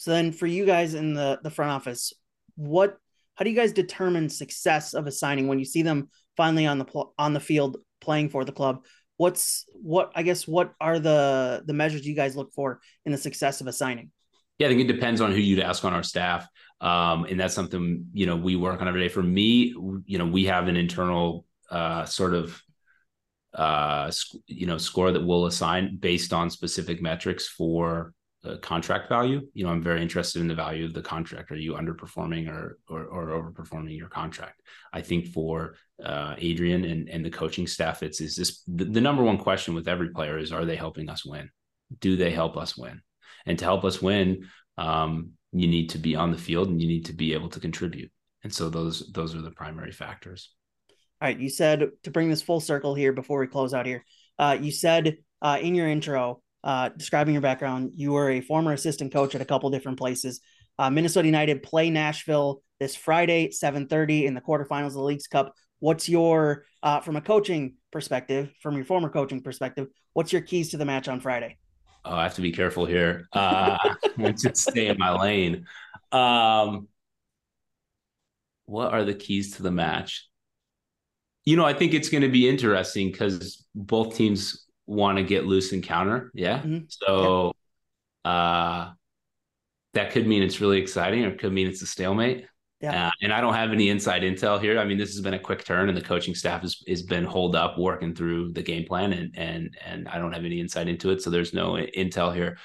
So 0.00 0.12
then 0.12 0.32
for 0.32 0.46
you 0.46 0.64
guys 0.64 0.94
in 0.94 1.12
the 1.12 1.38
the 1.42 1.50
front 1.50 1.72
office, 1.72 2.14
what 2.56 2.96
how 3.34 3.44
do 3.44 3.50
you 3.50 3.56
guys 3.56 3.74
determine 3.74 4.30
success 4.30 4.94
of 4.94 5.06
a 5.06 5.12
signing 5.12 5.46
when 5.46 5.58
you 5.58 5.66
see 5.66 5.82
them 5.82 6.08
finally 6.38 6.64
on 6.64 6.78
the 6.78 6.86
pl- 6.86 7.12
on 7.18 7.34
the 7.34 7.38
field 7.38 7.76
playing 8.00 8.30
for 8.30 8.46
the 8.46 8.50
club? 8.50 8.86
What's 9.18 9.66
what 9.74 10.10
I 10.14 10.22
guess 10.22 10.48
what 10.48 10.72
are 10.80 10.98
the 10.98 11.62
the 11.66 11.74
measures 11.74 12.06
you 12.06 12.14
guys 12.16 12.34
look 12.34 12.50
for 12.54 12.80
in 13.04 13.12
the 13.12 13.18
success 13.18 13.60
of 13.60 13.66
a 13.66 13.74
signing? 13.74 14.10
Yeah, 14.58 14.68
I 14.68 14.70
think 14.70 14.80
it 14.80 14.90
depends 14.90 15.20
on 15.20 15.32
who 15.32 15.36
you'd 15.36 15.60
ask 15.60 15.84
on 15.84 15.92
our 15.92 16.02
staff. 16.02 16.48
Um, 16.80 17.24
and 17.24 17.38
that's 17.38 17.54
something, 17.54 18.06
you 18.14 18.24
know, 18.24 18.36
we 18.36 18.56
work 18.56 18.80
on 18.80 18.88
every 18.88 19.02
day. 19.02 19.08
For 19.08 19.22
me, 19.22 19.74
you 20.06 20.16
know, 20.16 20.26
we 20.26 20.46
have 20.46 20.66
an 20.68 20.78
internal 20.78 21.44
uh, 21.70 22.06
sort 22.06 22.32
of 22.32 22.58
uh, 23.52 24.10
you 24.46 24.66
know, 24.66 24.78
score 24.78 25.12
that 25.12 25.26
we'll 25.26 25.44
assign 25.44 25.98
based 25.98 26.32
on 26.32 26.48
specific 26.48 27.02
metrics 27.02 27.46
for 27.46 28.14
the 28.42 28.58
contract 28.58 29.08
value. 29.08 29.42
You 29.52 29.64
know, 29.64 29.70
I'm 29.70 29.82
very 29.82 30.00
interested 30.00 30.40
in 30.40 30.48
the 30.48 30.54
value 30.54 30.84
of 30.84 30.94
the 30.94 31.02
contract. 31.02 31.50
Are 31.50 31.56
you 31.56 31.74
underperforming 31.74 32.48
or 32.48 32.78
or, 32.88 33.04
or 33.04 33.26
overperforming 33.28 33.96
your 33.96 34.08
contract? 34.08 34.62
I 34.92 35.02
think 35.02 35.28
for 35.28 35.74
uh, 36.02 36.34
Adrian 36.38 36.84
and 36.84 37.08
and 37.08 37.24
the 37.24 37.30
coaching 37.30 37.66
staff, 37.66 38.02
it's 38.02 38.20
is 38.20 38.36
this 38.36 38.62
the, 38.66 38.84
the 38.84 39.00
number 39.00 39.22
one 39.22 39.38
question 39.38 39.74
with 39.74 39.88
every 39.88 40.10
player 40.10 40.38
is 40.38 40.52
are 40.52 40.64
they 40.64 40.76
helping 40.76 41.10
us 41.10 41.24
win? 41.24 41.50
Do 42.00 42.16
they 42.16 42.30
help 42.30 42.56
us 42.56 42.76
win? 42.76 43.02
And 43.46 43.58
to 43.58 43.64
help 43.64 43.84
us 43.84 44.00
win, 44.00 44.48
um, 44.78 45.32
you 45.52 45.66
need 45.66 45.90
to 45.90 45.98
be 45.98 46.16
on 46.16 46.30
the 46.30 46.38
field 46.38 46.68
and 46.68 46.80
you 46.80 46.88
need 46.88 47.06
to 47.06 47.12
be 47.12 47.34
able 47.34 47.48
to 47.50 47.60
contribute. 47.60 48.10
And 48.42 48.52
so 48.52 48.70
those 48.70 49.10
those 49.12 49.34
are 49.34 49.42
the 49.42 49.50
primary 49.50 49.92
factors. 49.92 50.50
All 51.20 51.28
right, 51.28 51.38
you 51.38 51.50
said 51.50 51.90
to 52.04 52.10
bring 52.10 52.30
this 52.30 52.40
full 52.40 52.60
circle 52.60 52.94
here 52.94 53.12
before 53.12 53.40
we 53.40 53.46
close 53.46 53.74
out 53.74 53.84
here. 53.84 54.04
Uh, 54.38 54.56
you 54.58 54.72
said 54.72 55.18
uh, 55.42 55.58
in 55.60 55.74
your 55.74 55.86
intro, 55.88 56.42
uh, 56.62 56.90
describing 56.96 57.34
your 57.34 57.42
background, 57.42 57.92
you 57.94 58.12
were 58.12 58.30
a 58.30 58.40
former 58.40 58.72
assistant 58.72 59.12
coach 59.12 59.34
at 59.34 59.40
a 59.40 59.44
couple 59.44 59.70
different 59.70 59.98
places. 59.98 60.40
Uh, 60.78 60.90
Minnesota 60.90 61.26
United 61.26 61.62
play 61.62 61.90
Nashville 61.90 62.62
this 62.78 62.96
Friday, 62.96 63.50
seven 63.50 63.86
thirty 63.86 64.26
in 64.26 64.34
the 64.34 64.40
quarterfinals 64.40 64.88
of 64.88 64.92
the 64.94 65.02
Leagues 65.02 65.26
Cup. 65.26 65.54
What's 65.80 66.08
your, 66.08 66.64
uh, 66.82 67.00
from 67.00 67.16
a 67.16 67.20
coaching 67.20 67.76
perspective, 67.90 68.50
from 68.62 68.76
your 68.76 68.84
former 68.84 69.08
coaching 69.08 69.42
perspective, 69.42 69.88
what's 70.12 70.32
your 70.32 70.42
keys 70.42 70.70
to 70.70 70.76
the 70.76 70.84
match 70.84 71.08
on 71.08 71.20
Friday? 71.20 71.56
Oh, 72.04 72.14
I 72.14 72.22
have 72.22 72.34
to 72.34 72.42
be 72.42 72.52
careful 72.52 72.86
here. 72.86 73.28
Uh, 73.32 73.78
just 74.18 74.56
stay 74.56 74.88
in 74.88 74.98
my 74.98 75.18
lane. 75.18 75.66
Um, 76.12 76.88
what 78.66 78.92
are 78.92 79.04
the 79.04 79.14
keys 79.14 79.56
to 79.56 79.62
the 79.62 79.70
match? 79.70 80.28
You 81.44 81.56
know, 81.56 81.64
I 81.64 81.72
think 81.72 81.94
it's 81.94 82.08
going 82.08 82.22
to 82.22 82.28
be 82.28 82.48
interesting 82.48 83.10
because 83.10 83.66
both 83.74 84.16
teams 84.16 84.66
want 84.90 85.18
to 85.18 85.24
get 85.24 85.46
loose 85.46 85.72
and 85.72 85.82
counter. 85.82 86.30
Yeah. 86.34 86.58
Mm-hmm. 86.58 86.84
So, 86.88 87.52
uh, 88.24 88.90
that 89.94 90.12
could 90.12 90.26
mean 90.26 90.42
it's 90.42 90.60
really 90.60 90.80
exciting, 90.80 91.24
or 91.24 91.28
it 91.28 91.38
could 91.38 91.52
mean 91.52 91.66
it's 91.66 91.82
a 91.82 91.86
stalemate. 91.86 92.46
Yeah. 92.80 93.08
Uh, 93.08 93.10
and 93.22 93.32
I 93.32 93.40
don't 93.40 93.54
have 93.54 93.72
any 93.72 93.90
inside 93.90 94.22
intel 94.22 94.60
here. 94.60 94.78
I 94.78 94.84
mean, 94.84 94.96
this 94.96 95.10
has 95.10 95.20
been 95.20 95.34
a 95.34 95.38
quick 95.38 95.64
turn, 95.64 95.88
and 95.88 95.96
the 95.96 96.02
coaching 96.02 96.34
staff 96.34 96.62
has, 96.62 96.82
has 96.88 97.02
been 97.02 97.24
holed 97.24 97.54
up 97.54 97.78
working 97.78 98.14
through 98.14 98.52
the 98.52 98.62
game 98.62 98.86
plan, 98.86 99.12
and 99.12 99.36
and 99.36 99.76
and 99.84 100.08
I 100.08 100.18
don't 100.18 100.32
have 100.32 100.44
any 100.44 100.60
insight 100.60 100.88
into 100.88 101.10
it, 101.10 101.22
so 101.22 101.30
there's 101.30 101.52
no 101.52 101.72
intel 101.72 102.34
here. 102.34 102.58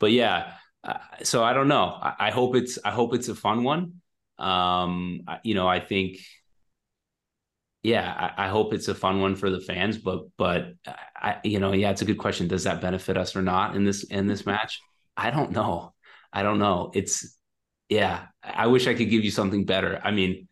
But 0.00 0.12
yeah, 0.12 0.52
uh, 0.84 0.98
so 1.22 1.44
I 1.44 1.52
don't 1.52 1.68
know. 1.68 1.98
I, 2.00 2.14
I, 2.18 2.30
hope 2.30 2.56
it's 2.56 2.78
I 2.84 2.90
hope 2.90 3.14
it's 3.14 3.28
a 3.28 3.34
fun 3.34 3.62
one. 3.64 4.00
Um, 4.38 5.22
you 5.42 5.54
know, 5.54 5.66
I 5.66 5.80
think, 5.80 6.18
yeah, 7.82 8.32
I, 8.36 8.46
I, 8.46 8.48
hope 8.48 8.74
it's 8.74 8.88
a 8.88 8.94
fun 8.94 9.20
one 9.20 9.36
for 9.36 9.50
the 9.50 9.60
fans. 9.60 9.98
But 9.98 10.24
but 10.36 10.74
I, 11.16 11.38
you 11.44 11.60
know, 11.60 11.72
yeah, 11.72 11.90
it's 11.90 12.02
a 12.02 12.06
good 12.06 12.18
question. 12.18 12.48
Does 12.48 12.64
that 12.64 12.80
benefit 12.80 13.16
us 13.16 13.36
or 13.36 13.42
not 13.42 13.76
in 13.76 13.84
this 13.84 14.04
in 14.04 14.26
this 14.26 14.44
match? 14.46 14.80
I 15.16 15.30
don't 15.30 15.52
know. 15.52 15.94
I 16.32 16.42
don't 16.42 16.58
know. 16.58 16.90
It's 16.94 17.36
yeah, 17.88 18.26
I 18.42 18.66
wish 18.66 18.86
I 18.86 18.94
could 18.94 19.10
give 19.10 19.24
you 19.24 19.30
something 19.30 19.64
better. 19.64 20.00
I 20.02 20.10
mean, 20.10 20.48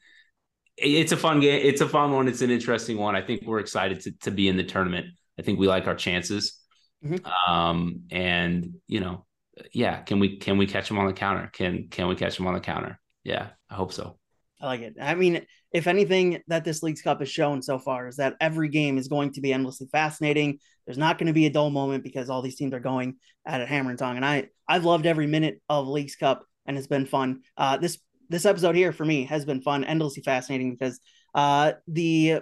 it's 0.77 1.13
a 1.13 1.17
fun 1.17 1.41
game. 1.41 1.61
It's 1.65 1.81
a 1.81 1.89
fun 1.89 2.13
one. 2.13 2.29
It's 2.29 2.43
an 2.43 2.51
interesting 2.51 2.97
one. 2.97 3.17
I 3.17 3.23
think 3.23 3.43
we're 3.45 3.61
excited 3.61 4.01
to, 4.03 4.13
to 4.23 4.31
be 4.31 4.49
in 4.49 4.57
the 4.57 4.65
tournament. 4.65 5.07
I 5.39 5.43
think 5.43 5.59
we 5.59 5.67
like 5.67 5.87
our 5.87 5.95
chances. 5.95 6.61
Mm-hmm. 7.05 7.53
Um, 7.53 8.03
and 8.11 8.75
you 8.87 9.01
know, 9.01 9.27
yeah, 9.73 10.03
can 10.03 10.19
we 10.19 10.39
can 10.39 10.59
we 10.59 10.67
catch 10.67 10.89
them 10.89 10.99
on 10.99 11.07
the 11.07 11.13
counter? 11.13 11.51
Can 11.53 11.89
can 11.89 12.09
we 12.09 12.15
catch 12.15 12.37
them 12.37 12.47
on 12.47 12.55
the 12.55 12.61
counter? 12.61 12.99
Yeah, 13.25 13.49
I 13.69 13.75
hope 13.75 13.93
so. 13.93 14.19
I 14.61 14.67
like 14.67 14.81
it. 14.81 14.97
I 15.01 15.15
mean, 15.15 15.45
if 15.77 15.87
anything 15.87 16.43
that 16.49 16.65
this 16.65 16.83
Leagues 16.83 17.03
Cup 17.03 17.21
has 17.21 17.29
shown 17.29 17.61
so 17.61 17.79
far 17.79 18.09
is 18.09 18.17
that 18.17 18.35
every 18.41 18.71
game 18.71 18.97
is 18.97 19.09
going 19.09 19.31
to 19.33 19.43
be 19.43 19.53
endlessly 19.53 19.87
fascinating. 19.93 20.59
There's 20.87 20.97
not 20.97 21.19
going 21.19 21.27
to 21.27 21.35
be 21.35 21.45
a 21.45 21.51
dull 21.51 21.69
moment 21.69 22.03
because 22.03 22.31
all 22.31 22.41
these 22.41 22.57
teams 22.57 22.73
are 22.73 22.81
going 22.81 23.17
at 23.45 23.61
it 23.61 23.69
hammer 23.69 23.91
and 23.91 23.99
tong. 23.99 24.17
And 24.17 24.25
I 24.25 24.49
I've 24.67 24.87
loved 24.87 25.05
every 25.05 25.27
minute 25.27 25.61
of 25.69 25.87
Leagues 25.87 26.17
Cup 26.17 26.47
and 26.65 26.79
it's 26.79 26.87
been 26.87 27.05
fun. 27.05 27.43
Uh, 27.59 27.77
this 27.77 27.99
this 28.31 28.47
episode 28.47 28.75
here 28.75 28.91
for 28.91 29.05
me 29.05 29.25
has 29.25 29.45
been 29.45 29.61
fun, 29.61 29.85
endlessly 29.85 30.23
fascinating 30.23 30.73
because 30.73 30.99
uh, 31.35 31.73
the 31.87 32.41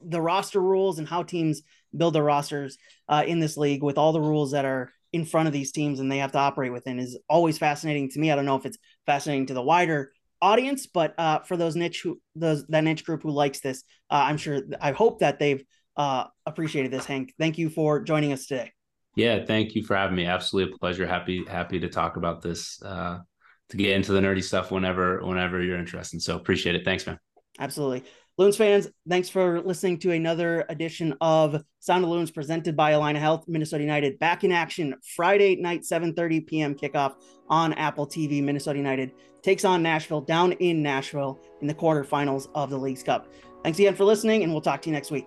the 0.00 0.22
roster 0.22 0.62
rules 0.62 0.98
and 0.98 1.06
how 1.06 1.24
teams 1.24 1.60
build 1.94 2.14
their 2.14 2.24
rosters 2.24 2.78
uh, 3.06 3.22
in 3.26 3.38
this 3.38 3.58
league 3.58 3.82
with 3.82 3.98
all 3.98 4.14
the 4.14 4.20
rules 4.20 4.52
that 4.52 4.64
are 4.64 4.90
in 5.12 5.26
front 5.26 5.46
of 5.46 5.52
these 5.52 5.72
teams 5.72 6.00
and 6.00 6.10
they 6.10 6.18
have 6.18 6.32
to 6.32 6.38
operate 6.38 6.72
within 6.72 6.98
is 6.98 7.18
always 7.28 7.58
fascinating 7.58 8.08
to 8.08 8.18
me. 8.18 8.30
I 8.30 8.34
don't 8.34 8.46
know 8.46 8.56
if 8.56 8.64
it's 8.64 8.78
fascinating 9.04 9.44
to 9.48 9.54
the 9.54 9.60
wider 9.60 10.10
audience, 10.42 10.86
but 10.86 11.14
uh, 11.16 11.38
for 11.38 11.56
those 11.56 11.76
niche 11.76 12.02
who 12.02 12.20
those 12.34 12.66
that 12.66 12.84
niche 12.84 13.04
group 13.04 13.22
who 13.22 13.30
likes 13.30 13.60
this, 13.60 13.84
uh, 14.10 14.24
I'm 14.26 14.36
sure 14.36 14.60
I 14.80 14.92
hope 14.92 15.20
that 15.20 15.38
they've 15.38 15.64
uh, 15.96 16.24
appreciated 16.44 16.90
this. 16.90 17.06
Hank, 17.06 17.32
thank 17.38 17.56
you 17.56 17.70
for 17.70 18.02
joining 18.02 18.32
us 18.32 18.46
today. 18.46 18.72
Yeah, 19.14 19.44
thank 19.44 19.74
you 19.74 19.84
for 19.84 19.96
having 19.96 20.16
me. 20.16 20.26
Absolutely 20.26 20.74
a 20.74 20.78
pleasure. 20.78 21.06
Happy 21.06 21.44
happy 21.48 21.80
to 21.80 21.88
talk 21.88 22.16
about 22.16 22.42
this 22.42 22.82
uh, 22.82 23.18
to 23.70 23.76
get 23.76 23.96
into 23.96 24.12
the 24.12 24.20
nerdy 24.20 24.42
stuff 24.42 24.70
whenever 24.70 25.24
whenever 25.24 25.62
you're 25.62 25.78
interested. 25.78 26.20
So 26.20 26.36
appreciate 26.36 26.74
it. 26.74 26.84
Thanks, 26.84 27.06
man. 27.06 27.18
Absolutely. 27.58 28.04
Loons 28.38 28.56
fans, 28.56 28.88
thanks 29.06 29.28
for 29.28 29.60
listening 29.60 29.98
to 29.98 30.12
another 30.12 30.64
edition 30.70 31.14
of 31.20 31.62
Sound 31.80 32.02
of 32.02 32.08
Loons 32.08 32.30
presented 32.30 32.74
by 32.74 32.92
Allina 32.92 33.18
Health. 33.18 33.44
Minnesota 33.46 33.82
United 33.82 34.18
back 34.18 34.42
in 34.42 34.50
action 34.50 34.94
Friday 35.14 35.56
night, 35.56 35.82
7:30 35.82 36.46
p.m. 36.46 36.74
kickoff 36.74 37.16
on 37.50 37.74
Apple 37.74 38.06
TV. 38.06 38.42
Minnesota 38.42 38.78
United 38.78 39.12
takes 39.42 39.66
on 39.66 39.82
Nashville 39.82 40.22
down 40.22 40.52
in 40.52 40.82
Nashville 40.82 41.38
in 41.60 41.66
the 41.66 41.74
quarterfinals 41.74 42.48
of 42.54 42.70
the 42.70 42.78
Leagues 42.78 43.02
Cup. 43.02 43.30
Thanks 43.64 43.78
again 43.78 43.94
for 43.94 44.06
listening, 44.06 44.42
and 44.44 44.50
we'll 44.50 44.62
talk 44.62 44.80
to 44.82 44.88
you 44.88 44.94
next 44.94 45.10
week. 45.10 45.26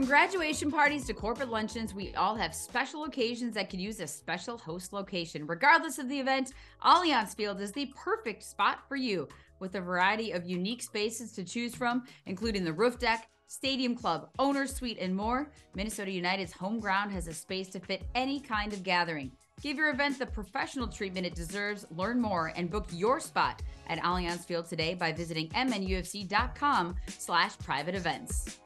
From 0.00 0.06
graduation 0.06 0.70
parties 0.70 1.04
to 1.08 1.12
corporate 1.12 1.50
luncheons, 1.50 1.92
we 1.92 2.14
all 2.14 2.34
have 2.34 2.54
special 2.54 3.04
occasions 3.04 3.52
that 3.52 3.68
could 3.68 3.82
use 3.82 4.00
a 4.00 4.06
special 4.06 4.56
host 4.56 4.94
location. 4.94 5.46
Regardless 5.46 5.98
of 5.98 6.08
the 6.08 6.18
event, 6.18 6.54
Allianz 6.82 7.36
Field 7.36 7.60
is 7.60 7.70
the 7.72 7.92
perfect 7.94 8.42
spot 8.42 8.78
for 8.88 8.96
you 8.96 9.28
with 9.58 9.74
a 9.74 9.80
variety 9.82 10.30
of 10.30 10.46
unique 10.46 10.80
spaces 10.80 11.32
to 11.32 11.44
choose 11.44 11.74
from, 11.74 12.04
including 12.24 12.64
the 12.64 12.72
roof 12.72 12.98
deck, 12.98 13.28
stadium 13.46 13.94
club, 13.94 14.30
owner's 14.38 14.74
suite, 14.74 14.96
and 14.98 15.14
more. 15.14 15.50
Minnesota 15.74 16.10
United's 16.10 16.54
home 16.54 16.80
ground 16.80 17.12
has 17.12 17.28
a 17.28 17.34
space 17.34 17.68
to 17.68 17.78
fit 17.78 18.04
any 18.14 18.40
kind 18.40 18.72
of 18.72 18.82
gathering. 18.82 19.30
Give 19.60 19.76
your 19.76 19.90
event 19.90 20.18
the 20.18 20.24
professional 20.24 20.88
treatment 20.88 21.26
it 21.26 21.34
deserves. 21.34 21.84
Learn 21.90 22.22
more 22.22 22.54
and 22.56 22.70
book 22.70 22.88
your 22.90 23.20
spot 23.20 23.60
at 23.86 23.98
Allianz 23.98 24.46
Field 24.46 24.64
today 24.64 24.94
by 24.94 25.12
visiting 25.12 25.50
mnufc.com 25.50 26.96
slash 27.06 27.58
private 27.58 27.94
events. 27.94 28.60